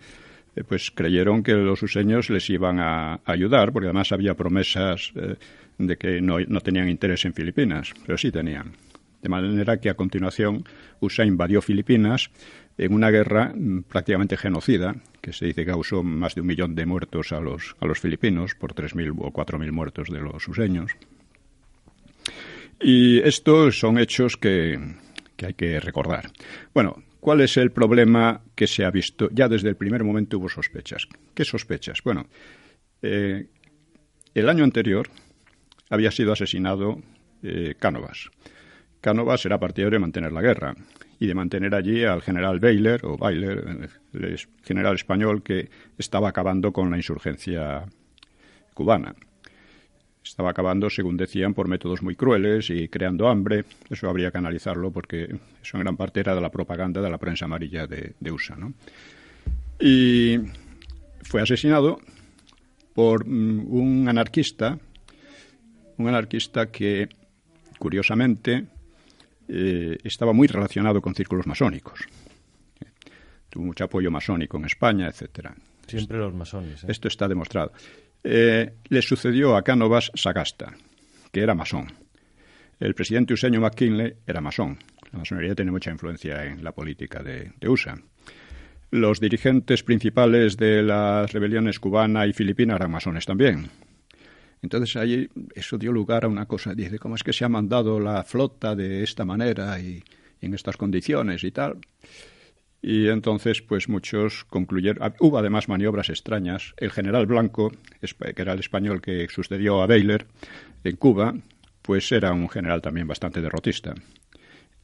eh, 0.57 0.65
pues 0.65 0.91
creyeron 0.91 1.43
que 1.43 1.53
los 1.53 1.83
useños 1.83 2.31
les 2.31 2.49
iban 2.49 2.81
a, 2.81 3.21
ayudar, 3.27 3.73
porque 3.73 3.89
además 3.89 4.11
había 4.11 4.35
promesas 4.35 5.13
eh, 5.17 5.37
de 5.77 5.97
que 5.99 6.23
no, 6.23 6.39
no, 6.41 6.61
tenían 6.63 6.89
interés 6.89 7.27
en 7.27 7.35
Filipinas, 7.35 7.93
pero 8.07 8.17
sí 8.17 8.33
tenían. 8.33 8.73
De 9.21 9.29
manera 9.29 9.79
que 9.79 9.91
a 9.91 9.95
continuación 9.95 10.65
USA 11.01 11.27
invadió 11.27 11.61
Filipinas 11.61 12.31
en 12.79 12.95
una 12.95 13.11
guerra 13.11 13.53
mm, 13.55 13.83
prácticamente 13.83 14.39
genocida, 14.39 14.97
que 15.21 15.35
se 15.35 15.45
dice 15.45 15.67
que 15.67 15.73
causó 15.73 16.03
más 16.03 16.35
de 16.35 16.41
un 16.41 16.47
millón 16.47 16.75
de 16.75 16.87
muertos 16.87 17.33
a 17.33 17.41
los, 17.41 17.77
a 17.81 17.87
los 17.87 18.01
filipinos 18.01 18.55
por 18.55 18.75
3.000 18.75 19.15
o 19.19 19.31
4.000 19.31 19.73
muertos 19.73 20.09
de 20.09 20.21
los 20.21 20.49
useños. 20.49 20.93
Y 22.81 23.19
estos 23.19 23.79
son 23.79 23.99
hechos 23.99 24.37
que, 24.37 24.79
hay 25.45 25.55
que 25.55 25.81
recordar. 25.81 26.31
Bueno, 26.73 27.03
¿cuál 27.21 27.43
es 27.43 27.59
el 27.59 27.73
problema 27.73 28.43
que 28.55 28.67
se 28.67 28.85
ha 28.85 28.91
visto? 28.91 29.29
Ya 29.33 29.49
desde 29.49 29.69
el 29.69 29.77
primer 29.77 30.03
momento 30.03 30.39
hubo 30.39 30.49
sospechas. 30.49 31.07
¿Qué 31.35 31.45
sospechas? 31.45 32.03
Bueno, 32.03 32.27
eh, 33.03 33.49
el 34.35 34.49
año 34.49 34.65
anterior 34.65 35.09
había 35.91 36.11
sido 36.11 36.33
asesinado 36.33 37.03
eh, 37.43 37.75
Cánovas. 37.79 38.31
Cánovas 39.03 39.45
era 39.45 39.59
partidario 39.59 39.97
de 39.97 40.01
mantener 40.01 40.33
la 40.33 40.41
guerra 40.41 40.75
y 41.19 41.27
de 41.27 41.35
mantener 41.35 41.75
allí 41.75 42.05
al 42.05 42.23
general 42.23 42.61
Baylor, 42.61 43.01
o 43.05 43.19
Baylor, 43.19 43.91
el 44.15 44.39
general 44.63 44.95
español 44.95 45.43
que 45.43 45.69
estaba 45.99 46.31
acabando 46.31 46.73
con 46.73 46.91
la 46.91 46.97
insurgencia 46.97 47.85
cubana 48.73 49.15
estaba 50.25 50.51
acabando, 50.51 50.91
según 50.91 51.17
decían, 51.17 51.55
por 51.55 51.69
métodos 51.69 52.03
muy 52.03 52.15
crueles 52.15 52.71
y 52.71 52.89
creando 52.89 53.29
hambre. 53.29 53.65
Eso 53.89 54.09
habría 54.09 54.31
que 54.31 54.39
analizarlo 54.39 54.91
porque 54.91 55.25
eso 55.63 55.77
en 55.77 55.83
gran 55.83 55.97
parte 55.97 56.21
era 56.21 56.35
de 56.35 56.41
la 56.41 56.51
propaganda 56.51 57.01
de 57.01 57.11
la 57.11 57.19
prensa 57.19 57.47
amarilla 57.47 57.87
de, 57.87 58.15
USA. 58.31 58.57
¿no? 58.57 58.75
Y 59.81 60.39
fue 61.23 61.43
asesinado 61.43 62.01
por 62.95 63.27
mm, 63.27 63.73
un 63.73 64.09
anarquista, 64.09 64.79
un 65.97 66.09
anarquista 66.09 66.67
que, 66.71 67.09
curiosamente, 67.79 68.67
eh, 69.49 69.99
estaba 70.05 70.33
muy 70.33 70.49
relacionado 70.49 71.01
con 71.01 71.15
círculos 71.15 71.47
masónicos. 71.47 72.01
Tuvo 73.49 73.65
mucho 73.65 73.85
apoyo 73.85 74.11
masónico 74.11 74.59
en 74.59 74.67
España, 74.67 75.09
etcétera. 75.09 75.55
Siempre 75.87 76.19
los 76.19 76.33
masones. 76.33 76.85
¿eh? 76.85 76.87
Esto 76.89 77.09
está 77.09 77.27
demostrado. 77.27 77.73
Eh, 78.23 78.73
le 78.89 79.03
sucedió 79.03 79.57
a 79.57 79.63
Cánovas 79.63 80.11
Sagasta, 80.15 80.75
que 81.33 81.41
era 81.41 81.55
masón. 81.55 81.87
El 82.79 82.95
presidente 82.95 83.35
useño 83.35 83.61
McKinley 83.61 84.15
era 84.27 84.41
masón. 84.41 84.79
La 85.13 85.19
masonería 85.19 85.55
tiene 85.55 85.71
mucha 85.71 85.91
influencia 85.91 86.45
en 86.45 86.63
la 86.63 86.73
política 86.73 87.23
de, 87.23 87.53
USA. 87.67 87.99
Los 88.91 89.21
dirigentes 89.21 89.83
principales 89.83 90.57
de 90.57 90.83
las 90.83 91.33
rebeliones 91.33 91.79
cubana 91.79 92.27
y 92.27 92.33
filipina 92.33 92.77
eran 92.77 92.91
masones 92.91 93.25
también. 93.25 93.69
Entonces 94.63 94.97
allí 94.97 95.29
eso 95.55 95.79
dio 95.79 95.93
lugar 95.93 96.25
a 96.25 96.29
una 96.29 96.47
cosa. 96.47 96.75
Dice, 96.75 96.99
¿cómo 96.99 97.15
es 97.15 97.23
que 97.23 97.33
se 97.33 97.45
ha 97.45 97.49
mandado 97.49 98.01
la 98.01 98.23
flota 98.25 98.75
de 98.75 99.03
esta 99.03 99.25
manera 99.25 99.81
y 99.81 100.03
en 100.41 100.55
estas 100.55 100.77
condiciones 100.77 101.45
y 101.45 101.51
tal? 101.51 101.79
Y 102.83 103.09
entonces, 103.09 103.61
pues 103.61 103.89
muchos 103.89 104.45
concluyeron. 104.45 105.03
Ah, 105.03 105.15
hubo 105.21 105.39
además 105.39 105.69
maniobras 105.69 106.09
extrañas. 106.09 106.75
El 106.79 106.91
general 106.91 107.27
Blanco, 107.27 107.73
que 108.01 108.43
era 108.43 108.55
el 108.55 108.61
español 108.61 109.03
que 109.03 109.29
sucedió 109.29 109.83
a 109.83 109.87
Baylor 109.87 110.27
en 110.85 110.97
Cuba, 110.97 111.35
pues 111.83 112.11
era 112.13 112.33
un 112.33 112.49
general 112.49 112.81
también 112.81 113.07
bastante 113.07 113.43
derrotista. 113.43 113.95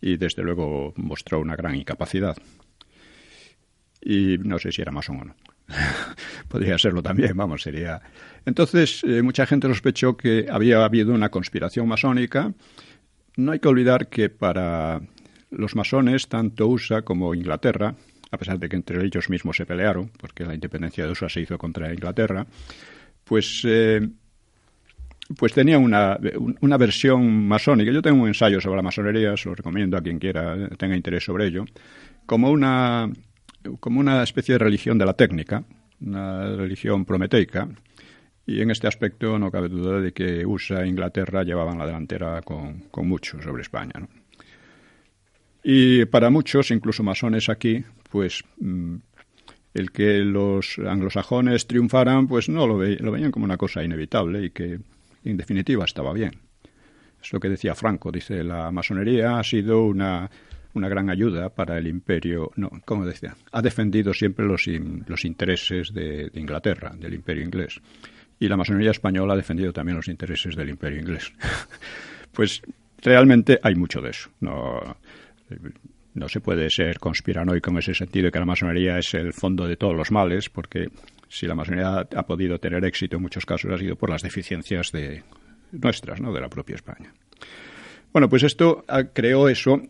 Y 0.00 0.18
desde 0.18 0.42
luego 0.42 0.92
mostró 0.96 1.40
una 1.40 1.56
gran 1.56 1.74
incapacidad. 1.74 2.36
Y 4.02 4.36
no 4.38 4.58
sé 4.58 4.72
si 4.72 4.82
era 4.82 4.92
masón 4.92 5.20
o 5.20 5.24
no. 5.24 5.36
Podría 6.48 6.78
serlo 6.78 7.02
también, 7.02 7.34
vamos, 7.34 7.62
sería. 7.62 8.02
Entonces, 8.44 9.02
eh, 9.04 9.22
mucha 9.22 9.46
gente 9.46 9.68
sospechó 9.68 10.16
que 10.16 10.46
había 10.50 10.84
habido 10.84 11.14
una 11.14 11.30
conspiración 11.30 11.88
masónica. 11.88 12.52
No 13.36 13.52
hay 13.52 13.58
que 13.58 13.68
olvidar 13.68 14.08
que 14.08 14.28
para 14.28 15.00
los 15.50 15.76
masones, 15.76 16.28
tanto 16.28 16.66
USA 16.66 17.02
como 17.02 17.34
Inglaterra, 17.34 17.94
a 18.30 18.38
pesar 18.38 18.58
de 18.58 18.68
que 18.68 18.76
entre 18.76 19.04
ellos 19.04 19.30
mismos 19.30 19.56
se 19.56 19.66
pelearon, 19.66 20.10
porque 20.18 20.44
la 20.44 20.54
independencia 20.54 21.04
de 21.04 21.12
USA 21.12 21.28
se 21.28 21.40
hizo 21.40 21.58
contra 21.58 21.92
Inglaterra, 21.92 22.46
pues, 23.24 23.62
eh, 23.64 24.00
pues 25.36 25.52
tenía 25.52 25.78
una, 25.78 26.18
una 26.60 26.76
versión 26.76 27.46
masónica. 27.46 27.92
Yo 27.92 28.02
tengo 28.02 28.22
un 28.22 28.28
ensayo 28.28 28.60
sobre 28.60 28.76
la 28.76 28.82
masonería, 28.82 29.36
se 29.36 29.48
lo 29.48 29.54
recomiendo 29.54 29.96
a 29.96 30.02
quien 30.02 30.18
quiera 30.18 30.68
tenga 30.76 30.96
interés 30.96 31.24
sobre 31.24 31.46
ello, 31.46 31.64
como 32.26 32.50
una, 32.50 33.10
como 33.80 34.00
una 34.00 34.22
especie 34.22 34.54
de 34.54 34.58
religión 34.58 34.98
de 34.98 35.06
la 35.06 35.14
técnica, 35.14 35.64
una 36.00 36.56
religión 36.56 37.04
prometeica, 37.04 37.68
y 38.46 38.60
en 38.60 38.70
este 38.70 38.86
aspecto 38.86 39.38
no 39.38 39.50
cabe 39.50 39.68
duda 39.68 40.00
de 40.00 40.12
que 40.12 40.46
USA 40.46 40.84
e 40.84 40.88
Inglaterra 40.88 41.42
llevaban 41.42 41.78
la 41.78 41.86
delantera 41.86 42.42
con, 42.42 42.84
con 42.90 43.08
mucho 43.08 43.42
sobre 43.42 43.62
España. 43.62 44.06
Y 45.68 46.04
para 46.04 46.30
muchos, 46.30 46.70
incluso 46.70 47.02
masones 47.02 47.48
aquí, 47.48 47.84
pues 48.08 48.44
mm, 48.58 48.94
el 49.74 49.90
que 49.90 50.18
los 50.18 50.78
anglosajones 50.78 51.66
triunfaran, 51.66 52.28
pues 52.28 52.48
no 52.48 52.68
lo, 52.68 52.84
lo 52.84 53.10
veían 53.10 53.32
como 53.32 53.46
una 53.46 53.56
cosa 53.56 53.82
inevitable 53.82 54.44
y 54.44 54.50
que 54.50 54.78
en 55.24 55.36
definitiva 55.36 55.84
estaba 55.84 56.12
bien. 56.12 56.38
Es 57.20 57.32
lo 57.32 57.40
que 57.40 57.48
decía 57.48 57.74
Franco, 57.74 58.12
dice, 58.12 58.44
la 58.44 58.70
masonería 58.70 59.40
ha 59.40 59.42
sido 59.42 59.86
una, 59.86 60.30
una 60.74 60.88
gran 60.88 61.10
ayuda 61.10 61.48
para 61.48 61.78
el 61.78 61.88
imperio, 61.88 62.52
no, 62.54 62.70
¿cómo 62.84 63.04
decía? 63.04 63.34
Ha 63.50 63.60
defendido 63.60 64.14
siempre 64.14 64.46
los, 64.46 64.68
los 65.08 65.24
intereses 65.24 65.92
de, 65.92 66.30
Inglaterra, 66.34 66.94
del 66.96 67.14
imperio 67.14 67.42
inglés. 67.42 67.80
y 68.38 68.46
la 68.46 68.56
masonería 68.56 68.92
española 68.92 69.32
ha 69.32 69.36
defendido 69.36 69.72
también 69.72 69.96
los 69.96 70.06
intereses 70.06 70.54
del 70.54 70.68
imperio 70.68 71.00
inglés. 71.00 71.32
pues 72.30 72.62
realmente 73.02 73.58
hay 73.62 73.74
mucho 73.74 74.00
de 74.00 74.10
eso. 74.10 74.30
No, 74.38 74.96
no 76.14 76.28
se 76.28 76.40
puede 76.40 76.70
ser 76.70 76.98
conspiranoico 76.98 77.70
en 77.70 77.78
ese 77.78 77.94
sentido 77.94 78.26
de 78.26 78.32
que 78.32 78.38
la 78.38 78.46
masonería 78.46 78.98
es 78.98 79.12
el 79.14 79.32
fondo 79.32 79.66
de 79.66 79.76
todos 79.76 79.94
los 79.94 80.10
males, 80.10 80.48
porque 80.48 80.88
si 81.28 81.46
la 81.46 81.54
masonería 81.54 82.08
ha 82.14 82.26
podido 82.26 82.58
tener 82.58 82.84
éxito 82.84 83.16
en 83.16 83.22
muchos 83.22 83.44
casos 83.44 83.70
ha 83.72 83.78
sido 83.78 83.96
por 83.96 84.10
las 84.10 84.22
deficiencias 84.22 84.92
de 84.92 85.22
nuestras, 85.72 86.20
¿no? 86.20 86.32
de 86.32 86.40
la 86.40 86.48
propia 86.48 86.76
España. 86.76 87.12
Bueno, 88.12 88.30
pues 88.30 88.44
esto 88.44 88.82
creó 89.12 89.48
eso 89.48 89.82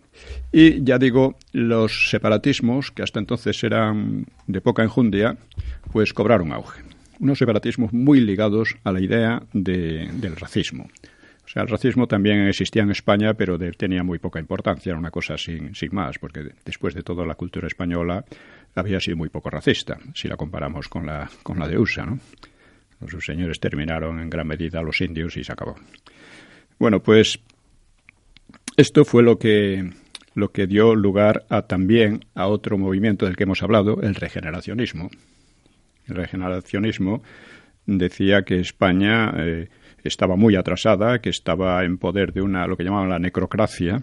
y 0.51 0.83
ya 0.83 0.99
digo, 0.99 1.37
los 1.53 2.11
separatismos, 2.11 2.91
que 2.91 3.05
hasta 3.05 3.21
entonces 3.21 3.63
eran 3.63 4.27
de 4.49 4.61
poca 4.61 4.83
enjundia, 4.83 5.37
pues 5.93 6.13
cobraron 6.13 6.53
auge. 6.53 6.83
Unos 7.21 7.39
separatismos 7.39 7.93
muy 7.93 8.21
ligados 8.21 8.75
a 8.83 8.91
la 8.91 9.01
idea 9.01 9.43
del 9.53 10.37
racismo. 10.37 10.89
O 11.47 11.49
sea, 11.49 11.63
el 11.63 11.69
racismo 11.69 12.09
también 12.09 12.41
existía 12.49 12.83
en 12.83 12.91
España, 12.91 13.35
pero 13.35 13.57
tenía 13.77 14.03
muy 14.03 14.19
poca 14.19 14.41
importancia, 14.41 14.91
era 14.91 14.99
una 14.99 15.13
cosa 15.13 15.39
sin, 15.39 15.75
sin 15.77 15.95
más, 15.95 16.19
porque 16.19 16.45
después 16.65 16.93
de 16.93 17.03
todo 17.03 17.25
la 17.25 17.37
cultura 17.37 17.69
española 17.69 18.25
había 18.75 18.99
sido 18.99 19.17
muy 19.17 19.29
poco 19.29 19.49
racista, 19.49 19.97
si 20.13 20.27
la 20.27 20.37
comparamos 20.37 20.89
con 20.89 21.07
la, 21.07 21.31
con 21.45 21.61
la 21.61 21.69
de 21.69 21.79
USA, 21.79 22.05
¿no? 22.05 22.19
Los 23.01 23.25
señores 23.25 23.61
terminaron 23.61 24.21
en 24.21 24.29
gran 24.29 24.47
medida 24.47 24.83
los 24.83 25.01
indios 25.01 25.37
y 25.37 25.45
se 25.45 25.53
acabó. 25.53 25.77
Bueno, 26.79 27.01
pues 27.01 27.39
esto 28.77 29.05
fue 29.05 29.23
lo 29.23 29.39
que, 29.39 29.91
lo 30.35 30.51
que 30.51 30.67
dio 30.67 30.95
lugar 30.95 31.45
a 31.49 31.63
también 31.63 32.25
a 32.35 32.49
otro 32.49 32.77
movimiento 32.77 33.27
del 33.27 33.37
que 33.37 33.45
hemos 33.45 33.63
hablado, 33.63 34.01
el 34.03 34.15
regeneracionismo. 34.15 35.11
El 36.07 36.17
regeneracionismo 36.17 37.23
decía 37.87 38.43
que 38.43 38.61
España 38.61 39.33
eh, 39.37 39.69
estaba 40.09 40.37
muy 40.37 40.57
atrasada, 40.57 41.21
que 41.21 41.31
estaba 41.31 41.85
en 41.85 41.99
poder 41.99 42.33
de 42.33 42.43
una 42.43 42.67
lo 42.67 42.77
que 42.77 42.85
llamaban 42.85 43.09
la 43.09 43.19
necrocracia, 43.19 44.03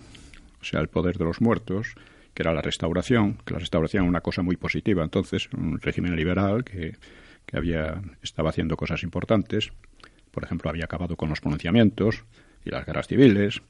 o 0.61 0.63
sea, 0.63 0.79
el 0.79 0.87
poder 0.87 1.17
de 1.17 1.25
los 1.25 1.41
muertos, 1.41 1.95
que 2.33 2.43
era 2.43 2.53
la 2.53 2.61
restauración, 2.61 3.37
que 3.45 3.53
la 3.53 3.59
restauración 3.59 4.03
era 4.03 4.09
una 4.09 4.21
cosa 4.21 4.41
muy 4.41 4.55
positiva, 4.55 5.03
entonces 5.03 5.49
un 5.55 5.79
régimen 5.79 6.15
liberal 6.15 6.63
que, 6.63 6.95
que 7.45 7.57
había 7.57 8.01
estaba 8.21 8.49
haciendo 8.49 8.75
cosas 8.75 9.03
importantes, 9.03 9.71
por 10.31 10.43
ejemplo, 10.43 10.69
había 10.69 10.85
acabado 10.85 11.15
con 11.15 11.29
los 11.29 11.41
pronunciamientos 11.41 12.23
y 12.65 12.71
las 12.71 12.85
guerras 12.85 13.07
civiles, 13.07 13.61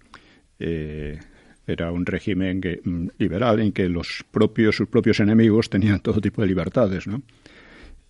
eh, 0.60 1.20
era 1.68 1.92
un 1.92 2.06
régimen 2.06 2.62
mm, 2.84 3.08
liberal 3.18 3.60
en 3.60 3.72
que 3.72 3.90
los 3.90 4.24
propios, 4.32 4.76
sus 4.76 4.88
propios 4.88 5.20
enemigos 5.20 5.70
tenían 5.70 6.00
todo 6.00 6.22
tipo 6.22 6.42
de 6.42 6.48
libertades, 6.48 7.08
¿no? 7.08 7.22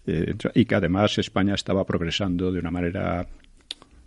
Eh, 0.06 0.36
y 0.54 0.66
que 0.66 0.76
además 0.76 1.18
España 1.18 1.56
estaba 1.56 1.86
progresando 1.86 2.52
de 2.52 2.60
una 2.60 2.72
manera 2.72 3.26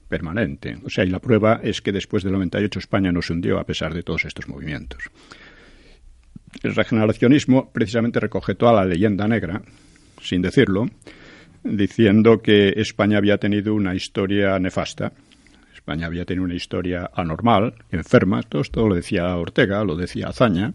permanente. 0.08 0.78
O 0.84 0.90
sea, 0.90 1.04
y 1.04 1.10
la 1.10 1.20
prueba 1.20 1.60
es 1.62 1.80
que 1.80 1.92
después 1.92 2.22
del 2.22 2.32
98 2.32 2.78
España 2.78 3.12
no 3.12 3.22
se 3.22 3.32
hundió 3.32 3.58
a 3.58 3.64
pesar 3.64 3.94
de 3.94 4.02
todos 4.02 4.24
estos 4.24 4.48
movimientos. 4.48 5.02
El 6.62 6.74
regeneracionismo 6.74 7.70
precisamente 7.70 8.20
recoge 8.20 8.54
toda 8.54 8.72
la 8.72 8.84
leyenda 8.84 9.28
negra, 9.28 9.62
sin 10.22 10.42
decirlo, 10.42 10.86
diciendo 11.62 12.40
que 12.40 12.70
España 12.76 13.18
había 13.18 13.38
tenido 13.38 13.74
una 13.74 13.94
historia 13.94 14.58
nefasta 14.58 15.12
España 15.86 16.08
había 16.08 16.24
tenido 16.24 16.44
una 16.44 16.56
historia 16.56 17.08
anormal, 17.14 17.72
enferma, 17.92 18.42
todo 18.42 18.60
esto 18.60 18.88
lo 18.88 18.96
decía 18.96 19.36
Ortega, 19.36 19.84
lo 19.84 19.94
decía 19.94 20.26
Azaña. 20.26 20.74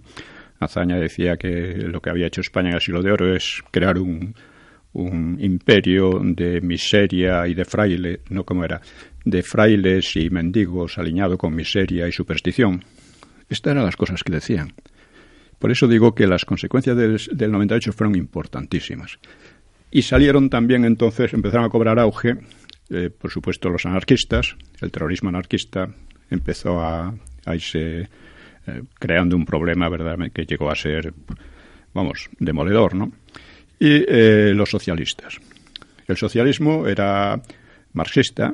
Azaña 0.58 0.96
decía 0.96 1.36
que 1.36 1.76
lo 1.76 2.00
que 2.00 2.10
había 2.10 2.28
hecho 2.28 2.40
España 2.40 2.70
en 2.70 2.76
el 2.76 2.82
siglo 2.82 3.04
de 3.04 3.12
oro 3.12 3.36
es 3.36 3.62
crear 3.72 3.98
un, 3.98 4.34
un 4.94 5.38
imperio 5.42 6.22
de 6.24 6.62
miseria 6.62 7.46
y 7.46 7.54
de 7.54 7.66
fraile, 7.66 8.22
no 8.30 8.46
como 8.46 8.64
era, 8.64 8.80
de 9.26 9.44
frailes 9.44 10.16
y 10.16 10.30
mendigos 10.30 10.98
alineado 10.98 11.38
con 11.38 11.56
miseria 11.56 12.08
y 12.08 12.12
superstición. 12.12 12.84
Estas 13.50 13.72
eran 13.72 13.86
las 13.86 13.96
cosas 13.96 14.24
que 14.24 14.34
decían. 14.34 14.74
Por 15.60 15.72
eso 15.72 15.88
digo 15.88 16.16
que 16.16 16.28
las 16.28 16.46
consecuencias 16.46 16.98
del, 16.98 17.22
del 17.32 17.52
98 17.52 17.94
fueron 17.94 18.16
importantísimas. 18.16 19.20
Y 19.92 20.02
salieron 20.04 20.50
también 20.50 20.86
entonces, 20.86 21.34
empezaron 21.34 21.66
a 21.66 21.70
cobrar 21.70 22.00
auge 22.00 22.38
eh, 22.92 23.10
por 23.10 23.32
supuesto, 23.32 23.70
los 23.70 23.86
anarquistas, 23.86 24.58
el 24.82 24.92
terrorismo 24.92 25.30
anarquista 25.30 25.88
empezó 26.30 26.82
a, 26.82 27.14
irse 27.54 28.02
eh, 28.02 28.84
creando 29.00 29.38
un 29.38 29.46
problema, 29.46 29.88
¿verdad?, 29.88 30.18
que 30.34 30.46
llegó 30.46 30.70
a 30.70 30.76
ser, 30.76 31.14
vamos, 31.94 32.30
demoledor, 32.38 32.96
¿no? 32.96 33.14
Y 33.80 34.04
eh, 34.08 34.52
los 34.54 34.70
socialistas. 34.70 35.40
El 36.06 36.18
socialismo 36.18 36.86
era 36.86 37.42
marxista, 37.94 38.54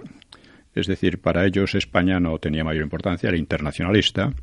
es 0.80 0.88
decir, 0.88 1.20
para 1.20 1.46
ellos 1.46 1.76
España 1.76 2.20
no 2.20 2.38
tenía 2.40 2.64
mayor 2.64 2.84
importancia, 2.84 3.30
era 3.30 3.38
internacionalista, 3.38 4.34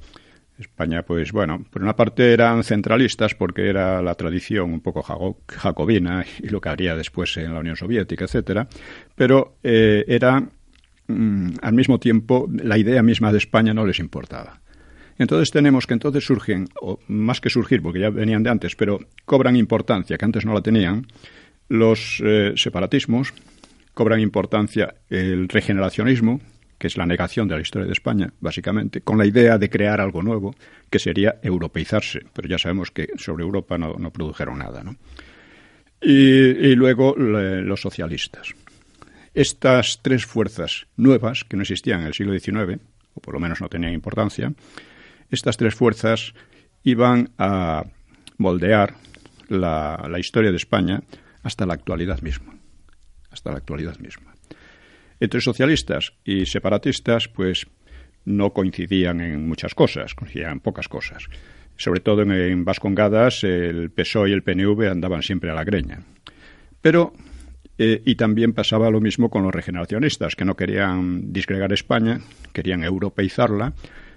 España, 0.58 1.02
pues 1.02 1.32
bueno, 1.32 1.64
por 1.70 1.82
una 1.82 1.96
parte 1.96 2.32
eran 2.32 2.62
centralistas 2.62 3.34
porque 3.34 3.68
era 3.68 4.00
la 4.02 4.14
tradición 4.14 4.72
un 4.72 4.80
poco 4.80 5.02
jacobina 5.48 6.24
y 6.40 6.48
lo 6.48 6.60
que 6.60 6.68
haría 6.68 6.94
después 6.94 7.36
en 7.36 7.52
la 7.52 7.60
Unión 7.60 7.76
Soviética, 7.76 8.24
etcétera, 8.24 8.68
pero 9.16 9.56
eh, 9.64 10.04
era 10.06 10.40
mm, 11.08 11.54
al 11.60 11.74
mismo 11.74 11.98
tiempo 11.98 12.48
la 12.52 12.78
idea 12.78 13.02
misma 13.02 13.32
de 13.32 13.38
España 13.38 13.74
no 13.74 13.84
les 13.84 13.98
importaba. 13.98 14.60
Entonces 15.18 15.50
tenemos 15.50 15.86
que 15.86 15.94
entonces 15.94 16.24
surgen, 16.24 16.68
o 16.80 16.98
más 17.08 17.40
que 17.40 17.50
surgir, 17.50 17.82
porque 17.82 18.00
ya 18.00 18.10
venían 18.10 18.42
de 18.42 18.50
antes, 18.50 18.76
pero 18.76 18.98
cobran 19.24 19.56
importancia, 19.56 20.16
que 20.16 20.24
antes 20.24 20.44
no 20.44 20.54
la 20.54 20.60
tenían, 20.60 21.06
los 21.68 22.20
eh, 22.24 22.52
separatismos, 22.56 23.32
cobran 23.94 24.20
importancia 24.20 24.96
el 25.08 25.48
regeneracionismo, 25.48 26.40
que 26.78 26.88
es 26.88 26.96
la 26.96 27.06
negación 27.06 27.48
de 27.48 27.54
la 27.54 27.60
historia 27.62 27.86
de 27.86 27.92
España, 27.92 28.32
básicamente, 28.40 29.00
con 29.00 29.16
la 29.16 29.24
idea 29.24 29.56
de 29.56 29.70
crear 29.70 30.00
algo 30.00 30.22
nuevo, 30.22 30.54
que 30.90 30.98
sería 30.98 31.36
europeizarse. 31.42 32.20
Pero 32.32 32.48
ya 32.48 32.58
sabemos 32.58 32.90
que 32.90 33.08
sobre 33.16 33.44
Europa 33.44 33.78
no, 33.78 34.10
produjeron 34.10 34.58
nada. 34.58 34.82
¿no? 34.82 34.96
Y, 36.00 36.74
luego 36.74 37.14
los 37.16 37.80
socialistas. 37.80 38.54
Estas 39.32 40.00
tres 40.02 40.26
fuerzas 40.26 40.86
nuevas, 40.96 41.44
que 41.44 41.56
no 41.56 41.62
existían 41.62 42.02
en 42.02 42.08
el 42.08 42.14
siglo 42.14 42.38
XIX, 42.38 42.80
o 43.14 43.20
por 43.20 43.34
lo 43.34 43.40
menos 43.40 43.60
no 43.60 43.68
tenían 43.68 43.92
importancia, 43.92 44.52
estas 45.30 45.56
tres 45.56 45.74
fuerzas 45.74 46.34
iban 46.82 47.30
a 47.38 47.84
moldear 48.36 48.94
la, 49.48 50.06
la 50.08 50.18
historia 50.18 50.50
de 50.50 50.56
España 50.56 51.02
hasta 51.42 51.66
la 51.66 51.74
actualidad 51.74 52.20
misma. 52.20 52.54
Hasta 53.34 53.50
la 53.50 53.58
actualidad 53.58 53.98
misma. 53.98 54.32
Entre 55.18 55.40
socialistas 55.40 56.12
y 56.24 56.46
separatistas, 56.46 57.26
pues 57.26 57.66
no 58.24 58.52
coincidían 58.52 59.20
en 59.20 59.48
muchas 59.48 59.74
cosas, 59.74 60.14
coincidían 60.14 60.60
pocas 60.60 60.88
cosas. 60.88 61.24
Sobre 61.76 61.98
todo 61.98 62.22
en, 62.22 62.64
Vascongadas, 62.64 63.42
el 63.42 63.90
PSOE 63.90 64.30
y 64.30 64.32
el 64.32 64.44
PNV 64.44 64.88
andaban 64.88 65.22
siempre 65.22 65.50
a 65.50 65.54
la 65.54 65.64
greña. 65.64 66.04
Pero, 66.80 67.12
eh, 67.76 68.02
y 68.04 68.14
también 68.14 68.52
pasaba 68.52 68.88
lo 68.88 69.00
mismo 69.00 69.30
con 69.30 69.42
los 69.42 69.52
regeneracionistas, 69.52 70.36
que 70.36 70.44
no 70.44 70.54
querían 70.54 71.32
disgregar 71.32 71.72
España, 71.72 72.20
querían 72.52 72.84
europeizarla, 72.84 73.72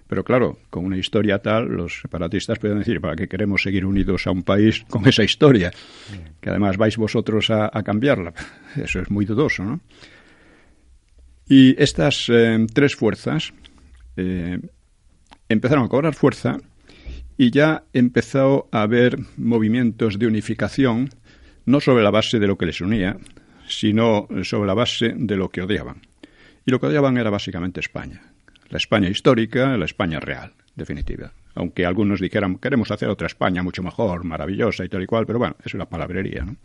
pero 0.08 0.24
claro, 0.24 0.58
con 0.70 0.86
una 0.86 0.97
historia 0.97 1.39
tal, 1.39 1.66
los 1.68 2.01
separatistas 2.01 2.60
pueden 2.60 2.80
decir, 2.80 3.01
¿para 3.01 3.16
qué 3.16 3.28
queremos 3.28 3.62
seguir 3.62 3.86
unidos 3.86 4.28
a 4.28 4.32
un 4.32 4.43
país 4.43 4.86
con 4.89 5.08
esa 5.08 5.24
historia? 5.24 5.72
Que 6.39 6.49
además 6.49 6.78
vais 6.78 6.97
vosotros 6.97 7.49
a 7.49 7.84
cambiarla. 7.84 8.34
Eso 8.76 8.99
es 8.99 9.10
muy 9.10 9.26
dudoso, 9.26 9.64
¿no? 9.64 9.82
Y 11.49 11.82
estas 11.82 12.28
eh, 12.30 12.66
tres 12.74 12.95
fuerzas 12.95 13.53
eh, 14.18 14.60
empezaron 15.47 15.86
a 15.86 15.88
cobrar 15.88 16.14
fuerza 16.14 16.58
y 17.38 17.51
ya 17.51 17.84
empezó 17.93 18.68
a 18.72 18.82
haber 18.82 19.18
movimientos 19.38 20.20
de 20.20 20.28
unificación, 20.28 21.10
no 21.66 21.80
sobre 21.80 22.03
la 22.03 22.12
base 22.12 22.39
de 22.39 22.47
lo 22.47 22.58
que 22.58 22.66
les 22.66 22.82
unía, 22.82 23.18
sino 23.68 24.28
sobre 24.43 24.68
la 24.68 24.74
base 24.74 25.14
de 25.16 25.38
lo 25.38 25.49
que 25.49 25.62
odiaban. 25.62 26.01
Y 26.66 26.72
lo 26.72 26.80
que 26.80 26.88
odiaban 26.88 27.18
era 27.18 27.30
básicamente 27.30 27.80
España. 27.80 28.22
La 28.70 28.78
España 28.78 29.09
histórica, 29.09 29.78
la 29.78 29.86
España 29.86 30.20
real, 30.20 30.53
definitiva. 30.76 31.32
Aunque 31.55 31.86
algunos 31.86 32.20
dijeran, 32.20 32.57
queremos 32.57 32.91
hacer 32.91 33.09
otra 33.09 33.28
España 33.28 33.63
mucho 33.63 33.82
mejor, 33.82 34.24
maravillosa 34.24 34.86
y 34.86 34.89
tal 34.89 35.03
y 35.03 35.05
cual, 35.05 35.26
pero 35.26 35.39
bueno, 35.39 35.55
es 35.63 35.74
una 35.74 35.86
palabrería, 35.86 36.43
¿no? 36.43 36.55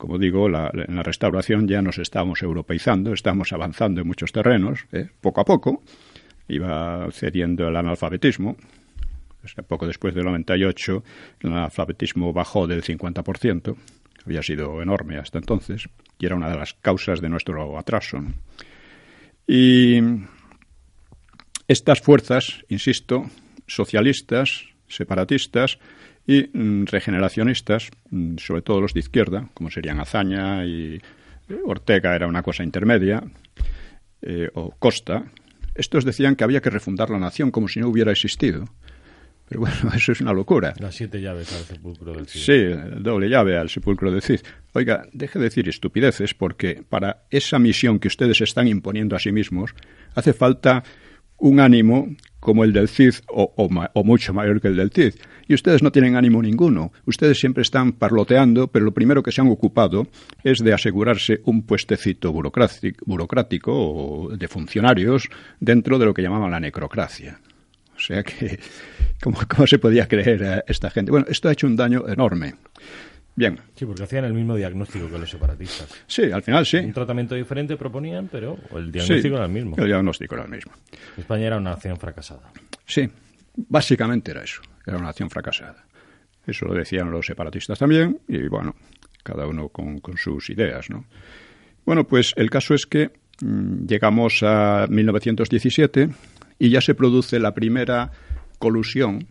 como 0.00 0.18
digo, 0.18 0.46
en 0.46 0.96
la 0.96 1.02
restauración 1.02 1.68
ya 1.68 1.82
nos 1.82 1.98
estamos 1.98 2.42
europeizando, 2.42 3.12
estamos 3.12 3.52
avanzando 3.52 4.00
en 4.00 4.06
muchos 4.06 4.32
terrenos, 4.32 4.86
¿eh? 4.92 5.10
poco 5.20 5.42
a 5.42 5.44
poco, 5.44 5.82
iba 6.48 7.06
cediendo 7.12 7.68
el 7.68 7.76
analfabetismo. 7.76 8.56
poco 9.68 9.86
después 9.86 10.14
del 10.14 10.24
98, 10.24 11.04
el 11.40 11.52
analfabetismo 11.52 12.32
bajó 12.32 12.66
del 12.66 12.82
50%, 12.82 13.76
había 14.24 14.42
sido 14.42 14.80
enorme 14.80 15.18
hasta 15.18 15.38
entonces, 15.38 15.86
y 16.18 16.24
era 16.24 16.34
una 16.34 16.48
de 16.48 16.56
las 16.56 16.72
causas 16.72 17.20
de 17.20 17.28
nuestro 17.28 17.78
atraso. 17.78 18.24
Y 19.46 20.00
estas 21.70 22.00
fuerzas, 22.00 22.64
insisto, 22.68 23.30
socialistas, 23.68 24.64
separatistas, 24.88 25.78
y 26.26 26.50
mm, 26.52 26.86
regeneracionistas, 26.86 27.90
mm, 28.10 28.38
sobre 28.38 28.62
todo 28.62 28.80
los 28.80 28.92
de 28.92 28.98
izquierda, 29.00 29.48
como 29.54 29.70
serían 29.70 30.00
Azaña 30.00 30.64
y 30.66 31.00
Ortega 31.64 32.16
era 32.16 32.26
una 32.26 32.42
cosa 32.42 32.64
intermedia, 32.64 33.22
o 34.54 34.74
Costa. 34.78 35.24
Estos 35.74 36.04
decían 36.04 36.36
que 36.36 36.44
había 36.44 36.60
que 36.60 36.70
refundar 36.70 37.08
la 37.08 37.18
nación 37.18 37.50
como 37.50 37.68
si 37.68 37.80
no 37.80 37.88
hubiera 37.88 38.12
existido. 38.12 38.66
Pero 39.48 39.60
bueno, 39.60 39.76
eso 39.94 40.12
es 40.12 40.20
una 40.20 40.32
locura. 40.32 40.74
Las 40.78 40.96
siete 40.96 41.20
llaves 41.20 41.52
al 41.52 41.64
sepulcro 41.64 42.12
del 42.12 42.26
Cid. 42.26 42.40
Sí, 42.40 43.00
doble 43.00 43.28
llave 43.28 43.56
al 43.56 43.68
sepulcro 43.68 44.10
del 44.10 44.22
Cid. 44.22 44.40
Oiga, 44.74 45.06
deje 45.12 45.38
de 45.38 45.44
decir 45.44 45.68
estupideces 45.68 46.34
porque 46.34 46.82
para 46.88 47.24
esa 47.30 47.58
misión 47.58 47.98
que 47.98 48.08
ustedes 48.08 48.40
están 48.40 48.68
imponiendo 48.68 49.16
a 49.16 49.20
sí 49.20 49.32
mismos 49.32 49.74
hace 50.14 50.32
falta 50.32 50.84
un 51.40 51.60
ánimo 51.60 52.08
como 52.38 52.64
el 52.64 52.72
del 52.72 52.88
Cid 52.88 53.14
o, 53.28 53.52
o, 53.56 54.04
mucho 54.04 54.32
mayor 54.32 54.60
que 54.60 54.68
el 54.68 54.76
del 54.76 54.90
Cid. 54.90 55.14
Y 55.46 55.54
ustedes 55.54 55.82
no 55.82 55.92
tienen 55.92 56.16
ánimo 56.16 56.40
ninguno. 56.40 56.92
Ustedes 57.04 57.38
siempre 57.38 57.62
están 57.62 57.92
parloteando, 57.92 58.68
pero 58.68 58.84
lo 58.84 58.94
primero 58.94 59.22
que 59.22 59.32
se 59.32 59.40
han 59.40 59.48
ocupado 59.48 60.06
es 60.42 60.58
de 60.58 60.72
asegurarse 60.72 61.40
un 61.44 61.62
puestecito 61.62 62.32
burocrático, 62.32 63.72
o 63.72 64.36
de 64.36 64.48
funcionarios 64.48 65.28
dentro 65.58 65.98
de 65.98 66.06
lo 66.06 66.14
que 66.14 66.22
llamaban 66.22 66.50
la 66.50 66.60
necrocracia. 66.60 67.40
O 67.94 68.00
sea 68.00 68.22
que, 68.22 68.58
¿cómo, 69.22 69.38
¿cómo, 69.48 69.66
se 69.66 69.78
podía 69.78 70.08
creer 70.08 70.44
a 70.44 70.64
esta 70.66 70.90
gente? 70.90 71.10
Bueno, 71.10 71.26
esto 71.28 71.48
ha 71.48 71.52
hecho 71.52 71.66
un 71.66 71.76
daño 71.76 72.08
enorme. 72.08 72.54
Bien. 73.36 73.58
Sí, 73.74 73.86
porque 73.86 74.02
hacían 74.02 74.24
el 74.24 74.34
mismo 74.34 74.56
diagnóstico 74.56 75.08
que 75.08 75.18
los 75.18 75.30
separatistas. 75.30 75.88
Sí, 76.06 76.30
al 76.30 76.42
final 76.42 76.66
sí. 76.66 76.78
Un 76.78 76.92
tratamiento 76.92 77.34
diferente 77.34 77.76
proponían, 77.76 78.28
pero 78.30 78.58
el 78.76 78.90
diagnóstico 78.92 79.36
era 79.36 79.46
el 79.46 79.52
mismo. 79.52 79.76
El 79.78 79.86
diagnóstico 79.86 80.34
era 80.34 80.44
el 80.44 80.50
mismo. 80.50 80.72
España 81.16 81.46
era 81.46 81.56
una 81.56 81.70
nación 81.70 81.96
fracasada. 81.96 82.52
Sí, 82.86 83.08
básicamente 83.56 84.32
era 84.32 84.42
eso. 84.42 84.60
Era 84.86 84.96
una 84.96 85.06
nación 85.06 85.30
fracasada. 85.30 85.84
Eso 86.46 86.66
lo 86.66 86.74
decían 86.74 87.10
los 87.10 87.26
separatistas 87.26 87.78
también, 87.78 88.18
y 88.26 88.48
bueno, 88.48 88.74
cada 89.22 89.46
uno 89.46 89.68
con, 89.68 90.00
con 90.00 90.16
sus 90.16 90.50
ideas, 90.50 90.90
¿no? 90.90 91.04
Bueno, 91.84 92.06
pues 92.06 92.34
el 92.36 92.50
caso 92.50 92.74
es 92.74 92.86
que 92.86 93.10
mmm, 93.42 93.86
llegamos 93.86 94.42
a 94.42 94.86
1917 94.88 96.10
y 96.58 96.70
ya 96.70 96.80
se 96.80 96.94
produce 96.94 97.38
la 97.38 97.54
primera 97.54 98.10
colusión 98.58 99.26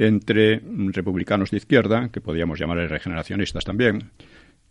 entre 0.00 0.62
republicanos 0.92 1.50
de 1.50 1.58
izquierda, 1.58 2.08
que 2.10 2.22
podíamos 2.22 2.58
llamar 2.58 2.78
regeneracionistas 2.88 3.64
también, 3.64 4.10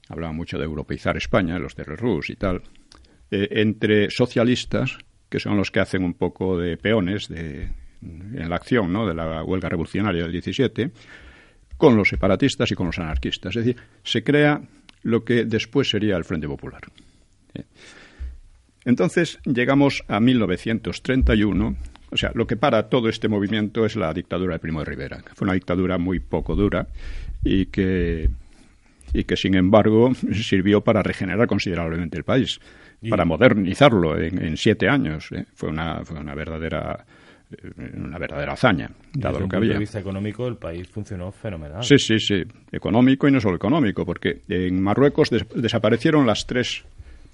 hablaban 0.07 0.35
mucho 0.35 0.57
de 0.57 0.65
europeizar 0.65 1.17
España, 1.17 1.59
los 1.59 1.75
de 1.75 1.83
Rus 1.83 2.31
y 2.31 2.35
tal, 2.35 2.63
eh, 3.29 3.47
entre 3.51 4.09
socialistas, 4.09 4.97
que 5.29 5.39
son 5.39 5.55
los 5.55 5.69
que 5.69 5.81
hacen 5.81 6.03
un 6.03 6.15
poco 6.15 6.57
de 6.57 6.77
peones 6.77 7.27
de, 7.27 7.69
en 8.01 8.49
la 8.49 8.55
acción 8.55 8.91
¿no? 8.91 9.05
de 9.05 9.13
la 9.13 9.43
huelga 9.43 9.69
revolucionaria 9.69 10.23
del 10.23 10.31
17, 10.31 10.91
con 11.77 11.95
los 11.95 12.09
separatistas 12.09 12.71
y 12.71 12.75
con 12.75 12.87
los 12.87 12.97
anarquistas. 12.97 13.55
Es 13.55 13.65
decir, 13.65 13.81
se 14.03 14.23
crea 14.23 14.61
lo 15.03 15.23
que 15.23 15.45
después 15.45 15.91
sería 15.91 16.17
el 16.17 16.23
Frente 16.23 16.47
Popular. 16.47 16.81
Entonces 18.83 19.37
llegamos 19.45 20.03
a 20.07 20.19
1931. 20.19 21.75
O 22.11 22.17
sea, 22.17 22.31
lo 22.33 22.47
que 22.47 22.57
para 22.57 22.89
todo 22.89 23.09
este 23.09 23.27
movimiento 23.27 23.85
es 23.85 23.95
la 23.95 24.13
dictadura 24.13 24.53
de 24.53 24.59
Primo 24.59 24.79
de 24.79 24.85
Rivera. 24.85 25.23
Fue 25.35 25.45
una 25.45 25.53
dictadura 25.53 25.97
muy 25.97 26.19
poco 26.19 26.55
dura 26.55 26.87
y 27.43 27.67
que, 27.67 28.29
y 29.13 29.23
que 29.23 29.35
sin 29.35 29.55
embargo, 29.55 30.11
sirvió 30.33 30.81
para 30.81 31.03
regenerar 31.03 31.47
considerablemente 31.47 32.17
el 32.17 32.23
país, 32.23 32.59
y... 33.01 33.09
para 33.09 33.25
modernizarlo 33.25 34.19
en, 34.19 34.43
en 34.43 34.57
siete 34.57 34.89
años. 34.89 35.31
¿eh? 35.31 35.45
Fue, 35.53 35.69
una, 35.69 36.03
fue 36.03 36.19
una 36.19 36.33
verdadera 36.33 37.05
una 37.95 38.19
verdadera 38.19 38.53
hazaña, 38.53 38.91
dado 39.13 39.13
Desde 39.13 39.31
lo 39.31 39.31
que 39.31 39.39
punto 39.39 39.57
había. 39.57 39.73
de 39.73 39.79
vista 39.79 39.99
económico, 39.99 40.47
el 40.47 40.57
país 40.57 40.87
funcionó 40.87 41.31
fenomenal. 41.31 41.83
Sí, 41.83 41.97
sí, 41.97 42.19
sí, 42.19 42.43
económico 42.71 43.27
y 43.27 43.31
no 43.31 43.41
solo 43.41 43.55
económico, 43.55 44.05
porque 44.05 44.41
en 44.49 44.79
Marruecos 44.79 45.31
des 45.31 45.45
desaparecieron 45.55 46.27
las 46.27 46.45
tres 46.45 46.83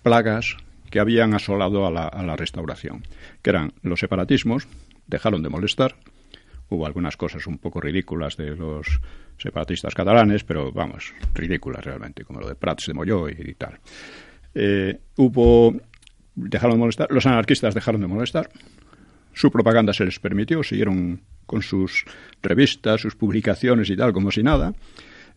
plagas 0.03 0.55
que 0.95 1.01
habían 1.01 1.33
asolado 1.33 1.85
a 1.85 1.91
la, 1.91 2.07
a 2.07 2.23
la 2.23 2.37
restauración, 2.37 3.03
que 3.41 3.49
eran 3.49 3.73
los 3.81 3.99
separatismos, 3.99 4.65
dejaron 5.07 5.43
de 5.43 5.49
molestar, 5.49 5.97
hubo 6.69 6.85
algunas 6.85 7.17
cosas 7.17 7.47
un 7.47 7.57
poco 7.57 7.81
ridículas 7.81 8.37
de 8.37 8.55
los 8.55 9.01
separatistas 9.37 9.93
catalanes, 9.93 10.45
pero 10.45 10.71
vamos, 10.71 11.13
ridículas 11.33 11.83
realmente, 11.83 12.23
como 12.23 12.39
lo 12.39 12.47
de 12.47 12.55
Prats 12.55 12.85
de 12.87 12.93
Molló 12.93 13.27
y, 13.27 13.55
tal. 13.55 13.77
Eh, 14.53 14.97
hubo, 15.17 15.75
dejaron 16.33 16.75
de 16.75 16.79
molestar, 16.79 17.11
los 17.11 17.25
anarquistas 17.25 17.75
dejaron 17.75 17.99
de 17.99 18.07
molestar, 18.07 18.49
su 19.33 19.51
propaganda 19.51 19.91
se 19.91 20.05
les 20.05 20.17
permitió, 20.21 20.63
siguieron 20.63 21.23
con 21.45 21.61
sus 21.61 22.05
revistas, 22.41 23.01
sus 23.01 23.17
publicaciones 23.17 23.89
y 23.89 23.97
tal, 23.97 24.13
como 24.13 24.31
si 24.31 24.43
nada. 24.43 24.71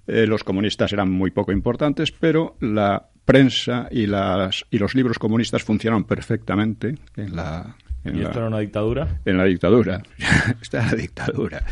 Eh, 0.06 0.24
los 0.24 0.44
comunistas 0.44 0.92
eran 0.92 1.10
muy 1.10 1.32
poco 1.32 1.50
importantes, 1.50 2.12
pero 2.12 2.54
la 2.60 3.08
prensa 3.28 3.88
y, 3.90 4.06
las, 4.06 4.64
y 4.70 4.78
los 4.78 4.94
libros 4.94 5.18
comunistas 5.18 5.62
funcionaron 5.62 6.04
perfectamente 6.04 6.94
en 7.14 7.36
la... 7.36 7.76
En 8.02 8.16
¿Y 8.16 8.20
la, 8.20 8.28
esto 8.28 8.38
era 8.38 8.48
una 8.48 8.60
dictadura? 8.60 9.20
En 9.26 9.36
la 9.36 9.44
dictadura. 9.44 10.02
Esta 10.62 10.78
era 10.78 10.86
la 10.92 10.96
dictadura. 10.96 11.66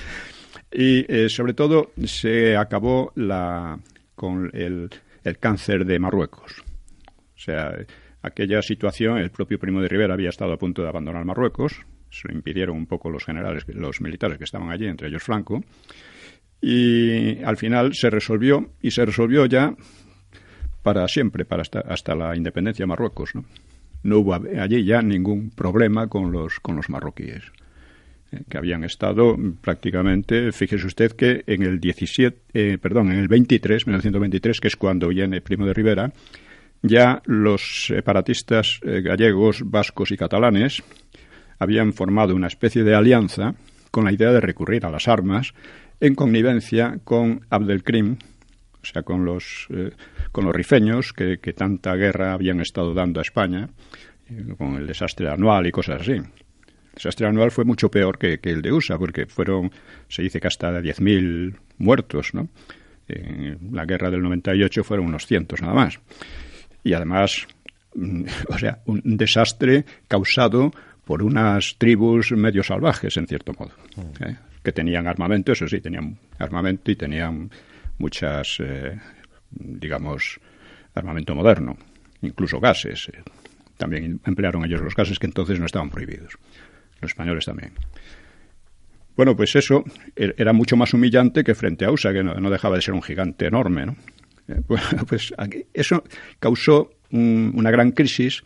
Y 0.71 1.11
eh, 1.11 1.31
sobre 1.31 1.55
todo 1.55 1.93
se 2.05 2.59
acabó 2.59 3.11
la, 3.15 3.79
con 4.15 4.51
el, 4.53 4.91
el 5.25 5.39
cáncer 5.39 5.87
de 5.87 5.99
Marruecos. 5.99 6.63
O 7.09 7.39
sea, 7.39 7.73
aquella 8.21 8.61
situación, 8.61 9.17
el 9.17 9.31
propio 9.31 9.59
Primo 9.59 9.81
de 9.81 9.89
Rivera 9.89 10.13
había 10.13 10.29
estado 10.29 10.53
a 10.53 10.59
punto 10.59 10.83
de 10.83 10.91
abandonar 10.91 11.25
Marruecos, 11.25 11.81
se 12.11 12.29
lo 12.29 12.35
impidieron 12.35 12.77
un 12.77 12.87
poco 12.87 13.09
los 13.09 13.25
generales, 13.25 13.65
los 13.69 14.03
militares 14.03 14.37
que 14.37 14.45
estaban 14.45 14.69
allí, 14.69 14.87
entre 14.87 15.09
ellos 15.09 15.23
Franco, 15.23 15.65
y 16.61 17.43
al 17.43 17.57
final 17.57 17.95
se 17.95 18.11
resolvió, 18.11 18.73
y 18.83 18.91
se 18.91 19.07
resolvió 19.07 19.47
ya 19.47 19.75
para 20.87 21.09
siempre, 21.09 21.45
para 21.45 21.63
hasta, 21.63 21.81
hasta 21.81 22.15
la 22.15 22.37
independencia 22.37 22.85
de 22.85 22.87
Marruecos. 22.87 23.35
¿no? 23.35 23.45
no 24.05 24.19
hubo 24.21 24.35
allí 24.35 24.85
ya 24.85 25.03
ningún 25.03 25.51
problema 25.51 26.07
con 26.07 26.31
los, 26.31 26.61
con 26.61 26.77
los 26.77 26.89
marroquíes, 26.89 27.43
eh, 28.31 28.43
que 28.49 28.57
habían 28.57 28.85
estado 28.85 29.37
prácticamente, 29.61 30.53
fíjese 30.53 30.87
usted 30.87 31.11
que 31.11 31.43
en 31.49 31.65
el 31.65 31.81
17, 31.81 32.39
eh, 32.55 32.79
perdón, 32.81 33.11
en 33.11 33.19
el 33.19 33.27
23, 33.27 33.89
1923, 33.89 34.61
que 34.61 34.69
es 34.69 34.77
cuando 34.77 35.09
viene 35.09 35.41
Primo 35.41 35.67
de 35.67 35.75
Rivera, 35.75 36.13
ya 36.83 37.21
los 37.25 37.87
separatistas 37.89 38.79
eh, 38.85 39.01
gallegos, 39.03 39.63
vascos 39.69 40.13
y 40.13 40.17
catalanes 40.17 40.85
habían 41.59 41.95
formado 41.95 42.37
una 42.37 42.47
especie 42.47 42.85
de 42.85 42.95
alianza 42.95 43.57
con 43.91 44.05
la 44.05 44.13
idea 44.13 44.31
de 44.31 44.41
recurrir 44.41 44.87
a 44.87 44.91
las 44.91 45.09
armas 45.09 45.53
en 45.99 46.15
connivencia 46.15 47.01
con 47.03 47.41
Abdelkrim, 47.51 48.19
o 48.83 48.87
sea, 48.87 49.03
con 49.03 49.25
los, 49.25 49.67
eh, 49.71 49.91
con 50.33 50.45
los 50.45 50.55
rifeños 50.55 51.13
que, 51.13 51.39
que, 51.39 51.53
tanta 51.53 51.95
guerra 51.95 52.33
habían 52.33 52.61
estado 52.61 52.95
dando 52.95 53.21
a 53.21 53.23
España, 53.23 53.69
eh, 54.29 54.55
con 54.57 54.77
el 54.77 54.87
desastre 54.87 55.29
anual 55.29 55.67
y 55.67 55.73
cosas 55.73 56.03
así. 56.03 56.13
El 56.13 56.25
desastre 56.95 57.27
anual 57.27 57.51
fue 57.51 57.65
mucho 57.65 57.91
peor 57.91 58.19
que, 58.19 58.39
que 58.39 58.51
el 58.51 58.63
de 58.63 58.73
USA, 58.73 58.99
porque 58.99 59.27
fueron, 59.27 59.71
se 60.09 60.23
dice 60.23 60.41
que 60.41 60.49
hasta 60.49 60.71
10.000 60.71 61.57
muertos, 61.79 62.35
¿no? 62.35 62.49
En 63.09 63.71
la 63.73 63.85
guerra 63.85 64.11
del 64.11 64.23
98 64.23 64.83
fueron 64.83 65.07
unos 65.07 65.27
cientos 65.27 65.63
nada 65.63 65.75
más. 65.75 66.01
Y 66.83 66.93
además, 66.93 67.47
o 68.49 68.59
sea, 68.59 68.81
un 68.87 69.17
desastre 69.17 69.85
causado 70.09 70.73
por 71.07 71.23
unas 71.23 71.77
tribus 71.79 72.33
medio 72.33 72.65
salvajes, 72.65 73.17
en 73.17 73.29
cierto 73.29 73.53
modo, 73.57 73.71
¿eh? 74.27 74.37
que 74.63 74.73
tenían 74.73 75.07
armamento, 75.07 75.53
eso 75.53 75.69
sí, 75.69 75.81
tenían 75.81 76.19
armamento 76.37 76.91
y 76.91 76.97
tenían 76.97 77.49
muchas, 77.99 78.59
eh, 78.61 78.99
digamos, 79.51 80.41
armamento 80.95 81.35
moderno, 81.35 81.77
incluso 82.23 82.61
gases. 82.61 83.09
Eh. 83.13 83.23
También 83.77 84.21
emplearon 84.25 84.65
ellos 84.65 84.81
los 84.81 84.95
gases 84.95 85.19
que 85.19 85.27
entonces 85.27 85.61
no 85.61 85.67
estaban 85.67 85.91
prohibidos. 85.91 86.39
Los 87.01 87.11
españoles 87.11 87.45
también. 87.45 87.73
Bueno, 89.17 89.35
pues 89.35 89.57
eso 89.57 89.85
era 90.15 90.53
mucho 90.53 90.77
más 90.77 90.93
humillante 90.93 91.43
que 91.43 91.55
frente 91.55 91.87
a 91.87 91.91
USA, 91.91 92.13
que 92.13 92.23
no, 92.23 92.35
no 92.35 92.51
dejaba 92.51 92.77
de 92.77 92.83
ser 92.83 92.95
un 92.95 93.03
gigante 93.03 93.47
enorme, 93.47 93.87
¿no? 93.87 93.97
Bueno, 94.69 95.05
pues 95.09 95.35
eso 95.75 96.05
causó 96.39 96.91
un, 97.11 97.53
una 97.57 97.71
gran 97.71 97.91
crisis 97.91 98.45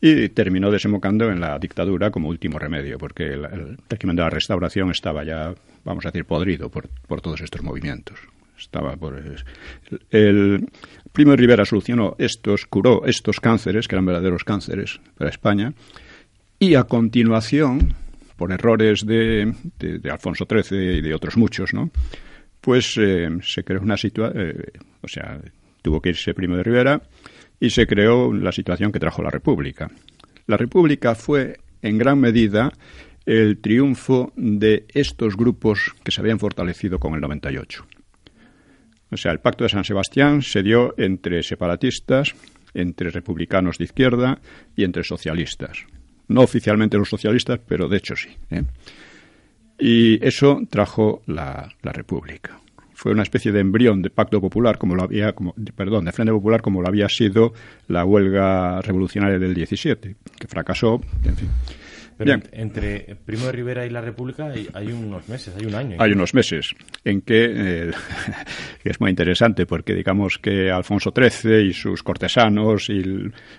y 0.00 0.28
terminó 0.30 0.70
desembocando 0.70 1.30
en 1.30 1.40
la 1.40 1.58
dictadura 1.58 2.10
como 2.10 2.28
último 2.28 2.58
remedio, 2.58 2.98
porque 2.98 3.24
el, 3.24 3.44
el 3.46 3.78
régimen 3.88 4.16
de 4.16 4.22
la 4.22 4.30
restauración 4.30 4.90
estaba 4.90 5.24
ya, 5.24 5.54
vamos 5.84 6.04
a 6.04 6.10
decir, 6.10 6.26
podrido 6.26 6.70
por, 6.70 6.88
por 7.06 7.20
todos 7.20 7.40
estos 7.40 7.62
movimientos. 7.62 8.18
Estaba 8.60 8.96
por 8.96 9.22
el, 10.10 10.68
Primo 11.12 11.32
de 11.32 11.36
Rivera 11.36 11.64
solucionó 11.64 12.14
estos, 12.18 12.66
curó 12.66 13.04
estos 13.06 13.40
cánceres, 13.40 13.88
que 13.88 13.96
eran 13.96 14.06
verdaderos 14.06 14.44
cánceres 14.44 15.00
para 15.16 15.30
España, 15.30 15.72
y 16.58 16.74
a 16.74 16.84
continuación, 16.84 17.94
por 18.36 18.52
errores 18.52 19.04
de, 19.04 19.52
de, 19.78 19.98
de 19.98 20.10
Alfonso 20.10 20.46
XIII 20.48 20.98
y 20.98 21.00
de 21.00 21.14
otros 21.14 21.36
muchos, 21.36 21.74
¿no? 21.74 21.90
pues 22.60 22.96
eh, 22.98 23.28
se 23.42 23.64
creó 23.64 23.80
una 23.80 23.96
situación, 23.96 24.40
eh, 24.40 24.72
o 25.00 25.08
sea, 25.08 25.40
tuvo 25.82 26.00
que 26.00 26.10
irse 26.10 26.34
Primo 26.34 26.56
de 26.56 26.62
Rivera 26.62 27.02
y 27.58 27.70
se 27.70 27.86
creó 27.86 28.32
la 28.32 28.52
situación 28.52 28.92
que 28.92 29.00
trajo 29.00 29.22
la 29.22 29.30
República. 29.30 29.90
La 30.46 30.56
República 30.56 31.14
fue 31.14 31.58
en 31.82 31.98
gran 31.98 32.18
medida 32.20 32.72
el 33.26 33.58
triunfo 33.58 34.32
de 34.36 34.86
estos 34.92 35.36
grupos 35.36 35.94
que 36.02 36.10
se 36.10 36.20
habían 36.20 36.38
fortalecido 36.38 36.98
con 36.98 37.14
el 37.14 37.20
98. 37.20 37.86
O 39.10 39.16
sea, 39.16 39.32
el 39.32 39.40
pacto 39.40 39.64
de 39.64 39.70
San 39.70 39.84
Sebastián 39.84 40.42
se 40.42 40.62
dio 40.62 40.94
entre 40.96 41.42
separatistas, 41.42 42.34
entre 42.74 43.10
republicanos 43.10 43.78
de 43.78 43.84
izquierda 43.84 44.40
y 44.76 44.84
entre 44.84 45.04
socialistas. 45.04 45.86
No 46.28 46.42
oficialmente 46.42 46.96
los 46.96 47.08
socialistas, 47.08 47.60
pero 47.66 47.88
de 47.88 47.96
hecho 47.96 48.14
sí. 48.14 48.28
¿eh? 48.50 48.62
Y 49.78 50.24
eso 50.24 50.60
trajo 50.70 51.22
la, 51.26 51.68
la 51.82 51.92
República 51.92 52.60
fue 53.00 53.12
una 53.12 53.22
especie 53.22 53.50
de 53.50 53.60
embrión 53.60 54.02
de 54.02 54.10
pacto 54.10 54.42
popular, 54.42 54.76
como 54.76 54.94
lo 54.94 55.02
había, 55.02 55.32
como, 55.32 55.54
perdón, 55.74 56.04
de 56.04 56.12
frente 56.12 56.32
popular, 56.32 56.60
como 56.60 56.82
lo 56.82 56.88
había 56.88 57.08
sido 57.08 57.54
la 57.88 58.04
huelga 58.04 58.82
revolucionaria 58.82 59.38
del 59.38 59.54
17, 59.54 60.16
que 60.38 60.46
fracasó, 60.46 61.00
en 61.24 61.34
fin. 61.34 61.48
Pero 62.20 62.38
entre 62.52 63.16
Primo 63.24 63.46
de 63.46 63.52
Rivera 63.52 63.86
y 63.86 63.88
la 63.88 64.02
República 64.02 64.52
hay, 64.74 64.92
unos 64.92 65.26
meses, 65.26 65.54
hay 65.56 65.64
un 65.64 65.74
año. 65.74 65.96
Hay 65.98 66.12
unos 66.12 66.34
meses 66.34 66.74
en 67.02 67.22
que 67.22 67.46
eh, 67.48 67.90
es 68.84 69.00
muy 69.00 69.08
interesante 69.08 69.64
porque 69.64 69.94
digamos 69.94 70.36
que 70.36 70.70
Alfonso 70.70 71.14
XIII 71.16 71.62
y 71.62 71.72
sus 71.72 72.02
cortesanos 72.02 72.90
y 72.90 73.02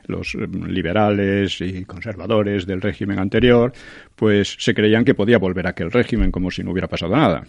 los 0.05 0.36
liberales 0.36 1.59
y 1.59 1.86
conservadores 1.86 2.68
del 2.68 2.82
régimen 2.82 3.18
anterior 3.18 3.74
pues 4.16 4.57
se 4.59 4.76
creían 4.76 5.05
que 5.05 5.16
podía 5.16 5.39
volver 5.39 5.66
a 5.66 5.72
aquel 5.72 5.89
régimen 5.89 6.32
como 6.32 6.51
si 6.51 6.64
no 6.64 6.70
hubiera 6.72 6.88
pasado 6.88 7.16
nada. 7.16 7.43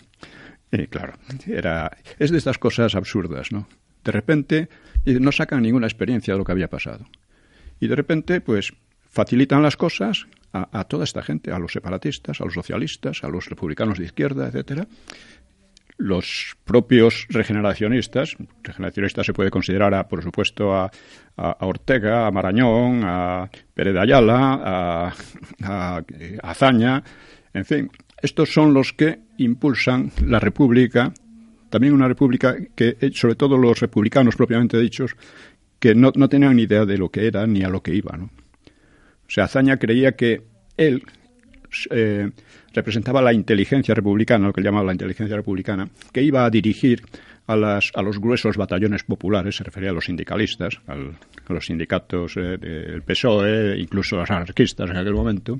Y 0.72 0.86
claro, 0.86 1.12
era, 1.46 1.94
es 2.18 2.30
de 2.30 2.38
estas 2.38 2.56
cosas 2.56 2.94
absurdas, 2.94 3.52
¿no? 3.52 3.68
De 4.02 4.12
repente 4.12 4.70
no 5.04 5.30
sacan 5.30 5.60
ninguna 5.60 5.88
experiencia 5.88 6.32
de 6.32 6.38
lo 6.38 6.44
que 6.44 6.52
había 6.52 6.68
pasado. 6.68 7.04
Y 7.80 7.88
de 7.88 7.96
repente, 7.96 8.40
pues, 8.40 8.72
facilitan 9.12 9.62
las 9.62 9.76
cosas 9.76 10.26
a, 10.52 10.84
toda 10.84 11.04
esta 11.04 11.22
gente, 11.22 11.52
a 11.52 11.58
los 11.58 11.72
separatistas, 11.72 12.40
a 12.40 12.44
los 12.44 12.54
socialistas, 12.54 13.22
a 13.22 13.28
los 13.28 13.46
republicanos 13.48 13.98
de 13.98 14.04
izquierda, 14.04 14.48
etcétera. 14.48 14.86
Los 15.96 16.56
propios 16.64 17.26
regeneracionistas, 17.28 18.36
regeneracionistas 18.62 19.24
se 19.24 19.32
puede 19.32 19.50
considerar, 19.50 20.08
por 20.08 20.22
supuesto, 20.22 20.74
a, 20.74 20.90
Ortega, 21.60 22.26
a 22.26 22.30
Marañón, 22.30 23.02
a 23.04 23.48
Pérez 23.72 23.94
de 23.94 24.00
Ayala, 24.00 24.60
a, 24.62 25.14
a 25.62 26.02
Azaña, 26.42 27.02
en 27.54 27.64
fin, 27.64 27.90
estos 28.20 28.52
son 28.52 28.72
los 28.72 28.92
que 28.92 29.20
impulsan 29.38 30.10
la 30.24 30.40
República, 30.40 31.12
también 31.70 31.92
una 31.92 32.08
República 32.08 32.56
que, 32.74 32.96
eh, 33.00 33.10
sobre 33.14 33.34
todo 33.34 33.58
los 33.58 33.80
republicanos 33.80 34.36
propiamente 34.36 34.78
dichos, 34.78 35.16
que 35.78 35.94
no, 35.94 36.12
tenían 36.12 36.56
ni 36.56 36.62
idea 36.62 36.84
de 36.84 36.96
lo 36.96 37.08
que 37.08 37.26
era 37.26 37.46
ni 37.46 37.62
a 37.64 37.68
lo 37.68 37.82
que 37.82 37.94
iba. 37.94 38.16
¿no? 38.16 38.30
Sea, 39.32 39.44
Azaña 39.44 39.78
creía 39.78 40.12
que 40.12 40.42
él 40.76 41.02
eh, 41.88 42.28
representaba 42.74 43.22
la 43.22 43.32
inteligencia 43.32 43.94
republicana, 43.94 44.48
lo 44.48 44.52
que 44.52 44.60
llamaba 44.60 44.84
la 44.84 44.92
inteligencia 44.92 45.34
republicana, 45.34 45.88
que 46.12 46.22
iba 46.22 46.44
a 46.44 46.50
dirigir 46.50 47.00
a, 47.46 47.56
las, 47.56 47.92
a 47.94 48.02
los 48.02 48.20
gruesos 48.20 48.58
batallones 48.58 49.04
populares, 49.04 49.56
se 49.56 49.64
refería 49.64 49.88
a 49.88 49.94
los 49.94 50.04
sindicalistas, 50.04 50.82
a 50.86 50.96
los 51.50 51.64
sindicatos 51.64 52.36
eh, 52.36 52.58
del 52.58 53.00
PSOE, 53.00 53.78
incluso 53.78 54.16
a 54.16 54.20
los 54.20 54.30
anarquistas 54.30 54.90
en 54.90 54.98
aquel 54.98 55.14
momento, 55.14 55.58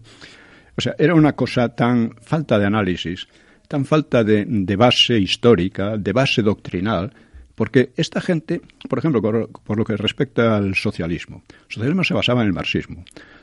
o 0.76 0.80
sea, 0.82 0.94
era 0.98 1.14
una 1.14 1.32
cosa 1.32 1.70
tan 1.70 2.14
falta 2.20 2.58
de 2.58 2.66
análisis, 2.66 3.26
tan 3.68 3.86
falta 3.86 4.22
de, 4.22 4.76
base 4.76 5.18
histórica, 5.18 5.96
de 5.96 6.12
base 6.12 6.42
doctrinal, 6.42 7.10
porque 7.54 7.92
esta 7.96 8.20
gente, 8.20 8.60
por 8.86 8.98
ejemplo, 8.98 9.22
por, 9.22 9.78
lo 9.78 9.84
que 9.86 9.96
respecta 9.96 10.56
al 10.56 10.74
socialismo, 10.74 11.42
el 11.48 11.72
socialismo 11.72 12.04
se 12.04 12.12
basaba 12.12 12.42
en 12.42 12.48
el 12.48 12.52
marxismo. 12.52 13.02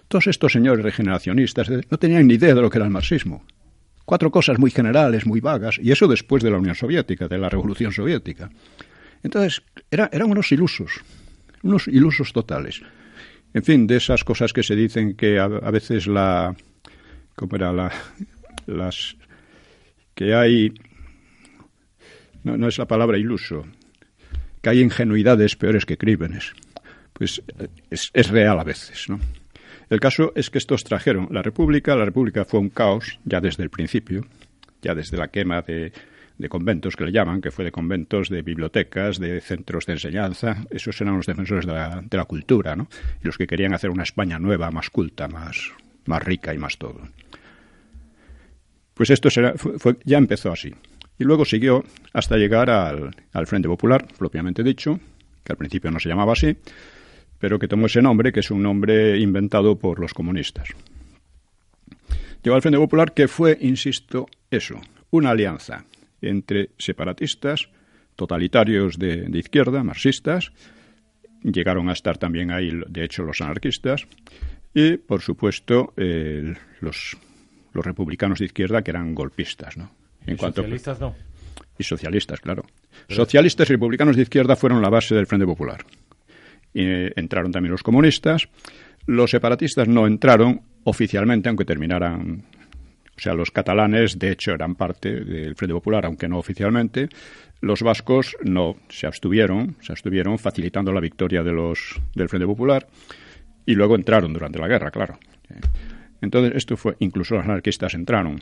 Todos 0.09 0.27
estos 0.27 0.51
señores 0.51 0.83
regeneracionistas 0.83 1.69
no 1.69 1.97
tenían 1.97 2.27
ni 2.27 2.33
idea 2.33 2.53
de 2.53 2.61
lo 2.61 2.69
que 2.69 2.79
era 2.79 2.85
el 2.85 2.91
marxismo. 2.91 3.45
Cuatro 4.03 4.31
cosas 4.31 4.59
muy 4.59 4.71
generales, 4.71 5.25
muy 5.25 5.39
vagas, 5.39 5.79
y 5.81 5.91
eso 5.91 6.07
después 6.07 6.43
de 6.43 6.49
la 6.49 6.57
Unión 6.57 6.75
Soviética, 6.75 7.27
de 7.27 7.37
la 7.37 7.47
Revolución 7.47 7.93
Soviética. 7.93 8.49
Entonces, 9.23 9.61
eran 9.91 10.29
unos 10.29 10.51
ilusos, 10.51 10.99
unos 11.63 11.87
ilusos 11.87 12.33
totales. 12.33 12.81
En 13.53 13.63
fin, 13.63 13.87
de 13.87 13.97
esas 13.97 14.23
cosas 14.23 14.51
que 14.51 14.63
se 14.63 14.75
dicen 14.75 15.15
que 15.15 15.39
a 15.39 15.47
veces 15.71 16.07
la, 16.07 16.55
¿cómo 17.35 17.55
era 17.55 17.71
la, 17.71 17.91
las 18.65 19.15
que 20.13 20.35
hay 20.35 20.73
no, 22.43 22.67
es 22.67 22.77
la 22.77 22.87
palabra 22.87 23.17
iluso 23.17 23.65
que 24.61 24.69
hay 24.69 24.81
ingenuidades 24.81 25.55
peores 25.55 25.85
que 25.85 25.97
crímenes 25.97 26.53
pues 27.13 27.41
es, 27.89 28.11
es 28.13 28.29
real 28.29 28.59
a 28.59 28.63
veces 28.65 29.07
¿no? 29.07 29.19
El 29.89 29.99
caso 29.99 30.31
es 30.35 30.49
que 30.49 30.57
estos 30.57 30.83
trajeron 30.83 31.27
la 31.31 31.41
república 31.41 31.95
la 31.95 32.05
república 32.05 32.45
fue 32.45 32.59
un 32.59 32.69
caos 32.69 33.19
ya 33.25 33.41
desde 33.41 33.63
el 33.63 33.69
principio 33.69 34.25
ya 34.81 34.95
desde 34.95 35.17
la 35.17 35.27
quema 35.27 35.61
de, 35.61 35.91
de 36.39 36.47
conventos 36.47 36.95
que 36.95 37.05
le 37.05 37.11
llaman, 37.11 37.41
que 37.41 37.51
fue 37.51 37.65
de 37.65 37.71
conventos, 37.71 38.29
de 38.29 38.41
bibliotecas, 38.41 39.19
de 39.19 39.41
centros 39.41 39.85
de 39.85 39.93
enseñanza. 39.93 40.65
Esos 40.69 40.99
eran 41.01 41.17
los 41.17 41.25
defensores 41.25 41.65
de 41.65 41.73
la, 41.73 42.01
de 42.01 42.17
la 42.17 42.23
cultura, 42.23 42.77
¿no? 42.77 42.87
Y 43.21 43.25
los 43.25 43.37
que 43.37 43.45
querían 43.45 43.73
hacer 43.73 43.89
una 43.89 44.03
España 44.03 44.39
nueva, 44.39 44.71
más 44.71 44.89
culta, 44.89 45.27
más, 45.27 45.71
más 46.05 46.23
rica 46.23 46.53
y 46.53 46.57
más 46.57 46.77
todo. 46.77 47.01
Pues 48.93 49.09
esto 49.09 49.29
fue, 49.57 49.97
ya 50.05 50.17
empezó 50.17 50.51
así. 50.51 50.73
Y 51.17 51.25
luego 51.25 51.43
siguió 51.43 51.83
hasta 52.13 52.37
llegar 52.37 52.69
al, 52.69 53.47
Frente 53.47 53.67
Popular, 53.67 54.05
propiamente 54.17 54.63
dicho, 54.63 54.97
que 55.43 55.51
al 55.51 55.57
principio 55.57 55.91
no 55.91 55.99
se 55.99 56.07
llamaba 56.07 56.33
así, 56.33 56.55
pero 57.39 57.59
que 57.59 57.67
tomó 57.67 57.87
ese 57.87 58.01
nombre, 58.01 58.31
que 58.31 58.41
es 58.41 58.51
un 58.51 58.61
nombre 58.61 59.17
inventado 59.19 59.77
por 59.77 59.99
los 59.99 60.13
comunistas. 60.13 60.69
Llegó 62.43 62.55
al 62.55 62.61
Frente 62.61 62.77
Popular 62.77 63.13
que 63.13 63.27
fue, 63.27 63.57
insisto, 63.61 64.27
eso, 64.49 64.79
una 65.11 65.31
alianza 65.31 65.85
entre 66.21 66.69
separatistas, 66.77 67.69
totalitarios 68.15 68.97
de, 68.97 69.29
izquierda, 69.33 69.83
marxistas, 69.83 70.51
llegaron 71.43 71.89
a 71.89 71.93
estar 71.93 72.17
también 72.17 72.51
ahí, 72.51 72.71
de 72.87 73.03
hecho, 73.03 73.23
los 73.23 73.41
anarquistas, 73.41 74.05
y, 74.73 74.97
por 74.97 75.21
supuesto, 75.21 75.93
los 76.81 77.17
los 77.73 77.85
republicanos 77.85 78.39
de 78.39 78.45
izquierda 78.45 78.81
que 78.81 78.91
eran 78.91 79.13
golpistas, 79.13 79.77
¿no? 79.77 79.91
En 80.25 80.35
¿Y 80.35 80.37
socialistas 80.37 80.99
no? 80.99 81.15
Y 81.77 81.83
socialistas, 81.83 82.39
claro. 82.41 82.65
Socialistas 83.07 83.69
y 83.69 83.73
republicanos 83.73 84.15
de 84.15 84.23
izquierda 84.23 84.55
fueron 84.55 84.81
la 84.81 84.89
base 84.89 85.15
del 85.15 85.27
Frente 85.27 85.45
Popular. 85.45 85.85
Entraron 86.73 87.51
también 87.51 87.71
los 87.71 87.83
comunistas. 87.83 88.47
Los 89.05 89.31
separatistas 89.31 89.87
no 89.87 90.05
entraron 90.05 90.61
oficialmente, 90.83 91.49
aunque 91.49 91.65
terminaran. 91.65 92.43
O 93.17 93.21
sea, 93.21 93.33
los 93.33 93.51
catalanes, 93.51 94.17
de 94.17 94.31
hecho, 94.31 94.51
eran 94.51 94.75
parte 94.75 95.09
del 95.09 95.55
Frente 95.55 95.73
Popular, 95.73 96.05
aunque 96.05 96.27
no 96.27 96.37
oficialmente. 96.37 97.09
Los 97.61 97.81
vascos 97.81 98.37
no 98.43 98.77
se 98.87 99.07
abstuvieron, 99.07 99.75
se 99.81 99.91
abstuvieron 99.91 100.39
facilitando 100.39 100.93
la 100.93 101.01
victoria 101.01 101.43
de 101.43 101.51
los 101.51 101.99
del 102.15 102.29
Frente 102.29 102.47
Popular 102.47 102.87
y 103.65 103.75
luego 103.75 103.95
entraron 103.95 104.31
durante 104.31 104.57
la 104.59 104.67
guerra, 104.67 104.91
claro. 104.91 105.19
Entonces, 106.21 106.53
esto 106.55 106.77
fue, 106.77 106.95
incluso 106.99 107.35
los 107.35 107.43
anarquistas 107.43 107.93
entraron, 107.93 108.39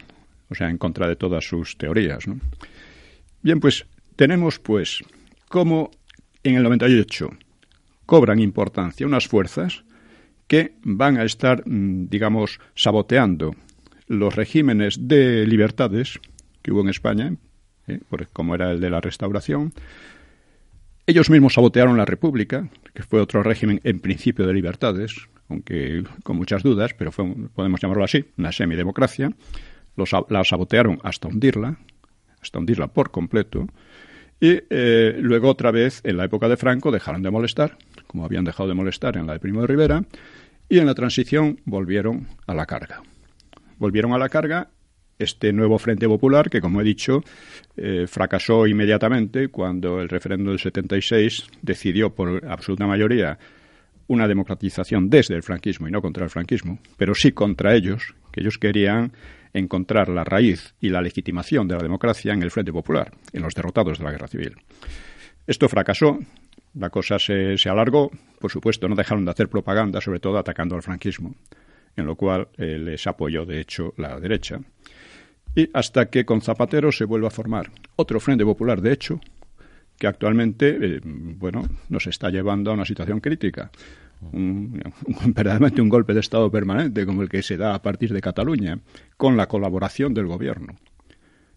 o 0.50 0.56
sea, 0.56 0.70
en 0.70 0.78
contra 0.78 1.08
de 1.08 1.16
todas 1.16 1.44
sus 1.44 1.78
teorías. 1.78 2.26
Bien, 3.42 3.60
pues 3.60 3.88
tenemos, 4.16 4.60
pues, 4.60 5.04
cómo 5.48 5.90
en 6.44 6.56
el 6.56 6.64
98 6.64 7.30
cobran 8.08 8.39
importancia 8.39 9.05
unas 9.05 9.28
fuerzas 9.28 9.84
que 10.47 10.74
van 10.82 11.18
a 11.18 11.24
estar, 11.24 11.62
mm, 11.68 12.08
digamos, 12.10 12.60
saboteando 12.74 13.55
los 14.08 14.36
regímenes 14.36 15.08
de 15.08 15.45
libertades 15.45 16.20
que 16.64 16.72
hubo 16.72 16.82
en 16.82 16.89
España, 16.89 17.36
¿eh? 17.88 17.99
como 18.34 18.55
era 18.55 18.72
el 18.72 18.80
de 18.80 18.89
la 18.89 19.01
restauración. 19.01 19.74
Ellos 21.05 21.30
mismos 21.30 21.53
sabotearon 21.53 21.97
la 21.97 22.05
República, 22.05 22.70
que 22.93 23.03
fue 23.03 23.22
otro 23.22 23.43
régimen 23.43 23.80
en 23.84 23.99
principio 23.99 24.47
de 24.47 24.53
libertades, 24.53 25.28
aunque 25.49 26.03
con 26.24 26.38
muchas 26.38 26.64
dudas, 26.64 26.93
pero 26.97 27.12
fue, 27.12 27.26
podemos 27.53 27.80
llamarlo 27.80 28.03
así, 28.03 28.26
una 28.38 28.51
semidemocracia. 28.51 29.32
Los, 29.95 30.12
la 30.30 30.43
sabotearon 30.43 30.99
hasta 31.03 31.28
hundirla, 31.28 31.78
hasta 32.41 32.60
hundirla 32.60 32.88
por 32.88 33.12
completo. 33.12 33.68
Y 34.40 34.60
eh, 34.70 35.16
luego 35.20 35.50
otra 35.50 35.72
vez, 35.72 36.02
en 36.04 36.18
la 36.18 36.26
época 36.26 36.48
de 36.48 36.58
Franco, 36.58 36.92
dejaron 36.92 37.24
de 37.24 37.32
molestar, 37.32 37.78
como 38.06 38.26
habían 38.26 38.44
dejado 38.44 38.70
de 38.70 38.76
molestar 38.76 39.18
en 39.18 39.28
la 39.28 39.34
de 39.34 39.40
Primo 39.40 39.62
de 39.62 39.68
Rivera, 39.68 40.04
y 40.70 40.80
en 40.80 40.86
la 40.86 40.94
transición 40.94 41.60
volvieron 41.66 42.28
a 42.46 42.54
la 42.54 42.66
carga. 42.66 43.02
Volvieron 43.78 44.14
a 44.14 44.18
la 44.18 44.30
carga 44.30 44.70
este 45.20 45.52
nuevo 45.52 45.80
Frente 45.80 46.08
Popular, 46.08 46.50
que 46.50 46.62
como 46.62 46.82
he 46.82 46.84
dicho, 46.84 47.24
eh, 47.76 48.06
fracasó 48.08 48.68
inmediatamente 48.68 49.48
cuando 49.48 50.00
el 50.02 50.10
referéndum 50.10 50.50
del 50.50 50.60
76 50.60 51.48
decidió 51.62 52.14
por 52.14 52.46
absoluta 52.46 52.86
mayoría 52.86 53.38
una 54.08 54.28
democratización 54.28 55.10
desde 55.10 55.36
el 55.36 55.44
franquismo 55.44 55.88
y 55.88 55.92
no 55.92 56.02
contra 56.02 56.24
el 56.24 56.30
franquismo, 56.30 56.80
pero 56.98 57.14
sí 57.14 57.32
contra 57.32 57.76
ellos, 57.76 58.16
que 58.32 58.42
ellos 58.42 58.58
querían 58.58 59.12
encontrar 59.54 60.10
la 60.10 60.24
raíz 60.24 60.76
y 60.80 60.89
la 60.89 61.02
legitimación 61.02 61.68
de 61.68 61.76
la 61.76 61.84
democracia 61.84 62.34
en 62.34 62.43
el 62.43 62.52
Frente 62.52 62.72
Popular, 62.72 63.12
en 63.34 63.41
los 63.41 63.54
derrotados 63.54 63.98
de 63.98 64.04
la 64.04 64.12
Guerra 64.12 64.28
Civil. 64.28 64.56
Esto 65.45 65.70
fracasó, 65.70 66.20
la 66.74 66.89
cosa 66.89 67.18
se, 67.20 67.56
alargó, 67.70 68.12
por 68.39 68.52
supuesto 68.52 68.88
no 68.88 68.95
dejaron 68.95 69.26
de 69.26 69.32
hacer 69.32 69.50
propaganda, 69.50 70.02
sobre 70.02 70.20
todo 70.20 70.38
atacando 70.38 70.76
al 70.76 70.84
franquismo, 70.84 71.36
en 71.95 72.06
lo 72.06 72.16
cual 72.16 72.50
eh, 72.58 72.78
les 72.78 73.08
apoyó, 73.08 73.45
de 73.45 73.60
hecho, 73.60 73.93
la 73.98 74.20
derecha. 74.20 74.60
Y 75.56 75.70
hasta 75.74 76.10
que 76.10 76.26
con 76.26 76.41
Zapatero 76.41 76.91
se 76.91 77.06
vuelve 77.06 77.28
a 77.28 77.32
formar 77.32 77.72
otro 77.95 78.20
Frente 78.20 78.45
Popular, 78.45 78.82
de 78.82 78.93
hecho, 78.93 79.20
que 79.98 80.08
actualmente, 80.08 80.78
eh, 80.80 81.00
bueno, 81.04 81.64
nos 81.89 82.06
está 82.08 82.30
llevando 82.30 82.70
a 82.70 82.76
una 82.76 82.86
situación 82.86 83.20
crítica. 83.20 83.72
un, 84.32 84.82
verdaderamente 85.28 85.82
un 85.82 85.89
golpe 85.89 86.13
de 86.13 86.20
Estado 86.20 86.49
permanente 86.51 87.05
como 87.05 87.22
el 87.22 87.30
que 87.30 87.43
se 87.43 87.57
da 87.57 87.74
a 87.74 87.82
partir 87.82 88.13
de 88.13 88.22
Cataluña, 88.22 88.80
con 89.18 89.38
la 89.38 89.47
colaboración 89.47 90.13
del 90.13 90.28
gobierno. 90.28 90.76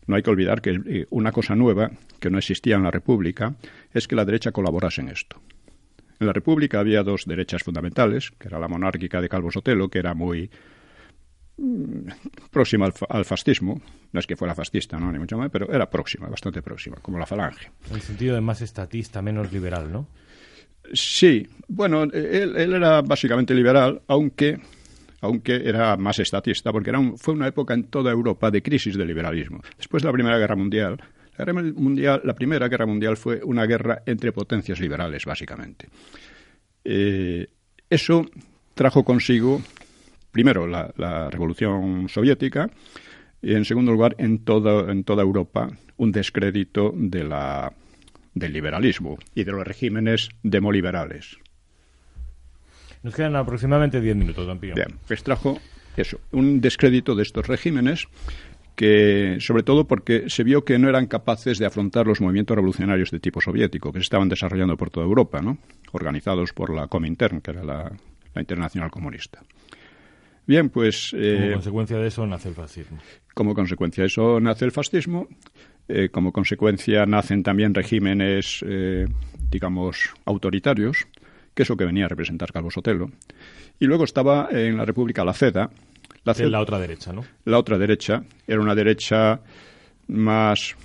No 0.07 0.17
hay 0.17 0.23
que 0.23 0.31
olvidar 0.31 0.61
que 0.61 0.81
eh, 0.87 1.07
una 1.11 1.33
cosa 1.33 1.55
nueva 1.55 1.91
que 2.19 2.31
no 2.31 2.39
existía 2.39 2.77
en 2.77 2.83
la 2.83 2.91
República 2.91 3.55
es 3.93 4.09
que 4.09 4.17
la 4.17 4.25
derecha 4.25 4.53
colaborase 4.53 5.01
en 5.01 5.09
esto. 5.09 5.41
En 6.19 6.27
la 6.27 6.33
República 6.33 6.81
había 6.81 7.03
dos 7.03 7.25
derechas 7.27 7.63
fundamentales, 7.63 8.31
que 8.33 8.49
era 8.49 8.59
la 8.59 8.69
monárquica 8.69 9.21
de 9.21 9.29
Calvo 9.29 9.51
Sotelo, 9.51 9.89
que 9.89 10.01
era 10.01 10.13
muy 10.13 10.51
mm, 11.57 12.09
próxima 12.51 12.89
al, 13.09 13.25
fascismo, 13.25 13.81
no 14.13 14.21
es 14.21 14.27
que 14.27 14.37
fuera 14.37 14.55
fascista, 14.55 14.99
¿no? 14.99 15.11
ni 15.11 15.19
mucho 15.19 15.39
más, 15.39 15.49
pero 15.51 15.73
era 15.73 15.89
próxima, 15.89 16.29
bastante 16.29 16.61
próxima, 16.61 16.97
como 16.97 17.19
la 17.19 17.25
falange. 17.25 17.71
En 17.89 17.95
el 17.95 18.03
sentido 18.03 18.35
de 18.35 18.43
más 18.43 18.61
estatista, 18.61 19.23
menos 19.23 19.51
liberal, 19.51 19.91
¿no? 19.91 20.09
Sí, 20.93 21.47
bueno, 21.69 22.03
él, 22.03 22.57
era 22.57 23.03
básicamente 23.03 23.55
liberal, 23.55 24.03
aunque 24.09 24.59
aunque 25.23 25.57
era 25.69 25.99
más 25.99 26.19
estatista, 26.19 26.73
porque 26.73 26.91
era 26.91 26.99
fue 27.17 27.35
una 27.35 27.47
época 27.47 27.75
en 27.75 27.85
toda 27.85 28.11
Europa 28.11 28.51
de 28.51 28.63
crisis 28.63 28.97
de 28.97 29.05
liberalismo. 29.05 29.61
Después 29.77 30.03
de 30.03 30.09
la 30.09 30.13
Primera 30.13 30.39
Guerra 30.39 30.57
Mundial, 30.57 30.99
la, 31.37 31.45
guerra 31.45 31.63
mundial, 31.75 32.21
la 32.25 32.35
Primera 32.35 32.69
Guerra 32.69 32.87
Mundial 32.87 33.17
fue 33.19 33.41
una 33.45 33.67
guerra 33.67 34.03
entre 34.07 34.33
potencias 34.33 34.81
liberales, 34.81 35.27
básicamente. 35.27 35.89
Eh, 36.85 37.47
eso 37.91 38.25
trajo 38.75 39.05
consigo, 39.05 39.61
primero, 40.33 40.67
la, 40.67 41.29
Revolución 41.31 42.09
Soviética, 42.09 42.71
y 43.43 43.55
en 43.55 43.65
segundo 43.65 43.93
lugar, 43.93 44.17
en 44.19 44.45
toda, 44.45 44.91
en 44.91 45.05
toda 45.05 45.23
Europa, 45.23 45.69
un 45.99 46.13
descrédito 46.13 46.93
de 46.97 47.25
la 47.25 47.73
del 48.41 48.53
liberalismo 48.53 49.19
y 49.35 49.45
de 49.45 49.53
los 49.53 49.65
regímenes 49.65 50.31
demoliberales. 50.43 51.39
Nos 53.03 53.15
quedan 53.15 53.37
aproximadamente 53.37 54.01
diez 54.01 54.17
minutos, 54.17 54.47
don 54.47 54.59
Pío. 54.59 54.75
Bien, 54.75 54.99
pues 55.07 55.23
trajo 55.23 55.59
eso, 55.97 56.21
un 56.33 56.61
descrédito 56.61 57.15
de 57.15 57.23
estos 57.23 57.47
regímenes 57.47 58.09
que, 58.75 59.37
sobre 59.41 59.63
todo 59.63 59.87
porque 59.87 60.29
se 60.29 60.43
vio 60.43 60.65
que 60.65 60.79
no 60.79 60.89
eran 60.89 61.07
capaces 61.07 61.59
de 61.59 61.67
afrontar 61.67 62.07
los 62.07 62.21
movimientos 62.21 62.55
revolucionarios 62.55 63.11
de 63.11 63.21
tipo 63.21 63.41
soviético 63.41 63.93
que 63.93 63.99
se 63.99 64.05
estaban 64.05 64.29
desarrollando 64.29 64.77
por 64.77 64.91
toda 64.91 65.07
Europa, 65.07 65.41
¿no? 65.41 65.59
organizados 65.93 66.53
por 66.53 66.75
la 66.75 66.89
Comintern, 66.89 67.41
que 67.41 67.51
era 67.51 67.63
la, 67.65 67.93
Internacional 68.37 68.91
Comunista. 68.91 69.43
Bien, 70.47 70.71
pues... 70.71 71.11
como 71.11 71.23
eh, 71.23 71.51
consecuencia 71.53 71.99
de 71.99 72.07
eso 72.07 72.27
nace 72.27 72.49
el 72.49 72.55
fascismo. 72.55 72.99
Como 73.35 73.55
consecuencia 73.55 74.03
de 74.03 74.07
eso 74.07 74.41
nace 74.41 74.65
el 74.65 74.71
fascismo 74.71 75.29
eh, 75.91 76.09
como 76.11 76.33
consecuencia 76.33 77.05
nacen 77.07 77.43
también 77.43 77.75
regímenes, 77.75 78.65
eh, 78.67 79.07
digamos, 79.51 80.11
autoritarios, 80.25 81.07
que 81.55 81.65
es 81.65 81.69
lo 81.69 81.77
que 81.77 81.85
venía 81.85 82.05
a 82.05 82.09
representar 82.09 82.53
Calvo 82.53 82.71
Sotelo. 82.71 83.11
Y 83.79 83.87
luego 83.87 84.05
estaba 84.05 84.49
en 84.51 84.77
la 84.77 84.85
República 84.85 85.25
la 85.25 85.33
CEDA. 85.33 85.71
La, 86.25 86.35
CEDA, 86.35 86.51
la 86.51 86.61
otra 86.61 86.79
derecha, 86.79 87.13
¿no? 87.13 87.25
La 87.45 87.59
otra 87.59 87.79
derecha. 87.79 88.23
Era 88.47 88.61
una 88.61 88.75
derecha 88.75 89.41
más 90.07 90.77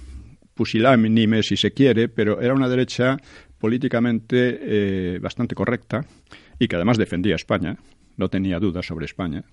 pusilánime, 0.53 1.43
si 1.43 1.58
se 1.58 1.72
quiere, 1.72 2.08
pero 2.08 2.41
era 2.41 2.53
una 2.53 2.70
derecha 2.70 3.18
políticamente 3.60 4.60
eh, 4.62 5.20
bastante 5.20 5.56
correcta 5.56 6.06
y 6.58 6.68
que 6.68 6.76
además 6.76 6.97
defendía 6.97 7.34
a 7.34 7.36
España. 7.36 7.78
No 8.18 8.30
tenía 8.30 8.60
dudas 8.60 8.86
sobre 8.86 9.06
España. 9.06 9.43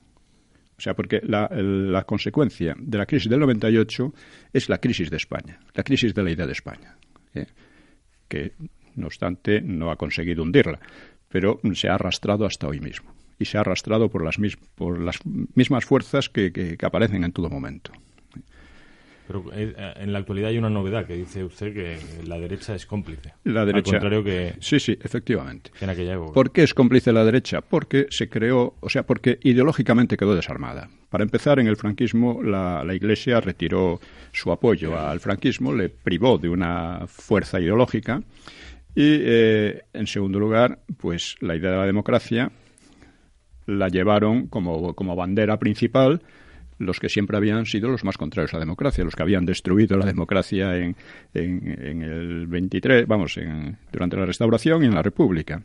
O 0.82 0.84
sea, 0.84 0.94
porque 0.94 1.20
la, 1.22 2.02
consecuencia 2.04 2.74
de 2.76 2.98
la 2.98 3.06
crisis 3.06 3.30
del 3.30 3.38
98 3.38 4.12
es 4.52 4.68
la 4.68 4.78
crisis 4.78 5.10
de 5.10 5.16
España, 5.16 5.60
la 5.74 5.84
crisis 5.84 6.12
de 6.12 6.24
la 6.24 6.32
idea 6.32 6.44
de 6.44 6.50
España, 6.50 6.96
¿eh? 7.34 7.46
que, 8.26 8.54
no 8.96 9.06
obstante, 9.06 9.60
no 9.60 9.92
ha 9.92 9.96
conseguido 9.96 10.42
hundirla, 10.42 10.80
pero 11.28 11.60
se 11.74 11.88
ha 11.88 11.94
arrastrado 11.94 12.46
hasta 12.46 12.66
hoy 12.66 12.80
mismo. 12.80 13.14
Y 13.38 13.44
se 13.44 13.58
ha 13.58 13.60
arrastrado 13.60 14.08
por 14.08 14.24
las 14.24 14.40
mismas 14.40 15.84
fuerzas 15.84 16.28
que 16.28 16.76
aparecen 16.82 17.22
en 17.22 17.30
todo 17.30 17.48
momento. 17.48 17.92
Pero 19.26 19.44
eh, 19.52 19.74
en 19.96 20.12
la 20.12 20.18
actualidad 20.18 20.50
hay 20.50 20.58
una 20.58 20.70
novedad 20.70 21.06
que 21.06 21.14
dice 21.14 21.44
usted 21.44 21.72
que 21.72 21.98
la 22.26 22.38
derecha 22.38 22.74
es 22.74 22.86
cómplice. 22.86 23.34
La 23.44 23.64
derecha. 23.64 23.96
Al 23.96 24.00
contrario 24.00 24.24
que. 24.24 24.54
Sí, 24.60 24.80
sí, 24.80 24.98
efectivamente. 25.00 25.70
en 25.80 25.90
aquella 25.90 26.14
época. 26.14 26.32
¿Por 26.32 26.50
qué 26.50 26.62
es 26.64 26.74
cómplice 26.74 27.12
la 27.12 27.24
derecha? 27.24 27.60
Porque 27.60 28.06
se 28.10 28.28
creó, 28.28 28.74
o 28.80 28.88
sea, 28.88 29.04
porque 29.04 29.38
ideológicamente 29.42 30.16
quedó 30.16 30.34
desarmada. 30.34 30.88
Para 31.08 31.24
empezar, 31.24 31.60
en 31.60 31.66
el 31.66 31.76
franquismo 31.76 32.42
la, 32.42 32.84
Iglesia 32.92 33.40
retiró 33.40 34.00
su 34.32 34.50
apoyo 34.50 34.98
al 34.98 35.20
franquismo, 35.20 35.72
le 35.72 35.88
privó 35.88 36.38
de 36.38 36.48
una 36.48 37.06
fuerza 37.06 37.60
ideológica 37.60 38.22
y, 38.94 39.18
eh, 39.20 39.82
en 39.92 40.06
segundo 40.06 40.38
lugar, 40.38 40.80
pues 40.98 41.36
la 41.40 41.56
idea 41.56 41.70
de 41.70 41.76
la 41.78 41.86
democracia 41.86 42.50
la 43.66 43.88
llevaron 43.88 44.48
como, 44.48 44.94
como 44.94 45.16
bandera 45.16 45.58
principal 45.58 46.22
los 46.82 47.00
que 47.00 47.08
siempre 47.08 47.36
habían 47.36 47.66
sido 47.66 47.88
los 47.88 48.04
más 48.04 48.18
contrarios 48.18 48.52
a 48.52 48.56
la 48.56 48.64
democracia, 48.64 49.04
los 49.04 49.14
que 49.14 49.22
habían 49.22 49.46
destruido 49.46 49.96
la 49.96 50.06
democracia 50.06 50.76
en, 50.76 50.96
en, 51.34 52.02
el 52.02 52.46
23, 52.46 53.06
vamos, 53.06 53.36
en, 53.36 53.78
durante 53.90 54.16
la 54.16 54.26
Restauración 54.26 54.82
y 54.82 54.86
en 54.86 54.94
la 54.94 55.02
República. 55.02 55.62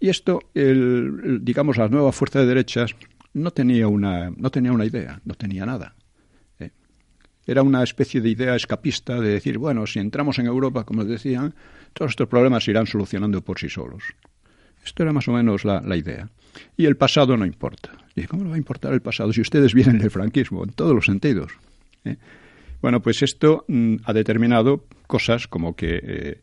Y 0.00 0.08
esto, 0.08 0.40
el, 0.54 1.40
digamos, 1.42 1.76
la 1.76 1.88
nueva 1.88 2.12
fuerza 2.12 2.40
de 2.40 2.46
derechas 2.46 2.96
no 3.34 3.50
tenía 3.52 3.88
una, 3.88 4.30
no 4.30 4.50
tenía 4.50 4.72
una 4.72 4.84
idea, 4.84 5.20
no 5.24 5.34
tenía 5.34 5.64
nada. 5.64 5.94
¿eh? 6.58 6.70
Era 7.46 7.62
una 7.62 7.82
especie 7.82 8.20
de 8.20 8.28
idea 8.28 8.56
escapista 8.56 9.20
de 9.20 9.28
decir, 9.28 9.58
bueno, 9.58 9.86
si 9.86 10.00
entramos 10.00 10.38
en 10.38 10.46
Europa, 10.46 10.84
como 10.84 11.04
decían, 11.04 11.54
todos 11.92 12.12
estos 12.12 12.28
problemas 12.28 12.64
se 12.64 12.72
irán 12.72 12.86
solucionando 12.86 13.42
por 13.42 13.58
sí 13.58 13.68
solos. 13.68 14.02
Esto 14.84 15.04
era 15.04 15.12
más 15.12 15.28
o 15.28 15.32
menos 15.32 15.64
la, 15.64 15.80
la 15.80 15.96
idea. 15.96 16.28
Y 16.76 16.86
el 16.86 16.96
pasado 16.96 17.36
no 17.36 17.46
importa. 17.46 17.92
¿Y 18.14 18.24
cómo 18.24 18.44
le 18.44 18.50
va 18.50 18.54
a 18.56 18.58
importar 18.58 18.92
el 18.92 19.00
pasado 19.00 19.32
si 19.32 19.40
ustedes 19.40 19.74
vienen 19.74 19.98
del 19.98 20.10
franquismo? 20.10 20.64
En 20.64 20.72
todos 20.72 20.94
los 20.94 21.06
sentidos. 21.06 21.52
¿eh? 22.04 22.16
Bueno, 22.80 23.00
pues 23.00 23.22
esto 23.22 23.64
mm, 23.68 23.96
ha 24.04 24.12
determinado 24.12 24.84
cosas 25.06 25.46
como 25.46 25.74
que 25.74 26.00
eh, 26.02 26.40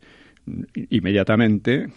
inmediatamente 0.89 1.87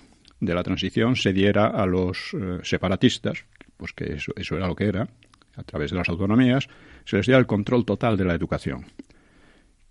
de 0.41 0.55
la 0.55 0.63
transición 0.63 1.17
se 1.17 1.33
diera 1.33 1.69
a 1.69 1.87
los 1.87 2.35
eh, 2.35 2.59
separatistas, 2.63 3.45
pues 3.77 3.93
que 3.93 4.15
eso, 4.15 4.33
eso 4.37 4.57
era 4.57 4.67
lo 4.67 4.75
que 4.75 4.87
era, 4.87 5.09
a 5.55 5.63
través 5.63 5.93
de 5.93 5.97
las 5.97 6.09
autonomías, 6.09 6.69
se 7.05 7.17
les 7.17 7.27
diera 7.27 7.39
el 7.39 7.47
control 7.47 7.85
total 7.85 8.17
de 8.17 8.25
la 8.25 8.35
educación, 8.35 8.85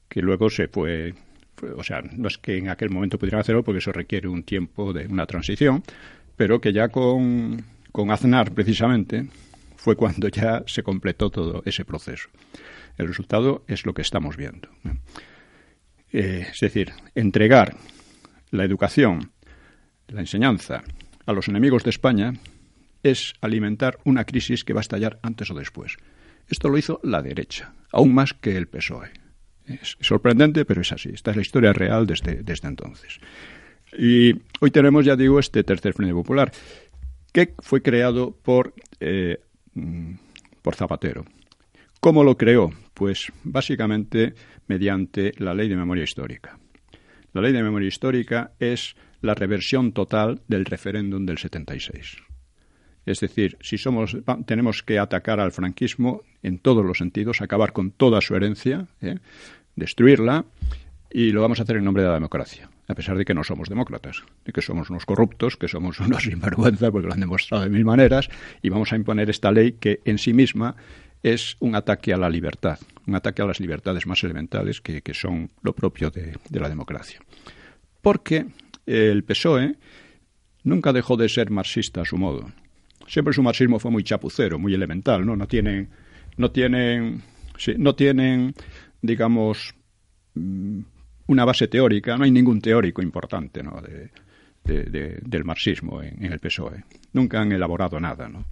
que 0.10 0.22
luego 0.22 0.50
se 0.50 0.68
fue, 0.68 1.14
fue, 1.56 1.72
o 1.72 1.84
sea, 1.84 2.02
no 2.02 2.28
es 2.28 2.38
que 2.38 2.58
en 2.58 2.70
aquel 2.70 2.90
momento 2.90 3.18
pudieran 3.18 3.42
hacerlo 3.42 3.64
porque 3.64 3.80
eso 3.80 3.94
requiere 3.94 4.28
un 4.28 4.44
tiempo 4.44 4.92
de 4.92 5.08
una 5.08 5.26
transición, 5.26 5.84
pero 6.36 6.60
que 6.60 6.74
ya 6.74 6.90
con 6.90 7.64
con 7.92 8.12
Aznar, 8.12 8.52
precisamente, 8.52 9.28
fue 9.76 9.96
cuando 9.96 10.28
ya 10.28 10.64
se 10.68 10.84
completó 10.84 11.30
todo 11.30 11.64
ese 11.66 11.86
proceso. 11.86 12.30
El 12.98 13.08
resultado 13.08 13.64
es 13.68 13.86
lo 13.86 13.94
que 13.94 14.02
estamos 14.02 14.38
viendo. 14.38 14.70
Eh, 16.12 16.48
es 16.52 16.60
decir, 16.60 16.92
entregar 17.16 17.76
la 18.52 18.64
educación, 18.64 19.32
la 20.08 20.22
enseñanza 20.22 20.84
a 21.26 21.34
los 21.34 21.48
enemigos 21.48 21.84
de 21.84 21.90
España 21.90 22.34
es 23.02 23.34
alimentar 23.42 23.98
una 24.04 24.26
crisis 24.26 24.64
que 24.64 24.74
va 24.74 24.82
a 24.82 24.88
estallar 24.88 25.20
antes 25.24 25.50
o 25.50 25.56
después. 25.56 25.98
Esto 26.48 26.70
lo 26.70 26.78
hizo 26.78 27.00
la 27.04 27.22
derecha, 27.22 27.74
aún 27.92 28.14
más 28.14 28.34
que 28.34 28.58
el 28.58 28.68
PSOE. 28.68 29.10
Es 29.66 29.98
sorprendente, 30.02 30.66
pero 30.66 30.82
es 30.82 30.92
así. 30.92 31.10
Esta 31.14 31.32
es 31.32 31.38
la 31.38 31.42
historia 31.42 31.74
real 31.74 32.06
desde, 32.06 32.44
desde 32.44 32.68
entonces. 32.68 33.20
Y 33.98 34.36
hoy 34.60 34.72
tenemos, 34.72 35.06
ya 35.06 35.16
digo, 35.16 35.40
este 35.40 35.64
tercer 35.64 35.94
Frente 35.94 36.14
Popular, 36.14 36.52
que 37.32 37.54
fue 37.60 37.82
creado 37.82 38.32
por, 38.32 38.74
eh, 39.00 39.40
mm, 39.74 40.14
por 40.62 40.76
Zapatero. 40.76 41.26
¿Cómo 42.00 42.24
lo 42.24 42.38
creó? 42.38 42.72
Pues 42.94 43.32
básicamente 43.44 44.34
mediante 44.68 45.34
la 45.38 45.54
ley 45.54 45.70
de 45.70 45.76
memoria 45.76 46.04
histórica. 46.04 46.58
La 47.34 47.42
ley 47.42 47.54
de 47.54 47.64
memoria 47.64 47.88
histórica 47.88 48.52
es 48.60 48.96
la 49.22 49.36
reversión 49.36 49.94
total 49.94 50.42
del 50.48 50.66
referéndum 50.66 51.26
del 51.26 51.38
76. 51.38 52.18
Es 53.06 53.20
decir, 53.20 53.58
si 53.62 53.78
somos, 53.78 54.18
tenemos 54.46 54.84
que 54.84 55.00
atacar 55.00 55.40
al 55.40 55.52
franquismo 55.52 56.22
en 56.44 56.60
todos 56.60 56.86
los 56.86 56.98
sentidos, 56.98 57.42
acabar 57.42 57.74
con 57.74 57.92
toda 57.92 58.22
su 58.22 58.36
herencia, 58.36 58.88
¿eh? 59.02 59.16
destruirla, 59.76 60.46
y 61.12 61.32
lo 61.32 61.42
vamos 61.42 61.60
a 61.60 61.64
hacer 61.64 61.78
en 61.78 61.84
nombre 61.84 62.04
de 62.04 62.10
la 62.10 62.16
democracia 62.16 62.70
a 62.92 62.96
pesar 62.96 63.18
de 63.18 63.26
que 63.26 63.34
no 63.34 63.44
somos 63.44 63.70
demócratas, 63.70 64.24
de 64.46 64.52
que 64.52 64.62
somos 64.62 64.90
unos 64.90 65.06
corruptos, 65.06 65.58
que 65.58 65.68
somos 65.68 66.00
unos 66.02 66.24
sinvergüenza, 66.24 66.92
porque 66.92 67.08
lo 67.08 67.14
han 67.14 67.20
demostrado 67.20 67.64
de 67.64 67.70
mil 67.70 67.86
maneras, 67.86 68.30
y 68.62 68.70
vamos 68.70 68.94
a 68.94 68.96
imponer 68.96 69.30
esta 69.30 69.52
ley 69.52 69.74
que 69.74 70.02
en 70.06 70.18
sí 70.18 70.34
misma 70.34 70.76
es 71.24 71.56
un 71.60 71.76
ataque 71.76 72.14
a 72.14 72.18
la 72.18 72.30
libertad, 72.30 72.80
un 73.08 73.16
ataque 73.16 73.42
a 73.42 73.46
las 73.46 73.60
libertades 73.60 74.06
más 74.08 74.24
elementales 74.24 74.82
que, 74.82 75.02
son 75.14 75.52
lo 75.62 75.74
propio 75.74 76.10
de, 76.10 76.38
la 76.50 76.68
democracia. 76.68 77.20
Porque 78.02 78.48
el 78.88 79.24
PSOE 79.24 79.76
nunca 80.64 80.92
dejó 80.94 81.18
de 81.18 81.30
ser 81.30 81.52
marxista 81.52 82.02
a 82.02 82.06
su 82.06 82.18
modo. 82.18 82.52
Siempre 83.08 83.34
su 83.34 83.44
marxismo 83.44 83.80
fue 83.80 83.92
muy 83.92 84.04
chapucero, 84.04 84.58
muy 84.58 84.74
elemental, 84.74 85.26
¿no? 85.26 85.36
No 85.36 85.48
tienen, 85.48 85.90
no 86.38 86.50
tienen, 86.50 87.22
no 87.78 87.94
tienen, 87.94 88.56
digamos, 89.02 89.76
mm, 90.34 90.82
una 91.32 91.46
base 91.46 91.68
teórica, 91.68 92.18
no 92.18 92.26
hay 92.26 92.32
ningún 92.32 92.62
teórico 92.62 93.02
importante 93.02 93.64
¿no? 93.64 93.82
de, 93.82 94.12
del 94.64 95.44
marxismo 95.44 96.04
en, 96.04 96.26
el 96.26 96.40
PSOE. 96.40 96.84
Nunca 97.14 97.42
han 97.42 97.52
elaborado 97.52 98.00
nada, 98.00 98.28
¿no? 98.28 98.46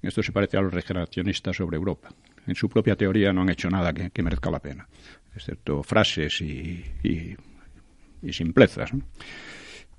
Esto 0.00 0.22
se 0.22 0.30
parece 0.30 0.56
a 0.56 0.60
los 0.60 0.72
regeneracionistas 0.72 1.56
sobre 1.56 1.76
Europa. 1.76 2.10
En 2.46 2.54
su 2.54 2.68
propia 2.68 2.94
teoría 2.94 3.32
no 3.32 3.42
han 3.42 3.50
hecho 3.50 3.68
nada 3.68 3.92
que, 3.92 4.22
merezca 4.22 4.50
la 4.50 4.60
pena, 4.60 4.86
excepto 5.34 5.82
frases 5.82 6.40
y, 6.40 6.84
simplezas. 8.30 8.90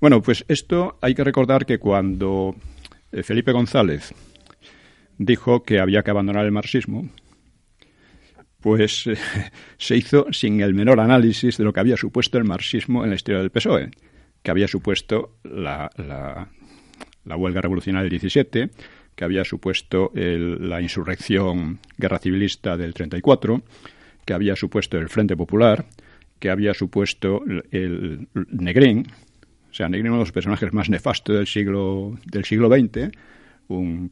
Bueno, 0.00 0.22
pues 0.22 0.44
esto 0.48 0.98
hay 1.02 1.14
que 1.14 1.24
recordar 1.24 1.66
que 1.66 1.78
cuando 1.78 2.54
eh, 3.12 3.22
Felipe 3.22 3.52
González 3.52 4.14
dijo 5.18 5.62
que 5.62 5.80
había 5.80 6.02
que 6.02 6.10
abandonar 6.10 6.46
el 6.46 6.52
marxismo, 6.52 7.08
pues 8.60 9.06
eh, 9.06 9.16
se 9.78 9.96
hizo 9.96 10.26
sin 10.32 10.60
el 10.60 10.74
menor 10.74 11.00
análisis 11.00 11.56
de 11.56 11.64
lo 11.64 11.72
que 11.72 11.80
había 11.80 11.96
supuesto 11.96 12.38
el 12.38 12.44
marxismo 12.44 13.04
en 13.04 13.10
la 13.10 13.16
historia 13.16 13.40
del 13.40 13.50
PSOE, 13.50 13.90
que 14.42 14.50
había 14.50 14.68
supuesto 14.68 15.36
la, 15.44 15.90
la, 15.96 17.36
huelga 17.36 17.60
revolucionaria 17.60 18.04
del 18.04 18.10
17, 18.10 18.70
que 19.14 19.24
había 19.24 19.44
supuesto 19.44 20.10
la 20.14 20.80
insurrección 20.80 21.78
guerra 21.96 22.18
civilista 22.18 22.76
del 22.76 22.92
34, 22.94 23.62
que 24.24 24.34
había 24.34 24.56
supuesto 24.56 24.98
el 24.98 25.08
Frente 25.08 25.36
Popular, 25.36 25.86
que 26.38 26.50
había 26.50 26.74
supuesto 26.74 27.42
el, 27.70 28.28
Negrín, 28.50 29.06
o 29.70 29.74
sea, 29.74 29.88
Negrín 29.88 30.08
uno 30.08 30.18
de 30.18 30.24
los 30.24 30.32
personajes 30.32 30.72
más 30.72 30.88
nefastos 30.88 31.36
del 31.36 31.46
siglo, 31.46 32.18
del 32.24 32.44
siglo 32.44 32.68
XX, 32.68 33.10
un 33.68 34.10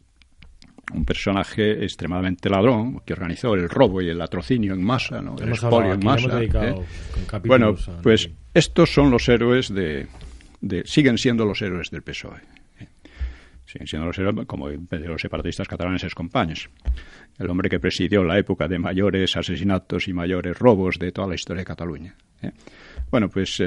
un 0.92 1.04
personaje 1.04 1.84
extremadamente 1.84 2.48
ladrón 2.48 3.00
que 3.04 3.12
organizó 3.12 3.54
el 3.54 3.68
robo 3.68 4.00
y 4.00 4.08
el 4.08 4.18
latrocinio 4.18 4.74
en 4.74 4.82
masa, 4.82 5.20
¿no? 5.20 5.36
el 5.38 5.50
expolio 5.50 5.92
en 5.94 6.04
masa. 6.04 6.42
¿eh? 6.42 6.74
Bueno, 7.44 7.74
pues 8.02 8.30
estos 8.54 8.92
son 8.92 9.10
los 9.10 9.28
héroes 9.28 9.72
de, 9.72 10.06
siguen 10.84 11.18
siendo 11.18 11.44
los 11.44 11.60
héroes 11.62 11.90
del 11.90 12.02
PSOE. 12.02 12.40
¿eh? 12.80 12.88
Siguen 13.66 13.86
siendo 13.86 14.06
los 14.06 14.18
héroes 14.18 14.46
como 14.46 14.68
de 14.68 14.98
los 15.00 15.20
separatistas 15.20 15.68
catalanes 15.68 16.14
compañes. 16.14 16.70
El 17.38 17.50
hombre 17.50 17.68
que 17.68 17.78
presidió 17.78 18.24
la 18.24 18.38
época 18.38 18.66
de 18.66 18.78
mayores 18.78 19.36
asesinatos 19.36 20.08
y 20.08 20.12
mayores 20.12 20.58
robos 20.58 20.98
de 20.98 21.12
toda 21.12 21.28
la 21.28 21.34
historia 21.34 21.60
de 21.60 21.66
Cataluña. 21.66 22.16
¿eh? 22.42 22.52
Bueno, 23.10 23.28
pues 23.28 23.62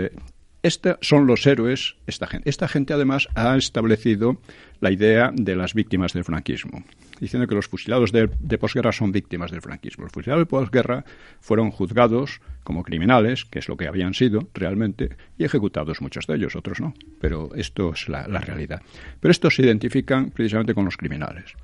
estos 0.64 0.98
son 1.02 1.26
los 1.26 1.46
héroes, 1.48 1.96
esta 2.06 2.28
gente. 2.28 2.50
Esta 2.50 2.68
gente 2.68 2.94
además 2.94 3.28
ha 3.36 3.56
establecido 3.58 4.38
la 4.80 4.92
idea 4.92 5.32
de 5.34 5.56
las 5.56 5.74
víctimas 5.74 6.14
del 6.14 6.24
franquismo, 6.24 6.84
diciendo 7.20 7.48
que 7.48 7.56
los 7.56 7.68
fusilados 7.68 8.12
de, 8.12 8.28
posguerra 8.58 8.92
son 8.92 9.12
víctimas 9.12 9.52
del 9.52 9.62
franquismo. 9.62 10.04
Los 10.04 10.14
fusilados 10.14 10.42
de 10.42 10.46
posguerra 10.46 11.06
fueron 11.40 11.72
juzgados 11.72 12.42
como 12.64 12.84
criminales, 12.84 13.46
que 13.46 13.60
es 13.60 13.68
lo 13.68 13.78
que 13.78 13.88
habían 13.88 14.14
sido 14.14 14.50
realmente, 14.54 15.18
y 15.38 15.46
ejecutados 15.46 16.02
muchos 16.02 16.28
de 16.28 16.36
ellos, 16.36 16.56
otros 16.56 16.80
no. 16.80 16.94
Pero 17.20 17.50
esto 17.56 17.94
es 17.94 18.08
la, 18.08 18.28
la 18.28 18.40
realidad. 18.40 18.82
Pero 19.20 19.32
estos 19.32 19.56
se 19.56 19.64
identifican 19.64 20.30
precisamente 20.32 20.74
con 20.74 20.86
los 20.86 20.98
criminales. 20.98 21.56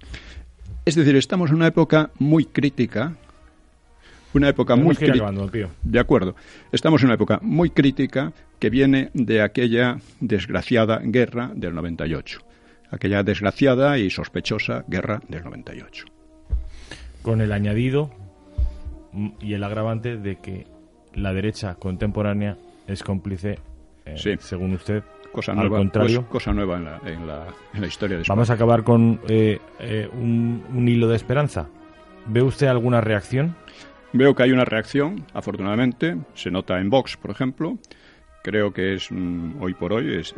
Es 0.85 0.95
decir, 0.95 1.15
estamos 1.15 1.49
en 1.49 1.57
una 1.57 1.67
época 1.67 2.11
muy 2.17 2.45
crítica 2.45 3.15
una 4.33 4.49
época 4.49 4.75
muy 4.75 4.95
crítica. 4.95 5.31
De 5.83 5.99
acuerdo. 5.99 6.35
Estamos 6.71 7.01
en 7.01 7.07
una 7.07 7.15
época 7.15 7.39
muy 7.41 7.69
crítica 7.69 8.33
que 8.59 8.69
viene 8.69 9.09
de 9.13 9.41
aquella 9.41 9.97
desgraciada 10.19 10.99
guerra 11.03 11.51
del 11.55 11.73
98. 11.75 12.39
Aquella 12.89 13.23
desgraciada 13.23 13.97
y 13.97 14.09
sospechosa 14.09 14.85
guerra 14.87 15.21
del 15.27 15.43
98. 15.43 16.05
Con 17.21 17.41
el 17.41 17.51
añadido 17.51 18.11
y 19.41 19.53
el 19.53 19.63
agravante 19.63 20.17
de 20.17 20.37
que 20.37 20.65
la 21.13 21.33
derecha 21.33 21.75
contemporánea 21.75 22.57
es 22.87 23.03
cómplice, 23.03 23.59
eh, 24.05 24.37
según 24.39 24.73
usted, 24.73 25.03
cosa 25.31 25.53
nueva, 25.53 25.77
contrario. 25.77 26.27
cosa 26.29 26.53
nueva 26.53 26.77
en 26.77 26.85
la, 26.85 27.01
en, 27.05 27.27
la, 27.27 27.47
en 27.73 27.81
la, 27.81 27.87
historia 27.87 28.15
de 28.15 28.21
España. 28.21 28.35
Vamos 28.35 28.49
a 28.49 28.53
acabar 28.53 28.83
con 28.83 29.19
eh, 29.27 29.59
eh, 29.79 30.09
un, 30.13 30.63
un, 30.73 30.87
hilo 30.87 31.07
de 31.07 31.15
esperanza. 31.15 31.67
¿Ve 32.27 32.41
usted 32.41 32.67
alguna 32.67 33.01
reacción? 33.01 33.55
Veo 34.13 34.35
que 34.35 34.43
hay 34.43 34.51
una 34.51 34.65
reacción, 34.65 35.25
afortunadamente, 35.33 36.17
se 36.33 36.49
nota 36.49 36.79
en 36.79 36.89
Vox, 36.89 37.17
por 37.17 37.31
ejemplo. 37.31 37.77
Creo 38.43 38.71
que 38.71 38.93
es 38.93 39.11
mm, 39.11 39.61
hoy 39.61 39.73
por 39.73 39.91
hoy 39.91 40.15
es, 40.15 40.33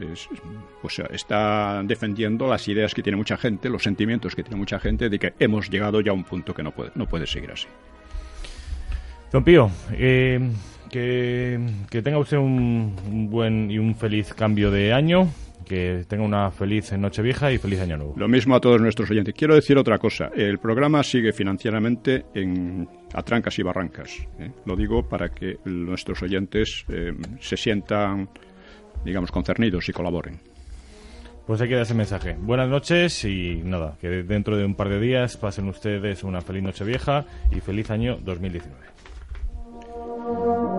pues 0.82 1.00
está 1.12 1.84
defendiendo 1.84 2.48
las 2.48 2.68
ideas 2.68 2.96
que 2.96 3.04
tiene 3.04 3.18
mucha 3.18 3.38
gente, 3.38 3.70
los 3.70 3.84
sentimientos 3.84 4.36
que 4.36 4.42
tiene 4.42 4.58
mucha 4.58 4.80
gente 4.80 5.10
de 5.10 5.20
que 5.20 5.34
hemos 5.38 5.70
llegado 5.70 6.02
ya 6.02 6.12
a 6.12 6.16
un 6.16 6.24
punto 6.24 6.54
que 6.54 6.64
no 6.64 6.72
puede, 6.72 6.92
no 6.96 7.08
puede 7.08 7.28
seguir 7.28 7.52
así. 7.52 7.68
Don 9.32 9.44
Pío, 9.44 9.70
eh, 9.92 10.40
que, 10.90 11.60
tenga 12.04 12.18
usted 12.18 12.38
un 12.38 13.28
buen 13.30 13.70
y 13.70 13.78
un 13.78 13.96
feliz 13.96 14.34
cambio 14.34 14.72
de 14.72 14.92
año 14.92 15.30
que 15.70 16.04
tenga 16.08 16.24
una 16.24 16.50
feliz 16.50 16.92
noche 16.94 17.22
vieja 17.22 17.52
y 17.52 17.60
feliz 17.60 17.80
año 17.80 17.96
nuevo. 17.96 18.16
Lo 18.18 18.28
mismo 18.28 18.56
a 18.56 18.60
todos 18.60 18.82
nuestros 18.82 19.12
oyentes. 19.12 19.36
Quiero 19.36 19.54
decir 19.54 19.78
otra 19.78 20.00
cosa. 20.00 20.32
El 20.36 20.58
programa 20.58 21.04
sigue 21.04 21.32
financieramente 21.32 22.26
en, 22.34 22.90
a 23.14 23.22
trancas 23.22 23.60
y 23.60 23.64
barrancas. 23.64 24.28
¿eh? 24.40 24.52
Lo 24.66 24.76
digo 24.76 25.08
para 25.08 25.30
que 25.30 25.58
nuestros 25.66 26.24
oyentes 26.24 26.86
eh, 26.90 27.14
se 27.40 27.56
sientan, 27.56 28.30
digamos, 29.06 29.32
concernidos 29.32 29.88
y 29.88 29.94
colaboren. 29.94 30.40
Pues 31.46 31.62
hay 31.62 31.70
que 31.70 31.76
dar 31.76 31.84
ese 31.84 31.94
mensaje. 31.94 32.36
Buenas 32.40 32.68
noches 32.68 33.24
y 33.26 33.62
nada, 33.64 33.96
que 34.02 34.24
dentro 34.24 34.58
de 34.58 34.66
un 34.66 34.74
par 34.74 34.90
de 34.90 35.00
días 35.00 35.38
pasen 35.38 35.68
ustedes 35.68 36.24
una 36.24 36.42
feliz 36.42 36.64
noche 36.64 36.84
vieja 36.84 37.26
y 37.52 37.60
feliz 37.60 37.92
año 37.92 38.18
2019. 38.18 40.79